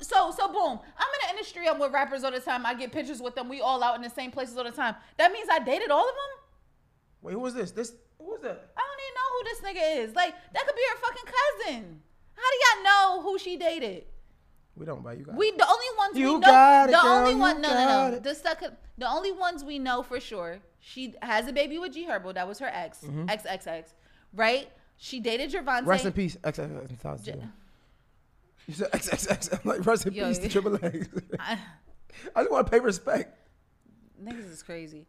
[0.00, 0.78] So so boom.
[0.98, 1.68] I'm in the industry.
[1.68, 2.66] I'm with rappers all the time.
[2.66, 3.48] I get pictures with them.
[3.48, 4.94] We all out in the same places all the time.
[5.16, 6.44] That means I dated all of them.
[7.22, 7.70] Wait, who was this?
[7.70, 8.70] This who was that?
[8.76, 10.14] I don't even know who this nigga is.
[10.14, 12.00] Like that could be her fucking cousin.
[12.34, 14.04] How do y'all know who she dated?
[14.76, 15.34] We don't buy you guys.
[15.34, 16.40] We the only ones You we know.
[16.40, 18.18] got it, the girl, only one, no, no, no.
[18.18, 20.58] The second, the only ones we know for sure.
[20.80, 22.34] She has a baby with G Herbo.
[22.34, 23.28] That was her ex, mm-hmm.
[23.28, 23.94] ex, ex.
[24.34, 24.68] Right?
[24.98, 25.86] She dated Gervonta.
[25.86, 26.36] Rest in peace.
[26.42, 27.04] X X X.
[27.04, 27.34] X, J-
[28.66, 29.50] You said X X X.
[29.52, 30.48] I'm like rest in Yo, peace to.
[30.48, 31.08] Triple X.
[31.38, 31.58] I-
[32.34, 33.36] I just want to pay respect.
[34.22, 35.06] Niggas is crazy.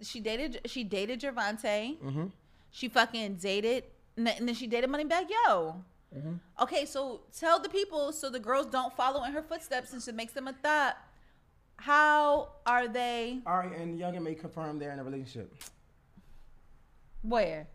[0.00, 0.60] She dated.
[0.66, 1.98] She dated Gervonta.
[2.00, 2.26] Mm-hmm.
[2.70, 3.84] She fucking dated,
[4.16, 5.82] and then she dated Moneybagg Yo.
[6.16, 6.34] Mm-hmm.
[6.62, 10.12] Okay, so tell the people so the girls don't follow in her footsteps and she
[10.12, 10.96] makes them a thought.
[11.78, 13.40] How are they?
[13.44, 15.52] Ari and Young and May confirmed they're in a relationship.
[17.22, 17.66] Where?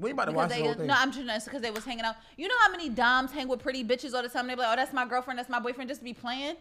[0.00, 0.86] We about to watch they, the whole thing.
[0.86, 2.16] no, I'm just because they was hanging out.
[2.36, 4.46] You know how many doms hang with pretty bitches all the time?
[4.46, 6.56] They be like, "Oh, that's my girlfriend, that's my boyfriend," just to be playing.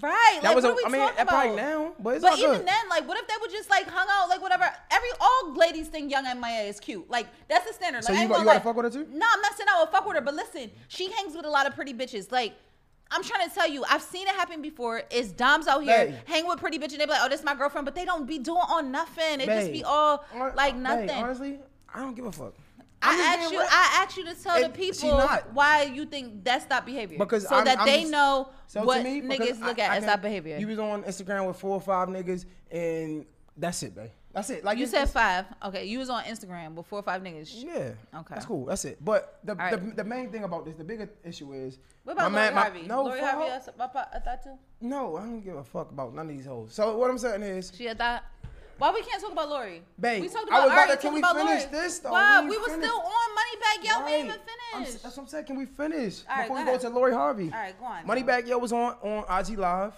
[0.00, 0.40] Right?
[0.42, 0.64] that like, was.
[0.64, 1.56] what A, are we I mean, talking that probably about?
[1.56, 2.66] now, but it's But even good.
[2.66, 4.68] then, like, what if they would just like hung out, like whatever?
[4.90, 7.08] Every all ladies think Young M.A is cute.
[7.08, 8.02] Like that's the standard.
[8.02, 8.72] So Like, I you ain't got- gonna you gotta lie.
[8.74, 9.08] fuck with her too?
[9.12, 11.50] No, I'm not saying I would fuck with her, but listen, she hangs with a
[11.50, 12.32] lot of pretty bitches.
[12.32, 12.54] Like.
[13.14, 15.02] I'm trying to tell you, I've seen it happen before.
[15.10, 16.14] It's Doms out here Babe.
[16.26, 18.26] hang with pretty bitch and They be like, "Oh, this my girlfriend," but they don't
[18.26, 19.38] be doing on nothing.
[19.38, 21.10] They just be all Hon- uh, like babe, nothing.
[21.10, 21.58] honestly,
[21.94, 22.54] I don't give a fuck.
[23.06, 23.60] I'm I asked you.
[23.60, 25.10] I asked you to tell It- the people
[25.52, 28.82] why you think that's stop behavior, because so I'm- that I'm they just- know So
[28.82, 30.56] what me, niggas look I- at I as can- stop behavior.
[30.58, 33.26] You was on Instagram with four or five niggas, and
[33.56, 34.10] that's it, babe.
[34.34, 34.64] That's it.
[34.64, 35.46] Like You said five.
[35.64, 37.50] Okay, you was on Instagram with four or five niggas.
[37.54, 37.92] Yeah.
[38.14, 38.34] Okay.
[38.34, 38.64] That's cool.
[38.66, 39.02] That's it.
[39.04, 41.78] But the, All the, the main thing about this, the bigger issue is.
[42.02, 42.82] What about my Lori man- my- Harvey?
[42.82, 43.62] no, Lori Harvey, her.
[43.80, 44.58] I, I, I thought too.
[44.80, 46.74] No, I don't give a fuck about none of these hoes.
[46.74, 48.24] So what I'm saying is, She a thought.
[48.76, 49.82] Why we can't talk about Lori?
[50.00, 51.70] Babe, we talked I about was about to- can we finish Lori.
[51.70, 52.10] this, though?
[52.10, 52.82] Wow, We we, finished.
[52.82, 54.04] still on Moneybagg Yo.
[54.04, 54.40] We ain't even Right.
[54.74, 55.02] I'm finished.
[55.04, 55.44] that's what I'm saying.
[55.44, 57.50] Can we finish All right, before go we go to Lori Harvey?
[57.52, 58.04] All right, go on.
[58.04, 59.92] Moneybagg Yo was on on IG Live,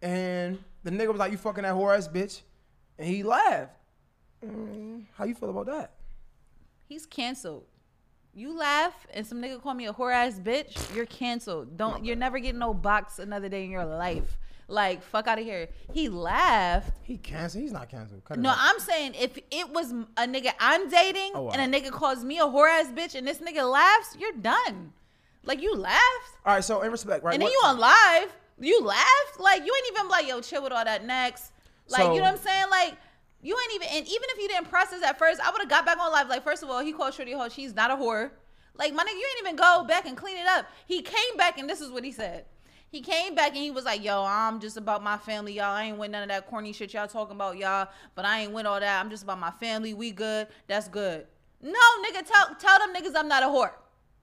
[0.00, 2.42] and the nigga was like, "You fucking that whore ass bitch,"
[2.98, 3.72] and he laughed.
[4.44, 5.92] Mm, how you feel about that?
[6.86, 7.64] He's canceled.
[8.32, 11.76] You laugh and some nigga call me a whore ass bitch, you're canceled.
[11.76, 14.38] Don't you're never getting no box another day in your life.
[14.68, 15.68] Like fuck out of here.
[15.92, 16.92] He laughed.
[17.02, 17.62] He canceled.
[17.62, 18.24] He's not canceled.
[18.24, 18.56] Cut No, out.
[18.60, 21.50] I'm saying if it was a nigga I'm dating Oh, wow.
[21.54, 24.92] and a nigga calls me a whore ass bitch and this nigga laughs, you're done.
[25.44, 26.36] Like you laughed.
[26.46, 26.64] All right.
[26.64, 27.34] So in respect, right?
[27.34, 29.40] And then what- you on live, you laughed.
[29.40, 31.50] Like you ain't even like, yo, chill with all that next.
[31.88, 32.66] Like So- you know what I'm saying?
[32.70, 32.96] Like
[33.42, 35.86] you ain't even and even if you didn't process at first, I would have got
[35.86, 36.28] back on live.
[36.28, 37.48] Like, first of all, he called Shorty a hoe.
[37.48, 38.30] She's not a whore.
[38.76, 40.66] Like, my nigga, you ain't even go back and clean it up.
[40.86, 42.44] He came back and this is what he said.
[42.90, 45.66] He came back and he was like, yo, I'm just about my family, y'all.
[45.66, 47.88] I ain't with none of that corny shit y'all talking about, y'all.
[48.14, 49.00] But I ain't with all that.
[49.00, 49.94] I'm just about my family.
[49.94, 50.48] We good.
[50.66, 51.26] That's good.
[51.62, 53.70] No, nigga, tell tell them niggas I'm not a whore.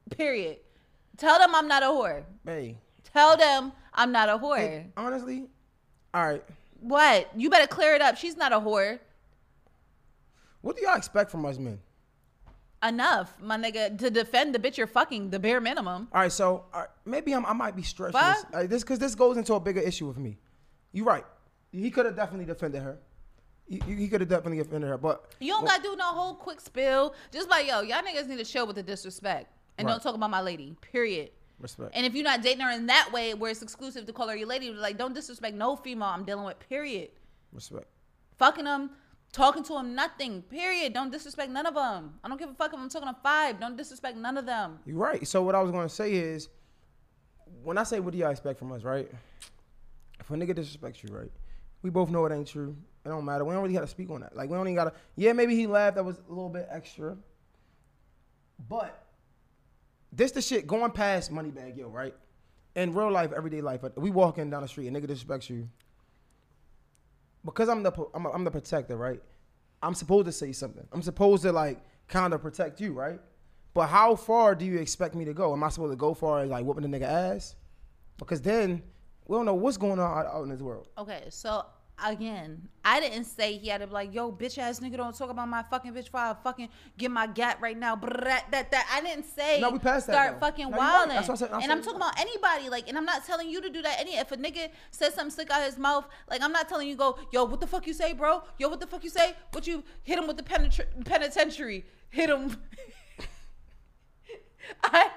[0.10, 0.58] Period.
[1.18, 2.24] Tell them I'm not a whore.
[2.46, 2.78] Hey.
[3.14, 4.58] Tell them I'm not a whore.
[4.58, 5.48] hey, honestly,
[6.14, 6.44] all right.
[6.82, 7.30] What?
[7.36, 8.18] You better clear it up.
[8.18, 9.00] She's not a whore.
[10.68, 11.80] What do y'all expect from us men?
[12.84, 16.10] Enough, my nigga, to defend the bitch you're fucking, the bare minimum.
[16.12, 18.36] All right, so all right, maybe I'm, I might be stretching Fuck.
[18.36, 18.46] this.
[18.54, 20.38] All right, this because this goes into a bigger issue with me.
[20.92, 21.24] You're right.
[21.72, 22.98] He could have definitely defended her.
[23.70, 26.60] He, he could have definitely defended her, but You don't gotta do no whole quick
[26.60, 27.16] spill.
[27.32, 29.48] Just like, yo, y'all niggas need to chill with the disrespect.
[29.78, 29.94] And Right.
[29.94, 30.76] don't talk about my lady.
[30.82, 31.32] Period.
[31.62, 31.92] respect.
[31.96, 34.36] And if you're not dating her in that way where it's exclusive to call her
[34.36, 36.60] your lady, like don't disrespect no female I'm dealing with.
[36.60, 37.12] Period.
[37.54, 37.86] respect.
[38.38, 38.90] Fucking them,
[39.38, 40.42] talking to them, nothing.
[40.42, 40.94] Period.
[40.94, 42.16] Don't disrespect none of them.
[42.24, 43.60] I don't give a fuck if I'm talking to five.
[43.60, 44.80] Don't disrespect none of them.
[44.86, 45.26] You're right.
[45.28, 46.50] So what I was gonna say is,
[47.64, 49.10] when I say what do y'all expect from us, right?
[50.20, 51.32] If a nigga disrespects you, right?
[51.84, 52.76] We both know it ain't true.
[53.06, 53.46] It don't matter.
[53.46, 54.36] We don't really to speak on that.
[54.36, 54.94] Like we don't even gotta.
[55.16, 55.96] Yeah, maybe he laughed.
[55.96, 57.16] That was a little bit extra.
[58.68, 59.06] But
[60.12, 62.16] this the shit going past Moneybagg Yo, right?
[62.76, 65.68] In real life, everyday life, we walking down the street, a nigga disrespects you.
[67.46, 69.22] Because I'm the I'm, I'm the protector, right?
[69.82, 70.86] I'm supposed to say something.
[70.92, 73.20] I'm supposed to like kind of protect you, right?
[73.74, 75.54] But how far do you expect me to go?
[75.54, 77.56] Am I supposed to go far as like whooping the nigga ass?
[78.18, 78.82] Because then
[79.28, 80.88] we don't know what's going on out, out in this world.
[80.98, 81.64] Okay, so
[82.06, 85.30] again, I didn't say he had to be like, yo, bitch ass nigga, don't talk
[85.30, 87.96] about my fucking bitch before I fucking get my gat right now.
[87.96, 88.88] That, that, that.
[88.94, 90.46] I didn't say No, we passed that, start though.
[90.48, 91.08] fucking No, right.
[91.10, 91.18] wilding.
[91.18, 91.50] I said.
[91.52, 94.00] And I'm talking about anybody, like, and I'm not telling you to do that.
[94.00, 96.96] Any if a nigga says something slick out his mouth, like I'm not telling you
[96.96, 98.44] go, yo, what the fuck you say, bro?
[98.58, 99.34] Yo, what the fuck you say?
[99.52, 101.86] What you hit him with the penetra- penitentiary?
[102.10, 102.56] Hit him.
[104.84, 105.10] I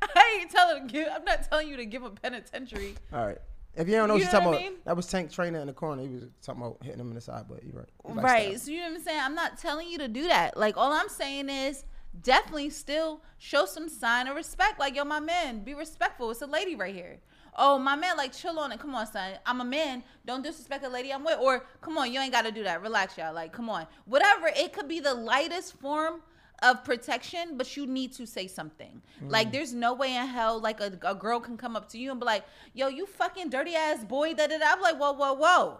[0.00, 1.08] I ain't telling give.
[1.12, 2.94] I'm not telling you to give him penitentiary.
[3.12, 3.38] All right.
[3.74, 4.80] If you don't know what You you're know talking I about, mean?
[4.84, 6.02] that was Tank Trainer in the corner.
[6.02, 8.22] He was talking about hitting him in the side, but you're right.
[8.22, 8.60] Right.
[8.60, 9.20] So you know what I'm saying?
[9.22, 10.56] I'm not telling you to do that.
[10.56, 11.84] Like all I'm saying is
[12.22, 14.78] definitely still show some sign of respect.
[14.78, 16.30] Like, yo, my man, be respectful.
[16.30, 17.18] It's a lady right here.
[17.56, 18.80] Oh, my man, like chill on it.
[18.80, 19.34] Come on, son.
[19.44, 20.02] I'm a man.
[20.26, 21.38] Don't disrespect a lady I'm with.
[21.38, 22.82] Or come on, you ain't gotta do that.
[22.82, 23.34] Relax, y'all.
[23.34, 23.86] Like, come on.
[24.06, 24.48] Whatever.
[24.56, 26.22] It could be the lightest form
[26.62, 29.02] of protection, but you need to say something.
[29.20, 29.52] Like, mm.
[29.52, 32.20] there's no way in hell like a, a girl can come up to you and
[32.20, 34.34] be like, yo, you fucking dirty ass boy.
[34.34, 34.66] Da da da.
[34.68, 35.78] I'm like, whoa, whoa, whoa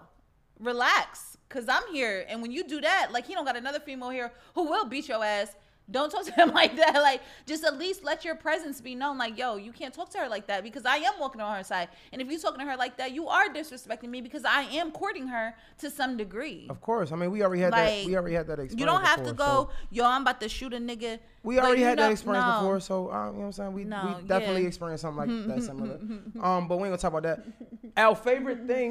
[0.63, 4.11] relax because i'm here and when you do that like he don't got another female
[4.11, 5.57] here who will beat your ass
[5.93, 9.17] don't talk to him like that like just at least let your presence be known
[9.19, 11.63] like yo you can't talk to her like that because i am walking on her
[11.63, 14.63] side and if you're talking to her like that you are disrespecting me because i
[14.63, 17.13] am courting her to some degree Of course.
[17.13, 18.07] I mean, we already had that.
[18.07, 18.81] We already had that experience.
[18.81, 21.83] you don't have to go so- yo i'm about to shoot a nigga We already
[21.83, 22.61] had that experience no.
[22.61, 23.73] before, so um, you know what I'm saying.
[23.73, 24.69] We, No, we definitely yeah.
[24.69, 25.99] experienced something like that similar.
[26.49, 27.39] um, but we ain't gonna talk about that.
[27.97, 28.91] Our favorite thing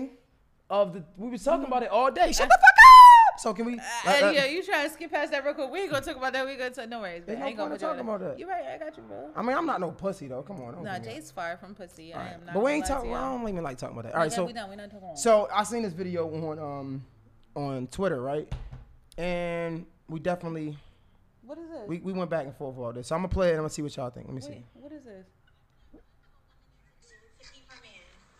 [0.69, 2.32] of the we was talking about it all day.
[2.34, 3.01] Shut the fuck up.
[3.41, 3.73] So can we?
[3.80, 5.72] Uh, let- let- yeah, you trying to skip past that real quick.
[5.72, 6.45] We ain't gonna talk about that.
[6.45, 6.88] We gonna talk.
[6.88, 7.26] No worries.
[7.26, 7.39] Man.
[7.39, 8.38] no I ain't gonna talk about that.
[8.38, 8.65] You right.
[8.76, 9.31] I got you, bro.
[9.35, 10.43] I mean, I'm not no pussy though.
[10.43, 10.84] Come on.
[10.84, 10.99] No.
[10.99, 12.13] Jay's far from pussy.
[12.13, 12.53] I am not.
[12.53, 13.15] But we ain't talking.
[13.15, 14.13] I don't even like talking about that.
[14.13, 14.69] All right, Okay, so we done.
[14.69, 15.15] We done talking.
[15.15, 17.05] so I seen this video on um
[17.55, 18.47] on Twitter, right?
[19.18, 20.77] And we definitely
[21.43, 21.88] what is this?
[21.88, 23.07] we, we went back and forth all this.
[23.07, 24.27] So I'm gonna play it I'm gonna see what y'all think.
[24.27, 24.63] Let me see.
[24.73, 25.26] What is this?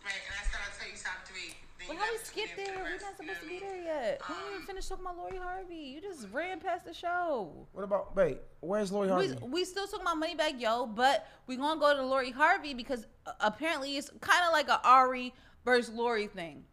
[0.04, 1.54] Right, and I started to tell you top three.
[1.78, 2.66] Then Well, you how we left skip me there?
[2.66, 4.20] for the We're rest, not you know supposed to be I there yet.
[4.28, 5.74] We didn't even finish talking about Lori Harvey.
[5.76, 7.66] You just ran past the show.
[7.72, 8.38] What about wait?
[8.60, 9.34] Where's Lori Harvey?
[9.42, 13.06] We, we still talking about Moneybagg Yo, but we gonna go to Lori Harvey because
[13.26, 15.32] uh, apparently it's kind of like a Ari
[15.64, 16.64] versus Lori thing.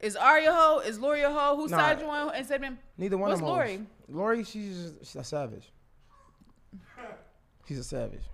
[0.00, 0.80] Is Ari a hoe?
[0.80, 1.56] Is Lori a hoe?
[1.56, 1.78] Who Nah.
[1.78, 2.34] side you on?
[2.34, 2.60] And said,
[2.98, 3.54] Neither one What's of them.
[3.54, 3.76] Lori?
[3.76, 3.86] hoes.
[4.08, 5.70] Lori, she's, she's a savage.
[7.68, 8.24] She's a savage.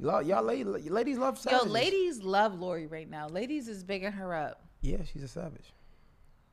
[0.00, 3.28] Y'all, y'all ladies, ladies love Yo, ladies love Lori right now.
[3.28, 4.62] Ladies is bigging her up.
[4.80, 5.72] Yeah, she's a savage.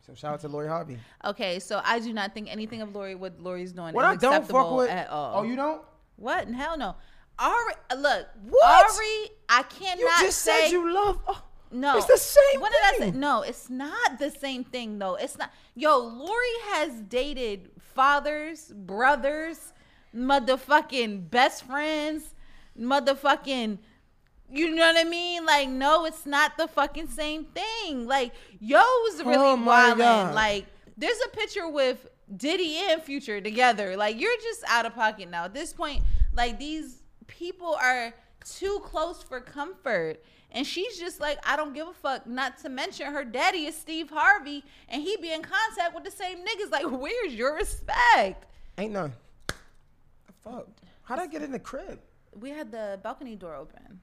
[0.05, 0.99] So shout out to Lori Harvey.
[1.23, 4.29] Okay, so I do not think anything of Lori what Lori's doing What is I
[4.29, 4.89] don't fuck with.
[4.89, 5.39] at all.
[5.39, 5.81] Oh, you don't?
[6.17, 6.47] what?
[6.47, 6.95] Hell no.
[7.39, 8.85] Ari, look, What?
[8.95, 11.19] Ari, I cannot You just say said you love.
[11.27, 11.41] Oh,
[11.71, 11.97] no.
[11.97, 12.81] it's the same What thing.
[12.99, 13.17] did I say?
[13.17, 15.15] No, it's not the same thing though.
[15.15, 15.51] It's not.
[15.73, 19.73] Yo, Lori has dated fathers, brothers,
[20.15, 22.35] motherfucking best friends,
[22.79, 23.79] motherfucking.
[24.51, 25.45] You know what I mean?
[25.45, 28.07] Like, no, it's not the fucking same thing.
[28.07, 30.33] Like, yo was really Oh wildin'.
[30.33, 30.65] Like,
[30.97, 32.07] there's a picture with
[32.37, 33.97] Diddy and Future together.
[33.97, 35.45] Like, you're just out of pocket now.
[35.45, 36.03] At this point,
[36.33, 38.13] like these people are
[38.43, 40.23] too close for comfort.
[40.51, 42.25] And she's just like, I don't give a fuck.
[42.25, 46.11] Not to mention her daddy is Steve Harvey, and he be in contact with the
[46.11, 46.71] same niggas.
[46.71, 48.45] Like, where's your respect?
[48.77, 49.13] Ain't none.
[50.43, 50.67] Fuck.
[51.03, 51.99] How'd I get in the crib?
[52.39, 53.99] We had the balcony door open.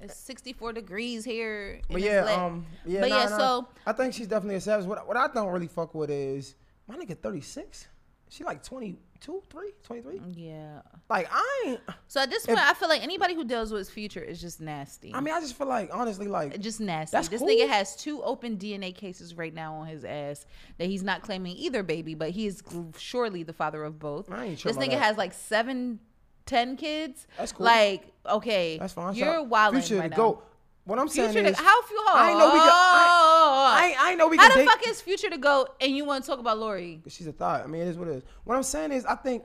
[0.00, 1.80] It's 64 degrees here.
[1.90, 3.38] But yeah, um, yeah, but nah, yeah, nah.
[3.38, 4.86] so I think she's definitely a savage.
[4.86, 6.54] What, what I don't really fuck with is
[6.86, 7.88] my nigga 36.
[8.28, 10.20] She like 22, 3, 23.
[10.34, 10.80] yeah.
[11.08, 11.80] Like I ain't.
[12.08, 14.60] So at this point, I feel like anybody who deals with his future is just
[14.60, 15.14] nasty.
[15.14, 17.16] I mean, I just feel like honestly, like just nasty.
[17.16, 17.48] That's this cool.
[17.48, 20.46] nigga has two open DNA cases right now on his ass
[20.78, 22.62] that he's not claiming either baby, but he is
[22.96, 24.32] surely the father of both.
[24.32, 25.02] I ain't sure this nigga that.
[25.02, 26.00] has like seven,
[26.46, 27.26] ten kids.
[27.38, 27.66] That's cool.
[27.66, 29.14] Like, okay, that's fine.
[29.14, 30.42] You're wilding Future right go.
[30.86, 31.98] What I'm saying Future is, to, how few?
[32.12, 34.50] I know we got- I- I ain't- I know we got.
[34.50, 37.00] How the date- fuck is future to go and you want to talk about Lori?
[37.08, 37.62] she's a thought.
[37.62, 38.22] I mean, it is what it is.
[38.44, 39.44] What I'm saying is, I think,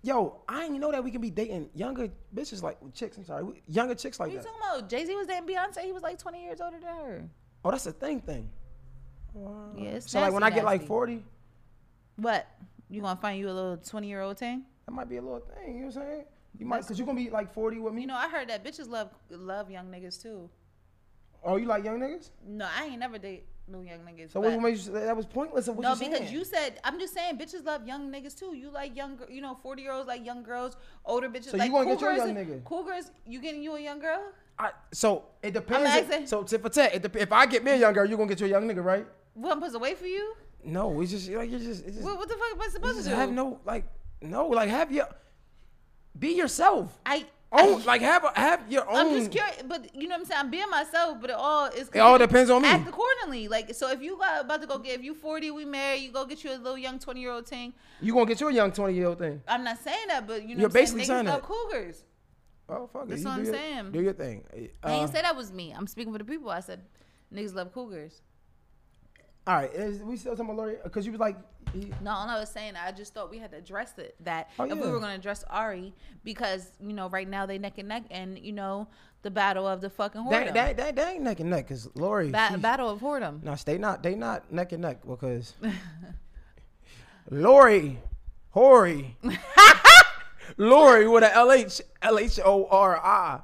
[0.00, 3.18] yo, I ain't know that we can be dating younger bitches like chicks.
[3.18, 4.46] I'm sorry, younger chicks like What you that.
[4.48, 4.88] talking about?
[4.88, 5.80] Jay Z was dating Beyonce.
[5.80, 7.28] He was like 20 years older than her.
[7.62, 8.48] Oh, that's a thing thing.
[9.76, 11.22] Yeah, it's So like when I nasty, get like 40,
[12.16, 12.46] What?
[12.88, 14.64] You gonna find you a little 20 year old thing?
[14.90, 15.74] That might be a little thing.
[15.74, 16.24] You know what I'm saying?
[16.58, 18.02] You might, cause you're gonna be like 40 with me.
[18.02, 20.50] You know, I heard that bitches love love young niggas too.
[21.44, 22.30] oh, you like young niggas?
[22.46, 24.32] No, I ain't never date no young niggas.
[24.32, 24.92] So what made you?
[24.92, 25.68] That was pointless.
[25.68, 26.32] Of what no, you because saying.
[26.32, 28.56] you said I'm just saying bitches love young niggas too.
[28.56, 31.50] You like young, you know, forty year olds like young girls, older bitches.
[31.50, 32.64] So you like gonna cool get your girls young nigga?
[32.64, 34.32] Cool girls, you getting you a young girl?
[34.58, 36.28] I, so it depends.
[36.28, 36.94] so tit for tat.
[36.94, 38.84] It dep- if I get me a young girl, you gonna get your young nigga,
[38.84, 39.06] right?
[39.34, 40.34] What I'm supposed to wait for you?
[40.64, 41.86] No, it's just like you're just.
[41.86, 43.14] It's just What, what the fuck am I you supposed to do?
[43.14, 43.84] I have no like
[44.22, 45.08] no like have your
[46.18, 46.98] be yourself.
[47.06, 48.96] I, Own I like have a, have your own.
[48.96, 50.40] I'm just curious, but you know what I'm saying.
[50.40, 51.88] I'm being myself, but it all is.
[51.92, 52.68] It all depends on me.
[52.68, 53.90] Act accordingly, like so.
[53.90, 56.44] If you got about to go get, if you 40, we married, you go get
[56.44, 57.72] you a little young 20 year old thing.
[58.00, 59.42] You gonna get your young twenty year old thing.
[59.48, 61.40] I'm not saying that, but you know, You're what I'm basically saying, saying niggas love
[61.40, 61.48] that.
[61.48, 62.04] cougars.
[62.68, 63.08] Oh fuck it.
[63.08, 63.90] That's You what do I'm your- saying.
[63.92, 64.44] Do your thing.
[64.54, 65.72] I Uh, didn't say that was me.
[65.76, 66.50] I'm speaking for the people.
[66.50, 66.82] I said
[67.34, 68.22] niggas love cougars.
[69.50, 71.36] All right, is, we still talking about Lori because you was like,
[71.72, 74.14] he- No, all I was saying, I just thought we had to address it.
[74.20, 77.58] That Oh, if we were going to address Ari, because you know, right now they
[77.58, 78.86] neck and neck, and you know,
[79.22, 82.30] the battle of the fucking whoredom, they, they, they ain't neck and neck because Lori.
[82.30, 83.42] Ba- battle of whoredom.
[83.42, 85.54] No, they not they not neck and neck because
[87.30, 87.98] Lori,
[88.50, 89.16] Hori,
[90.58, 93.40] Lori with a L H L H O R I.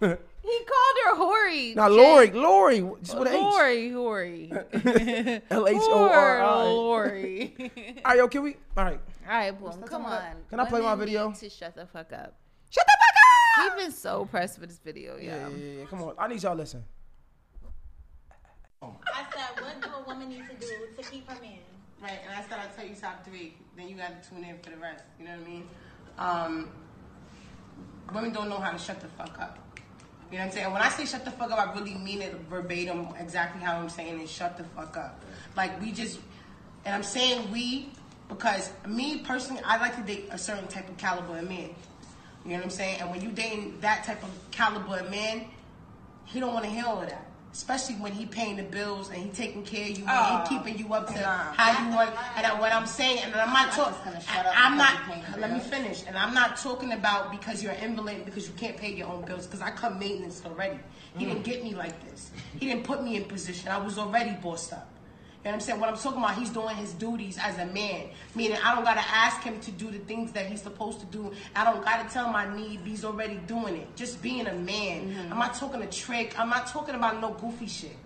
[0.50, 1.74] He called her Hori.
[1.74, 3.40] Now Lori, Lori, just with an H.
[3.40, 4.52] Lori, Hori.
[5.50, 6.62] L H O R I.
[6.64, 7.54] Lori.
[8.04, 8.56] All right, yo, can we?
[8.76, 9.70] All right, All right, boom.
[9.70, 10.22] Come talking on.
[10.48, 11.30] Can I play my video?
[11.32, 12.34] To shut the fuck up.
[12.68, 13.76] shut the fuck up.
[13.76, 15.48] He's been so pressed with this video, Yeah, yeah.
[15.48, 15.84] yeah, yeah, yeah.
[15.86, 16.84] Come on, I need y'all to listen.
[18.82, 18.88] I
[19.34, 21.58] said, what do a woman need to do to keep her man?
[22.02, 23.54] Right, and I said I'll tell you top three.
[23.76, 25.04] Then you got to tune in for the rest.
[25.18, 25.68] You know what I mean?
[26.18, 26.70] Um,
[28.14, 29.58] women don't know how to shut the fuck up.
[30.30, 30.72] You know what I'm saying?
[30.72, 33.88] When I say shut the fuck up, I really mean it verbatim, exactly how I'm
[33.88, 34.28] saying it.
[34.28, 35.22] Shut the fuck up.
[35.56, 36.20] Like we just,
[36.84, 37.88] and I'm saying we
[38.28, 41.70] because me personally, I like to date a certain type of caliber of man.
[42.44, 43.00] You know what I'm saying?
[43.00, 45.46] And when you dating that type of caliber of man,
[46.24, 47.26] he don't want to hear all of that.
[47.52, 50.44] Especially when he paying the bills and he taking care of you and he oh,
[50.48, 51.52] keeping you up to Nah.
[51.52, 52.10] how you want.
[52.36, 53.92] And I, what I'm saying, and I'm not talking.
[53.94, 54.96] just gonna shut up I'm not.
[55.38, 56.04] Let me finish.
[56.06, 59.24] And I'm not talking about because you're an invalid because you can't pay your own
[59.24, 59.46] bills.
[59.46, 60.78] Because I come maintenance already.
[61.16, 61.44] He didn't mm.
[61.44, 62.30] get me like this.
[62.58, 63.68] He didn't put me in position.
[63.68, 64.88] I was already bossed up.
[65.42, 65.80] You know what I'm saying?
[65.80, 68.08] What I'm talking about, he's doing his duties as a man.
[68.34, 71.32] Meaning, I don't gotta ask him to do the things that he's supposed to do.
[71.56, 72.80] I don't gotta tell him I need.
[72.84, 73.96] He's already doing it.
[73.96, 75.08] Just being a man.
[75.10, 75.32] Mm-hmm.
[75.32, 76.38] I'm not talking a trick.
[76.38, 77.96] I'm not talking about no goofy shit.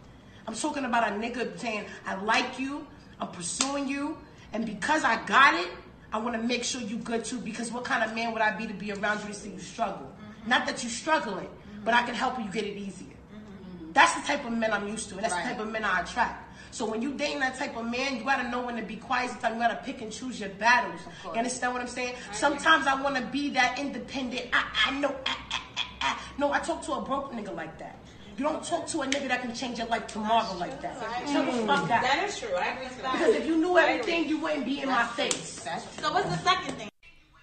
[0.46, 2.86] I'm talking about a nigga saying, I like you.
[3.20, 4.16] I'm pursuing you.
[4.52, 5.70] And because I got it,
[6.12, 7.40] I want to make sure you good too.
[7.40, 9.58] Because what kind of man would I be to be around you to see you
[9.58, 10.06] struggle?
[10.06, 10.50] Mm-hmm.
[10.50, 11.48] Not that you're struggling,
[11.84, 13.08] but I can help you get it easier.
[13.08, 13.90] Mm-hmm.
[13.92, 15.48] That's the type of men I'm used to, and that's Right.
[15.48, 16.42] the type of men I attract.
[16.74, 19.30] So when you dating that type of man, you gotta know when to be quiet.
[19.30, 21.00] Sometimes you gotta pick and choose your battles.
[21.24, 22.16] You understand what I'm saying?
[22.32, 24.46] Sometimes I wanna be that independent.
[24.52, 25.14] I, I know.
[25.24, 26.18] I, I, I, I.
[26.36, 27.96] No, I talk to a broke nigga like that.
[28.36, 30.98] You don't talk to a nigga that can change your life tomorrow like that.
[31.28, 32.02] Tell the fuck that.
[32.02, 32.52] That is true.
[32.56, 33.12] I agree to that.
[33.12, 35.64] Because if you knew everything, you wouldn't be in my face.
[36.00, 36.88] So what's the second thing?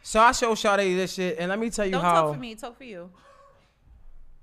[0.03, 2.15] So I show Sade this shit, and let me tell you how.
[2.15, 2.55] Don't talk for me.
[2.55, 3.09] Talk for you.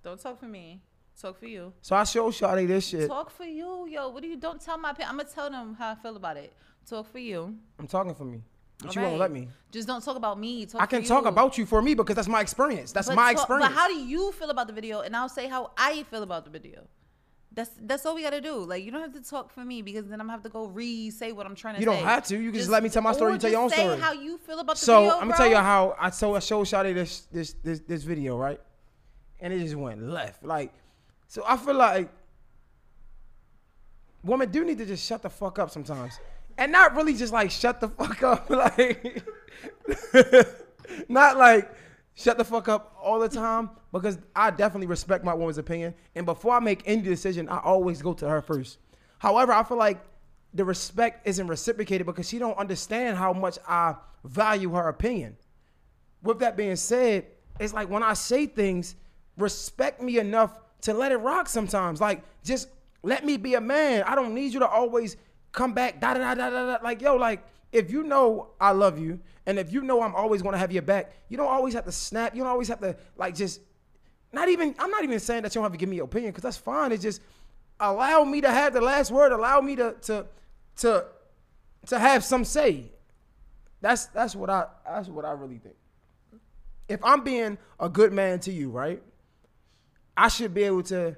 [0.02, 0.80] Don't talk for me.
[1.20, 1.72] Talk for you.
[1.80, 3.08] So I show Sade this shit.
[3.08, 4.08] Talk for you, yo.
[4.08, 4.36] What do you?
[4.36, 4.90] Don't tell my.
[4.90, 6.52] I'm gonna tell them how I feel about it.
[6.88, 7.56] Talk for you.
[7.78, 8.40] I'm talking for me,
[8.80, 9.48] but you All won't let me.
[9.72, 10.64] Just don't talk about me.
[10.66, 12.92] Talk I can talk about you for me because that's my experience.
[12.92, 13.68] That's But my talk- experience.
[13.68, 15.00] But how do you feel about the video?
[15.00, 16.86] And I'll say how I feel about the video.
[17.50, 18.54] That's that's all we gotta do.
[18.54, 20.66] Like you don't have to talk for me because then I'm gonna have to go
[20.66, 21.84] re say what I'm trying to say.
[21.84, 21.96] You say.
[21.98, 22.38] don't have to.
[22.40, 23.84] You can just let me tell my story, or you tell your just own say
[23.96, 24.00] story.
[24.00, 25.14] how you feel about the so video.
[25.14, 25.36] I'm gonna bro.
[25.38, 28.60] tell you how I so I showed Sade this this this this video right,
[29.40, 30.44] and it just went left.
[30.44, 30.72] Like,
[31.28, 32.08] so I feel like
[34.24, 36.18] women do need to just shut the fuck up sometimes,
[36.56, 39.22] and not really just like shut the fuck up, like
[41.08, 41.70] not like
[42.14, 46.24] shut the fuck up all the time because I definitely respect my woman's opinion, and
[46.24, 48.78] before I make any decision, I always go to her first.
[49.18, 50.00] However, I feel like
[50.54, 55.36] the respect isn't reciprocated because she don't understand how much I value her opinion.
[56.22, 57.26] With that being said,
[57.60, 58.94] it's like when I say things,
[59.36, 62.00] respect me enough to let it rock sometimes.
[62.00, 62.68] Like just
[63.02, 64.02] let me be a man.
[64.04, 65.16] I don't need you to always
[65.52, 66.78] come back da da da da da.
[66.82, 70.42] Like yo, like if you know I love you and if you know I'm always
[70.42, 72.34] gonna have your back, you don't always have to snap.
[72.34, 73.60] You don't always have to like just
[74.32, 76.32] not even I'm not even saying that you don't have to give me your opinion
[76.32, 76.92] because that's fine.
[76.92, 77.22] It's just
[77.80, 79.32] allow me to have the last word.
[79.32, 80.26] Allow me to to
[80.78, 81.04] to
[81.86, 82.90] to have some say.
[83.80, 85.76] That's that's what I that's what I really think.
[86.88, 89.02] If I'm being a good man to you, right?
[90.18, 91.16] I should be able to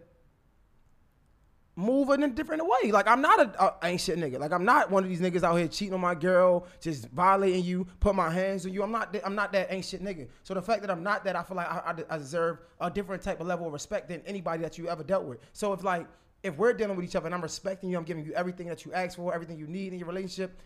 [1.75, 2.93] move in a different way.
[2.93, 4.39] Like I'm not a, a nigga.
[4.39, 7.65] Like I'm not one of these niggas out here cheating on my girl, just violating
[7.65, 8.83] you, put my hands on you.
[8.83, 9.17] I'm not.
[9.25, 10.29] I'm not that shit nigga.
[10.43, 12.91] So the fact that I'm not that, I feel like I, I I deserve a
[12.91, 15.39] different type of level of respect than anybody that you ever dealt with.
[15.55, 16.07] So if like
[16.43, 18.85] if we're dealing with each other and I'm respecting you, I'm giving you everything that
[18.85, 20.61] you ask for, everything you need in your relationship.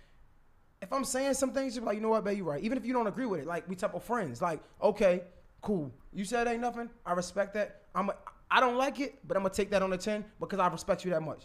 [0.82, 2.62] If I'm saying some things, you're like, you know what, babe, you right.
[2.62, 4.42] Even if you don't agree with it, like we type of friends.
[4.42, 5.22] Like, okay,
[5.64, 5.92] cool.
[6.12, 6.88] You said ain't nothing.
[7.04, 7.82] I respect that.
[7.94, 8.10] I'm.
[8.10, 8.14] A,
[8.50, 11.04] I don't like it, but I'm gonna take that on the chin because I respect
[11.04, 11.44] you that much.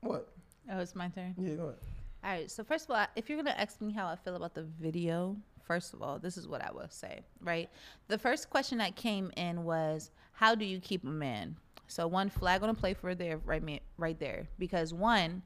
[0.00, 0.28] What?
[0.70, 1.34] Oh, it's my turn.
[1.38, 1.78] Yeah, go ahead.
[2.24, 2.50] All right.
[2.50, 5.36] So first of all, if you're gonna ask me how I feel about the video,
[5.64, 7.20] first of all, this is what I will say.
[7.40, 7.70] Right.
[8.08, 11.56] The first question that came in was, "How do you keep a man?"
[11.86, 15.42] So one flag on a play for there, right, right there, because one,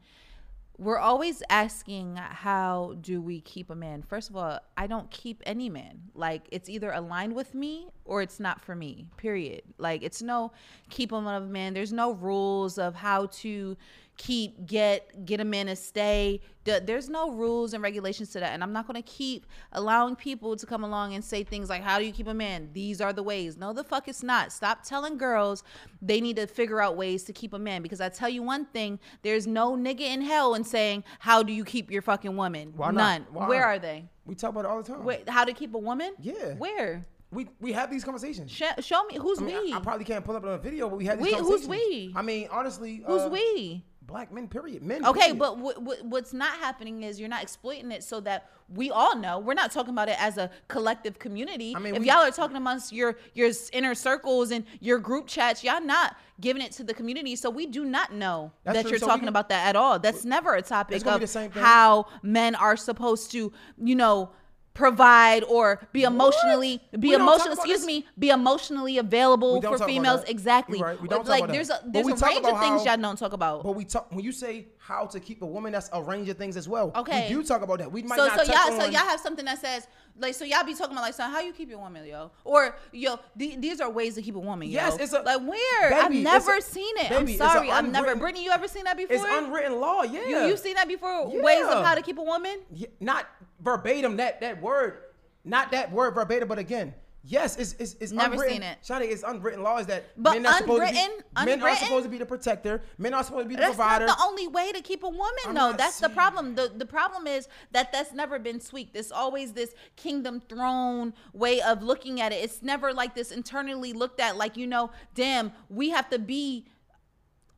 [0.78, 4.03] we're always asking how do we keep a man?
[4.03, 6.03] First of all i don't keep any man.
[6.15, 9.62] Like it's either aligned with me or it's not for me period.
[9.78, 10.53] Like it's no
[10.90, 11.74] keep him of a man.
[11.74, 13.77] There's no rules of how to
[14.16, 18.62] keep get get a man to stay there's no rules and regulations to that and
[18.62, 21.98] i'm not going to keep allowing people to come along and say things like how
[21.98, 24.82] do you keep a man these are the ways no the fuck it's not stop
[24.82, 25.62] telling girls
[26.01, 28.64] they need to figure out ways to keep a man because i tell you one
[28.66, 32.72] thing there's no nigga in hell and saying how do you keep your fucking woman
[32.74, 32.94] Why not?
[32.94, 33.48] none Why?
[33.48, 35.05] where are they We talk about it all the time.
[35.05, 36.55] Wait, how to keep a woman Yeah.
[36.55, 38.51] where We we have these conversations.
[38.51, 40.59] Sh- show me who's I, mean, we I, I probably can't pull up on a
[40.59, 42.12] video, but we had these We- who's we?
[42.16, 44.83] I mean, honestly, who's uh, we Black men, period.
[44.83, 45.05] Men.
[45.05, 45.39] Okay, period.
[45.39, 49.16] but what, what, what's not happening is you're not exploiting it so that we all
[49.16, 49.39] know.
[49.41, 51.74] We're not talking about it as a collective community.
[51.74, 55.27] I mean, if we- y'all are talking amongst your your inner circles and your group
[55.27, 57.35] chats, y'all not giving it to the community.
[57.37, 58.91] So we do not know that true.
[58.91, 59.99] you're So talking can- about that at all.
[59.99, 61.62] That's never a topic of be the same thing.
[61.62, 63.53] how men are supposed to,
[63.83, 64.31] you know,
[64.77, 67.86] provide or be emotionally be We emotional excuse this.
[67.86, 71.01] me be emotionally available for females exactly right.
[71.01, 71.82] We don't talk like about there's that.
[71.86, 74.24] a there's a range of things how- y'all don't talk about But we talk when
[74.24, 76.92] you say how to keep a woman, that's a range of things as well.
[76.94, 77.26] Okay.
[77.28, 77.90] We do talk about that.
[77.90, 79.88] We might so not so y'all so y'all have something that says
[80.18, 82.76] like so y'all be talking about like so how you keep your woman yo or
[82.92, 84.74] yo th- these are ways to keep a woman yo.
[84.74, 87.08] Yes, it's a- like where I've never a- seen it.
[87.08, 88.14] baby, I'm sorry, I've never.
[88.16, 89.16] Brittany, you ever seen that before?
[89.16, 90.02] It's unwritten law.
[90.02, 90.26] Yeah.
[90.44, 91.26] You you seen that before?
[91.42, 92.60] Ways of how to keep a woman.
[92.72, 93.26] Yeah, not
[93.60, 94.98] verbatim that that word,
[95.44, 96.94] not that word verbatim, but again,
[97.27, 98.55] yes, it's it's, it's Never unwritten.
[98.55, 98.78] seen it.
[98.86, 101.77] Shawty, it's unwritten law is that But men are supposed to be unwritten- men are
[101.77, 102.82] supposed to be the protector.
[102.98, 104.07] Men are supposed to be the That's provider.
[104.07, 105.73] not the only way to keep a woman, I'm though.
[105.73, 106.55] That's the problem.
[106.55, 108.94] the The problem is that that's never been tweaked.
[108.94, 112.36] There's always this kingdom throne way of looking at it.
[112.36, 116.66] It's never like this internally looked at, like you know, damn, we have to be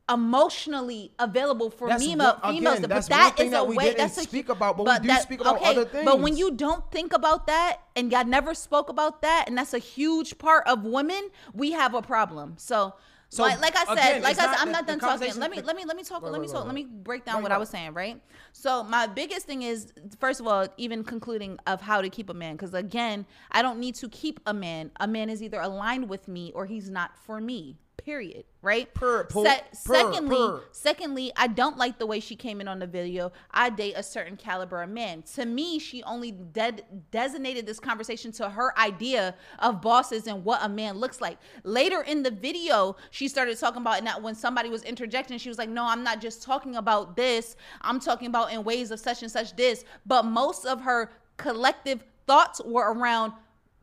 [0.09, 2.73] emotionally available for That's Mima, one- females.
[2.77, 3.93] again, but that's that is that a we way.
[3.95, 7.13] That's a, speak about, but we do speak about other But when you don't think
[7.13, 11.29] about that, and y'all never spoke about that, and that's a huge part of women,
[11.53, 12.55] we have a problem.
[12.57, 12.95] So.
[13.31, 15.31] So, like, like I said, again, like I said, I'm the- not done talking.
[15.35, 16.23] Let me, let me, let me talk.
[16.23, 16.61] Right, let me right, talk.
[16.65, 17.93] right, Let me break down what I was saying.
[17.93, 18.19] Right.
[18.53, 22.33] So my biggest thing is, first of all, even concluding of how to keep a
[22.33, 24.89] man, because again, I don't need to keep a man.
[24.99, 27.77] A man is either aligned with me or he's not for me.
[28.09, 28.45] Period.
[28.63, 28.91] Right.
[28.91, 30.63] Purr, purr, Se- secondly, purr.
[30.71, 33.31] secondly, I don't like the way she came in on the video.
[33.51, 35.21] I date a certain caliber of man.
[35.35, 36.81] To me, she only de-
[37.11, 41.37] designated this conversation to her idea of bosses and what a man looks like.
[41.63, 45.49] Later in the video, she started talking about and that when somebody was interjecting, she
[45.49, 47.55] was like, "No, I'm not just talking about this.
[47.81, 52.03] I'm talking about in ways of such and such this." But most of her collective
[52.25, 53.33] thoughts were around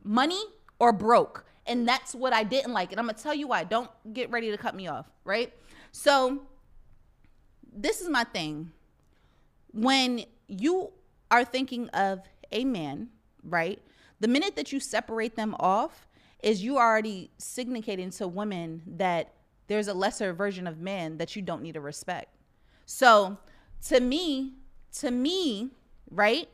[0.03, 0.43] money
[0.79, 1.45] or broke.
[1.67, 2.91] And that's what I didn't like.
[2.91, 3.63] And I'm going to tell you why.
[3.63, 5.53] Don't get ready to cut me off, right?
[5.91, 6.41] So,
[7.71, 8.71] this is my thing.
[9.71, 10.91] When you
[11.29, 12.21] are thinking of
[12.51, 13.09] a man,
[13.43, 13.81] right?
[14.19, 16.07] The minute that you separate them off
[16.41, 19.33] is you already significating to women that
[19.67, 22.33] there's a lesser version of man that you don't need to respect.
[22.85, 23.37] So,
[23.87, 24.53] to me,
[24.99, 25.69] to me,
[26.09, 26.47] right?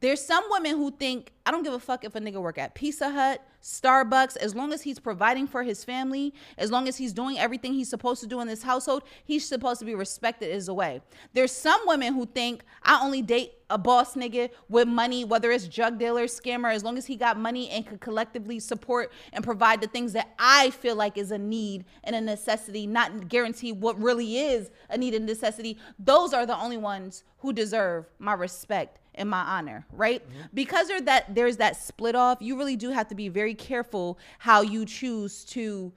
[0.00, 2.74] There's some women who think I don't give a fuck if a nigga work at
[2.74, 7.14] Pizza Hut, Starbucks, as long as he's providing for his family, as long as he's
[7.14, 10.68] doing everything he's supposed to do in this household, he's supposed to be respected as
[10.68, 11.00] a way.
[11.32, 15.66] There's some women who think I only date a boss nigga with money, whether it's
[15.66, 19.80] drug dealer, scammer, as long as he got money and could collectively support and provide
[19.80, 23.98] the things that I feel like is a need and a necessity, not guarantee what
[23.98, 25.78] really is a need and necessity.
[25.98, 30.22] Those are the only ones who deserve my respect and my honor, right?
[30.22, 30.40] Mm-hmm.
[30.54, 34.18] Because there's that there's that split off, you really do have to be very careful
[34.38, 35.92] how you choose to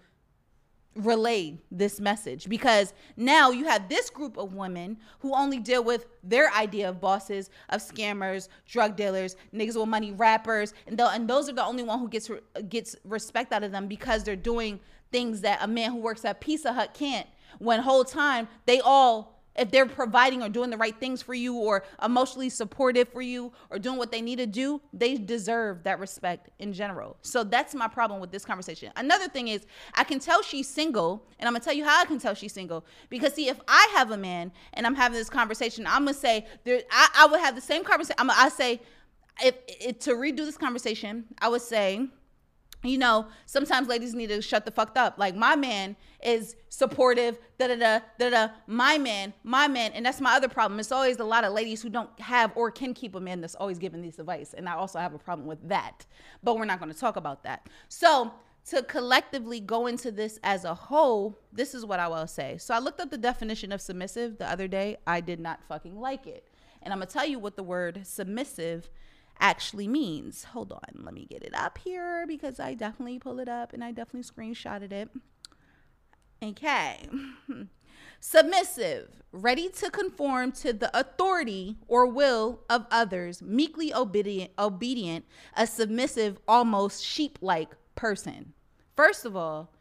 [0.98, 6.08] relay this message because now you have this group of women who only deal with
[6.24, 11.30] their idea of bosses of scammers drug dealers niggas with money rappers and, tho- and
[11.30, 12.30] those are the only one who gets
[12.70, 14.80] gets respect out of them because they're doing
[15.12, 17.28] things that a man who works at pizza hut can't
[17.60, 21.56] when whole time they all if they're providing or doing the right things for you
[21.56, 26.00] or emotionally supportive for you or doing what they need to do, they deserve that
[26.00, 27.18] respect in general.
[27.22, 28.92] So that's my problem with this conversation.
[28.96, 29.66] Another thing is,
[29.96, 32.54] I can tell she's single, and I'm gonna tell you how I can tell she's
[32.54, 32.86] single.
[33.10, 36.46] Because see, if I have a man and I'm having this conversation, I'm gonna say
[36.64, 36.82] there.
[36.92, 38.16] I, I would have the same conversation.
[38.20, 38.82] I say,
[39.44, 42.08] if, if to redo this conversation, I would say
[42.84, 45.18] you know, sometimes ladies need to shut the fuck up.
[45.18, 48.48] Like my man is supportive, da da da da da.
[48.68, 50.80] My man, my man, and that's my other problem.
[50.80, 53.56] It's always a lot of ladies who don't have or can keep a man that's
[53.56, 56.06] always giving these advice, and I also have a problem with that.
[56.44, 57.68] But we're not going to talk about that.
[57.90, 58.32] So
[58.70, 62.58] to collectively go into this as a whole, this is what I will say.
[62.58, 64.98] So I looked up the definition of submissive the other day.
[65.08, 66.48] I did not fucking like it,
[66.84, 68.90] and I'm gonna tell you what the word submissive
[69.40, 70.46] actually means.
[70.46, 73.84] Hold on, let me get it up here because I definitely pull it up and
[73.84, 75.10] I definitely screenshotted it.
[76.42, 77.08] Okay.
[78.20, 85.68] Submissive, ready to conform to the authority or will of others, meekly obedient, obedient, a
[85.68, 88.54] submissive, almost sheep-like person.
[88.96, 89.72] First of all,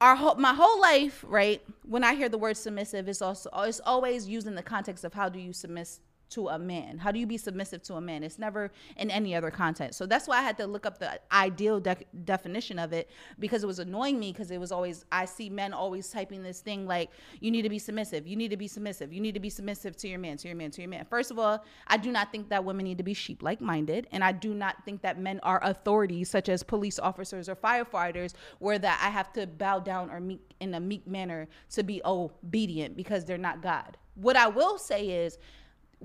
[0.00, 1.62] our whole, my whole life, right?
[1.82, 5.14] When I hear the word submissive, it's also it's always used in the context of
[5.14, 5.98] how do you submit
[6.30, 6.98] to a man?
[6.98, 8.22] How do you be submissive to a man?
[8.22, 9.94] It's never in any other content.
[9.94, 13.62] So that's why I had to look up the ideal de- definition of it because
[13.62, 16.86] it was annoying me because it was always I see men always typing this thing
[16.86, 19.50] like you need to be submissive, you need to be submissive, you need to be
[19.50, 21.04] submissive to your man, to your man, to your man.
[21.08, 24.06] First of all, I do not think that women need to be sheep like minded,
[24.12, 28.34] and I do not think that men are authorities such as police officers or firefighters
[28.58, 32.00] where that I have to bow down or meek in a meek manner to be
[32.04, 33.96] obedient because they're not God.
[34.14, 35.38] What I will say is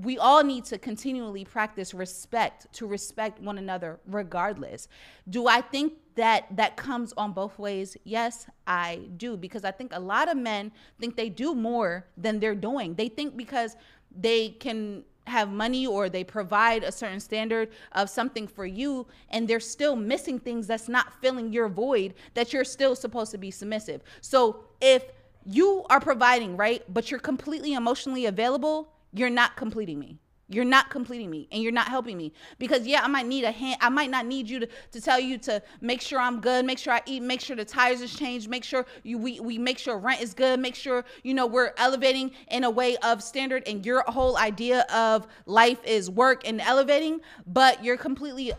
[0.03, 4.87] we all need to continually practice respect to respect one another regardless.
[5.29, 7.97] Do i think that that comes on both ways?
[8.03, 12.39] Yes i do because i think a lot of men think they do more than
[12.39, 12.95] they're doing.
[12.95, 13.75] They think because
[14.15, 19.47] they can have money or they provide a certain standard of something for you and
[19.47, 23.51] they're still missing things that's not filling your void that you're still supposed to be
[23.51, 24.01] submissive.
[24.21, 25.03] So if
[25.45, 30.17] you are providing right but you're completely emotionally available you're not completing me.
[30.53, 33.51] You're not completing me and you're not helping me because yeah, I might need a
[33.51, 33.77] hand.
[33.79, 36.77] I might not need you to, to tell you to make sure I'm good, make
[36.77, 39.77] sure I eat, make sure the tires is changed, make sure you we, we make
[39.77, 43.63] sure rent is good, make sure you know we're elevating in a way of standard
[43.65, 48.51] and your whole idea of life is work and elevating, but you're completely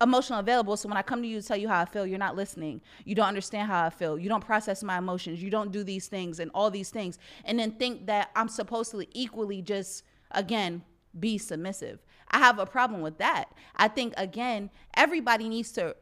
[0.00, 0.76] emotional available.
[0.76, 2.80] So when I come to you to tell you how I feel, you're not listening.
[3.04, 4.18] You don't understand how I feel.
[4.18, 5.42] You don't process my emotions.
[5.42, 7.18] You don't do these things and all these things.
[7.44, 10.02] And then think that I'm supposed to equally just,
[10.32, 10.82] again,
[11.18, 12.00] be submissive.
[12.30, 13.46] I have a problem with that.
[13.76, 15.96] I think, again, everybody needs to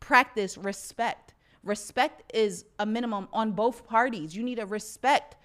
[0.00, 1.32] practice respect.
[1.62, 4.36] Respect is a minimum on both parties.
[4.36, 5.36] You need to respect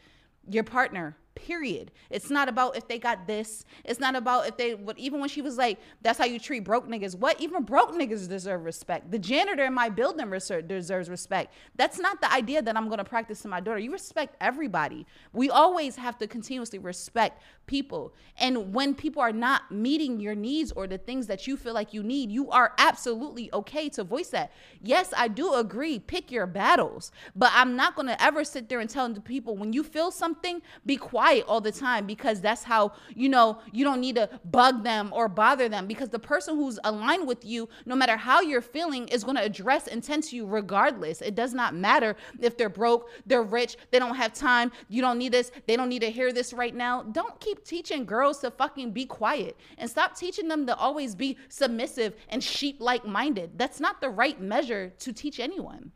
[0.49, 1.91] your partner Period.
[2.10, 3.64] It's not about if they got this.
[3.85, 6.64] It's not about if they what even when she was like, that's how you treat
[6.64, 7.15] broke niggas.
[7.15, 7.39] What?
[7.39, 9.10] Even broke niggas deserve respect.
[9.10, 11.53] The janitor in my building deserves respect.
[11.76, 13.80] That's not the idea that I'm gonna practice to my daughter.
[13.80, 15.06] You respect everybody.
[15.31, 18.14] We always have to continuously respect people.
[18.38, 21.93] And when people are not meeting your needs or the things that you feel like
[21.93, 24.51] you need, you are absolutely okay to voice that.
[24.81, 25.99] Yes, I do agree.
[25.99, 27.11] Pick your battles.
[27.35, 30.61] But I'm not gonna ever sit there and tell the people when you feel something,
[30.85, 34.84] be quiet all the time because that's how you know you don't need to bug
[34.84, 38.62] them or bother them because the person who's aligned with you no matter how you're
[38.62, 41.22] feeling is going to address and tend to you regardless.
[41.22, 45.18] It does not matter if they're broke they're rich they don't have time you don't
[45.18, 47.04] need this they don't need to hear this right now.
[47.04, 51.38] Don't keep teaching girls to fucking be quiet and stop teaching them to always be
[51.50, 55.91] submissive and sheep like minded that's not the right measure to teach anyone.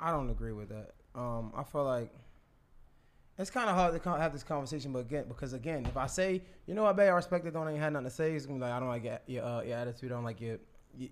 [0.00, 0.92] I don't agree with that.
[1.14, 2.12] Um, I feel like
[3.36, 6.42] it's kind of hard to have this conversation, but again, because again, if I say,
[6.66, 8.58] you know what, babe, I respect it, don't ain't had nothing to say, it's gonna
[8.58, 10.58] be like I don't like your uh, your attitude, I don't like your,
[10.96, 11.10] your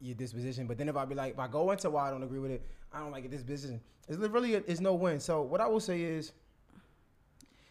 [0.00, 0.66] your disposition.
[0.66, 2.50] But then if I be like, if I go into why I don't agree with
[2.50, 2.62] it,
[2.92, 3.80] I don't like your disposition.
[4.08, 5.20] It's really it's no win.
[5.20, 6.32] So what I will say is.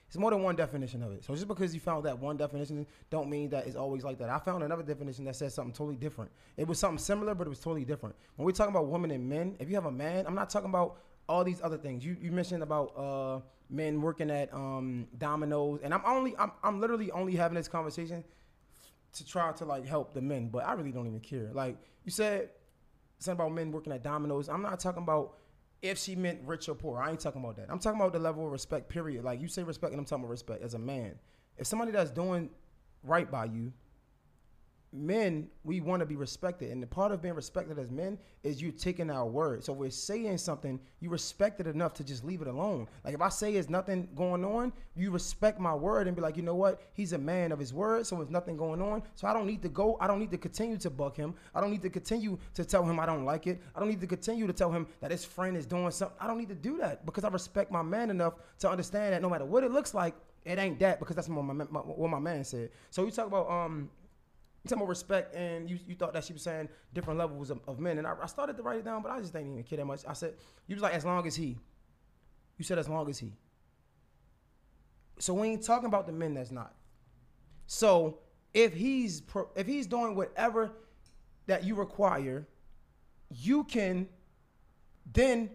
[0.10, 1.26] It's more than one definition of it.
[1.26, 4.30] So just because you found that one definition, don't mean that it's always like that.
[4.30, 6.32] I found another definition that says something totally different.
[6.56, 8.16] It was something similar, but it was totally different.
[8.38, 10.70] When we're talking about women and men, if you have a man, I'm not talking
[10.70, 12.06] about all these other things.
[12.06, 13.40] You you mentioned about uh,
[13.70, 18.24] men working at um, Domino's, and I'm only I'm I'm literally only having this conversation
[19.14, 21.50] to try to like help the men, but I really don't even care.
[21.54, 22.50] Like you said
[23.20, 24.50] something about men working at Domino's.
[24.50, 25.38] I'm not talking about
[25.82, 27.02] if she meant rich or poor.
[27.02, 27.68] I ain't talking about that.
[27.70, 29.24] I'm talking about the level of respect, period.
[29.24, 31.16] Like you say respect, and I'm talking about respect as a man.
[31.58, 32.50] If somebody that's doing
[33.04, 33.74] right by you,
[34.94, 36.72] men, we want to be respected.
[36.72, 39.64] And the part of being respected as men is you taking our word.
[39.64, 42.88] So we're saying something, you respect it enough to just leave it alone.
[43.04, 46.38] Like if I say there's nothing going on, you respect my word and be like,
[46.38, 46.82] you know what?
[46.94, 49.04] He's a man of his word, so there's nothing going on.
[49.16, 51.36] So I don't need to go, I don't need to continue to buck him.
[51.54, 53.62] I don't need to continue to tell him I don't like it.
[53.76, 56.18] I don't need to continue to tell him that his friend is doing something.
[56.20, 59.22] I don't need to do that because I respect my man enough to understand that
[59.22, 60.16] no matter what it looks like,
[60.46, 62.70] it ain't that because that's what my, my, what my man said.
[62.90, 63.90] So you talk about um
[64.68, 67.80] talking about respect, and you, you thought that she was saying different levels of, of
[67.80, 69.78] men, and I, I started to write it down, but I just didn't even care
[69.78, 70.02] that much.
[70.08, 70.34] I said
[70.68, 71.58] you was like as long as he.
[72.58, 73.34] You said as long as he.
[75.20, 76.74] So we ain't talking about the men that's not.
[77.66, 78.20] So
[78.54, 80.72] if he's pro, if he's doing whatever
[81.46, 82.48] that you require,
[83.30, 84.08] you can
[85.12, 85.50] then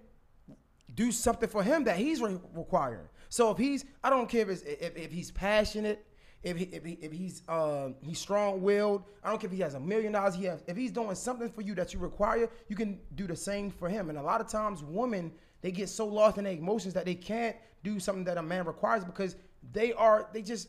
[0.95, 3.09] do something for him that he's re- requiring.
[3.29, 6.05] So if he's, I don't care if if, if he's passionate,
[6.43, 9.05] if he, if, he, if he's um he's strong willed.
[9.23, 10.35] I don't care if he has a million dollars.
[10.35, 13.37] He has if he's doing something for you that you require, you can do the
[13.37, 14.09] same for him.
[14.09, 17.15] And a lot of times, women they get so lost in their emotions that they
[17.15, 19.37] can't do something that a man requires because
[19.73, 20.69] they are they just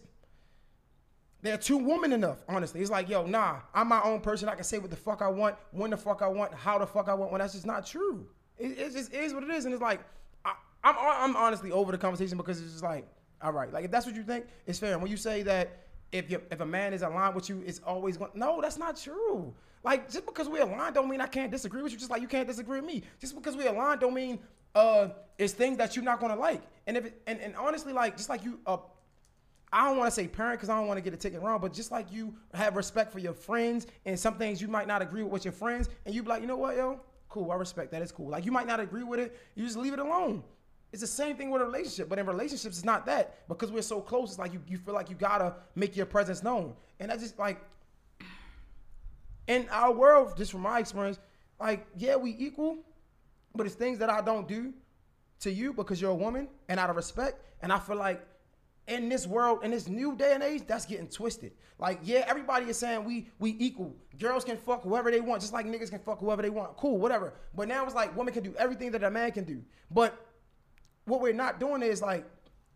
[1.41, 2.79] they're too woman enough, honestly.
[2.79, 4.47] It's like, yo, nah, I'm my own person.
[4.47, 6.87] I can say what the fuck I want, when the fuck I want, how the
[6.87, 7.33] fuck I want.
[7.33, 8.27] When that's just not true.
[8.57, 9.99] It, it just is what it is, and it's like,
[10.45, 13.05] I, I'm I'm honestly over the conversation because it's just like,
[13.43, 14.93] all right, like if that's what you think, it's fair.
[14.93, 17.79] And when you say that if you if a man is aligned with you, it's
[17.79, 18.31] always going.
[18.35, 19.53] No, that's not true.
[19.83, 21.97] Like just because we aligned don't mean I can't disagree with you.
[21.97, 23.03] Just like you can't disagree with me.
[23.19, 24.39] Just because we aligned don't mean
[24.75, 26.61] uh it's things that you're not gonna like.
[26.87, 28.77] And if it, and and honestly, like just like you uh
[29.73, 31.59] I don't want to say parent because I don't want to get it taken wrong,
[31.59, 35.01] but just like you have respect for your friends and some things you might not
[35.01, 37.55] agree with with your friends, and you be like, you know what, yo, cool, I
[37.55, 38.03] respect that.
[38.03, 38.29] It's cool.
[38.29, 40.43] Like you might not agree with it, you just leave it alone.
[40.93, 43.81] It's the same thing with a relationship, but in relationships, it's not that because we're
[43.81, 44.29] so close.
[44.29, 47.39] It's like you, you feel like you gotta make your presence known, and I just
[47.39, 47.59] like
[49.47, 51.19] in our world, just from my experience,
[51.59, 52.77] like yeah, we equal,
[53.55, 54.71] but it's things that I don't do
[55.39, 58.23] to you because you're a woman and out of respect, and I feel like
[58.87, 61.53] in this world, in this new day and age, that's getting twisted.
[61.79, 63.95] Like, yeah, everybody is saying we we equal.
[64.19, 66.77] Girls can fuck whoever they want, just like niggas can fuck whoever they want.
[66.77, 67.33] Cool, whatever.
[67.55, 69.63] But now it's like women can do everything that a man can do.
[69.89, 70.23] But
[71.05, 72.25] what we're not doing is like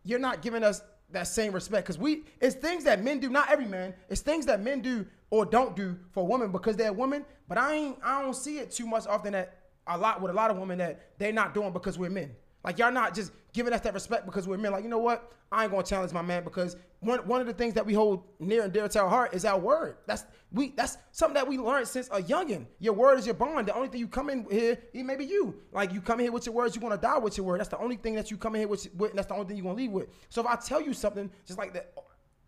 [0.04, 3.30] you're not giving us that same respect because we it's things that men do.
[3.30, 3.94] Not every man.
[4.08, 7.24] It's things that men do or don't do for women because they're women.
[7.48, 9.56] But I ain't I don't see it too much often that
[9.86, 12.30] a lot with a lot of women that they're not doing because we're men.
[12.64, 14.72] Like y'all not just giving us that respect because we're men.
[14.72, 15.32] Like you know what?
[15.50, 18.24] I ain't gonna challenge my man because one one of the things that we hold
[18.40, 19.98] near and dear to our heart is our word.
[20.06, 22.66] That's we that's something that we learned since a youngin.
[22.80, 23.68] Your word is your bond.
[23.68, 25.54] The only thing you come in here, it may be you.
[25.72, 27.60] Like you come in here with your words, you're gonna die with your word.
[27.60, 29.46] That's the only thing that you come in here with, with and that's the only
[29.46, 30.08] thing you're gonna leave with.
[30.28, 31.92] So if I tell you something, just like that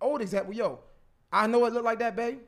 [0.00, 0.80] old example, yo,
[1.32, 2.40] I know it look like that, babe.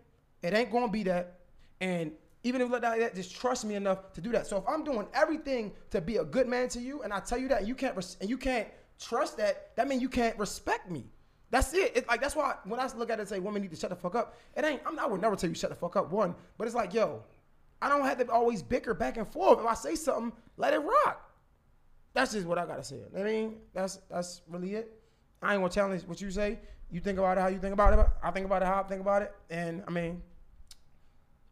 [0.42, 1.38] It ain't gonna be that.
[1.80, 2.12] And
[2.42, 4.48] even if it look like that, just trust me enough to do that.
[4.48, 7.38] So if I'm doing everything to be a good man to you, and I tell
[7.38, 8.66] you that, and you can't res- and you can't
[8.98, 11.04] trust that, that means you can't respect me.
[11.52, 11.92] That's it.
[11.94, 13.90] It's like that's why when I look at it and say women need to shut
[13.90, 14.80] the fuck up, it ain't.
[14.86, 16.10] I'm, I would never tell you shut the fuck up.
[16.10, 17.22] One, but it's like yo,
[17.80, 19.60] I don't have to always bicker back and forth.
[19.60, 21.30] If I say something, let it rock.
[22.14, 23.00] That's just what I gotta say.
[23.16, 24.98] I mean, that's that's really it.
[25.42, 26.58] I ain't gonna challenge what you say.
[26.90, 28.06] You think about it how you think about it.
[28.22, 29.34] I think about it how I think about it.
[29.50, 30.22] And I mean,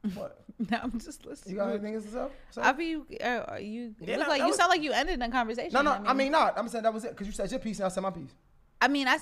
[0.15, 0.43] what?
[0.71, 1.55] No, I'm just listening.
[1.57, 2.27] You got anything else to say?
[2.53, 2.63] say?
[2.63, 5.29] I mean, uh, you Yeah, look no, like you was- sound like you ended the
[5.29, 5.73] conversation.
[5.73, 5.93] no, no.
[6.07, 6.59] I mean, not.
[6.59, 8.35] I'm saying that was it because you said your piece and I said my piece.
[8.83, 9.19] I mean, I,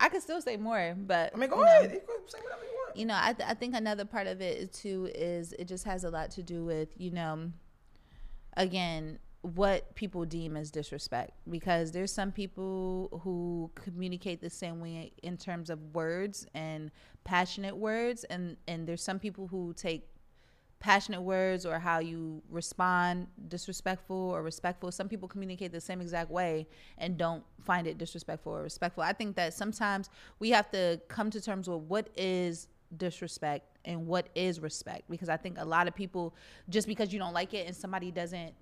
[0.00, 1.68] I could still say more, but I mean, go you know.
[1.68, 1.92] ahead.
[1.92, 2.96] You can say whatever you want.
[2.96, 6.04] you know, I, th- I think another part of it too is it just has
[6.04, 7.50] a lot to do with, you know,
[8.56, 11.32] again, what people deem as disrespect.
[11.48, 16.90] Because there's some people who communicate the same way in terms of words and
[17.24, 20.08] passionate words, and, and there's some people who take
[20.80, 24.92] passionate words or how you respond disrespectful or respectful.
[24.92, 26.68] Some people communicate the same exact way
[26.98, 29.02] and don't find it disrespectful or respectful.
[29.02, 34.06] I think that sometimes we have to come to terms with what is disrespect and
[34.06, 36.34] what is respect because i think a lot of people
[36.70, 38.54] just because you don't like it and somebody doesn't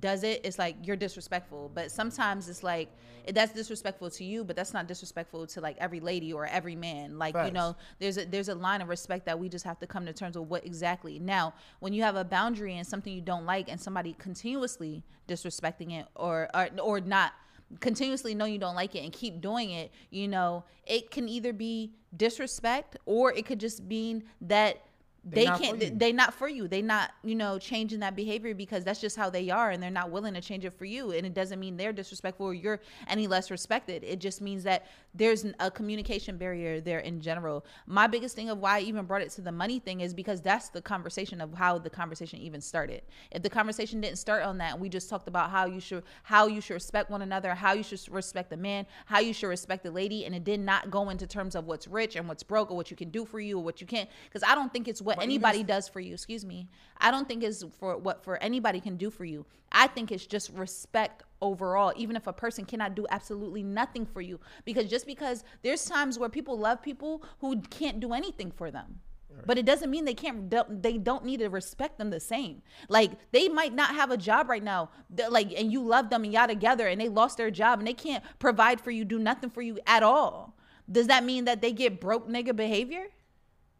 [0.00, 1.70] does it it's like you're disrespectful.
[1.74, 2.88] But sometimes it's like
[3.32, 7.18] that's disrespectful to you but that's not disrespectful to like every lady or every man.
[7.18, 9.86] Like you know there's a there's a line of respect that we just have to
[9.86, 11.18] come to terms with what exactly.
[11.18, 15.92] Now when you have a boundary and something you don't like and somebody continuously disrespecting
[15.98, 17.32] it or or, or not
[17.80, 21.54] continuously know you don't like it and keep doing it you know it can either
[21.54, 24.82] be disrespect or it could just mean that
[25.24, 26.66] they can't they not for you.
[26.66, 29.90] They not you know changing that behavior because that's just how they are and they're
[29.90, 31.12] not willing to change it for you.
[31.12, 34.02] And it doesn't mean they're disrespectful or you're any less respected.
[34.02, 37.66] It just means that there's a communication barrier there in general.
[37.86, 40.40] My biggest thing of why i even brought it to the money thing is because
[40.40, 43.02] that's the conversation of how the conversation even started.
[43.30, 46.02] If the conversation didn't start on that and we just talked about how you should
[46.22, 49.48] how you should respect one another how you should respect the man how you should
[49.48, 52.42] respect the lady and it did not go into terms of what's rich and what's
[52.42, 54.72] broke or what you can do for you or what you can't because i don't
[54.72, 56.68] think it's what But anybody if- does for you excuse me.
[56.98, 59.44] I don't think it's for what for anybody can do for you.
[59.72, 64.20] I think it's just respect overall even if a person cannot do absolutely nothing for
[64.22, 64.40] you.
[64.64, 69.00] Because just because there's times where people love people who can't do anything for them.
[69.46, 72.62] But it doesn't mean they can't don't- they don't need to respect them the same.
[72.88, 74.90] Like they might not have a job right now
[75.30, 77.94] like and you love them and y'all together and they lost their job and they
[77.94, 80.54] can't provide for you do nothing for you at all.
[80.90, 83.06] Does that mean that they get broke nigga behavior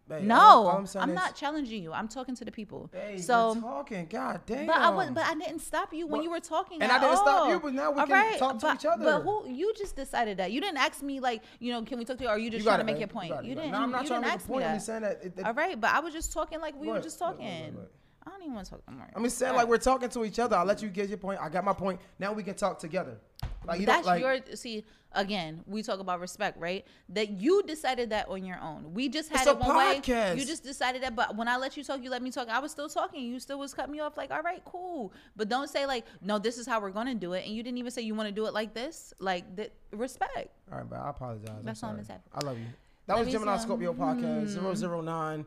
[0.08, 1.92] Babe, no, all- all I'm, saying is- not challenging you.
[1.92, 2.90] I'm talking to the people.
[2.92, 4.06] Hey, so, talking.
[4.06, 4.66] God damn.
[4.66, 6.82] but I was, but I didn't stop you when Well, you were talking.
[6.82, 9.04] and I didn't stop you, but now we All can talk to but, each other.
[9.04, 9.48] But who?
[9.48, 10.50] You just decided that.
[10.50, 12.28] You didn't ask me like, you know, can we talk to you?
[12.28, 13.28] Or are you just You trying to make your point?
[13.28, 13.70] You You you didn't.
[13.72, 14.64] No, I'm not trying to make a point.
[14.66, 15.20] I'm just saying that.
[15.22, 17.38] It, it, All right, but I was just talking like we were just Go ahead,
[17.74, 17.86] go talking.
[18.24, 18.82] I don't even want to talk.
[18.88, 19.02] I'm.
[19.16, 20.56] I'm just saying like we're talking to each other.
[20.56, 21.40] I'll let you get your point.
[21.40, 22.00] I got my point.
[22.18, 23.18] Now we can talk together.
[23.66, 25.62] Like you That's like, your see again.
[25.66, 26.84] We talk about respect, right?
[27.10, 28.94] That you decided that on your own.
[28.94, 29.96] We just had it a one way.
[29.96, 31.14] You just decided that.
[31.14, 32.48] But when I let you talk, you let me talk.
[32.48, 33.22] I was still talking.
[33.24, 34.16] You still was cutting me off.
[34.16, 35.12] Like, all right, cool.
[35.36, 37.46] But don't say like, no, this is how we're gonna do it.
[37.46, 39.12] And you didn't even say you want to do it like this.
[39.18, 40.48] Like that respect.
[40.70, 41.48] All right, but I apologize.
[41.48, 42.18] I'm That's all I'm sorry.
[42.18, 42.46] gonna say.
[42.46, 42.66] I love you.
[43.06, 45.04] That Let was Gemini see, Scorpio podcast hmm.
[45.04, 45.44] 009.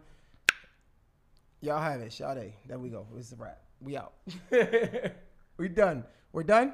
[1.62, 2.12] Y'all have it.
[2.12, 2.54] Sade.
[2.68, 3.08] There we go.
[3.18, 3.62] It's a wrap.
[3.82, 4.14] We out.
[5.58, 6.04] we done.
[6.32, 6.74] We're done.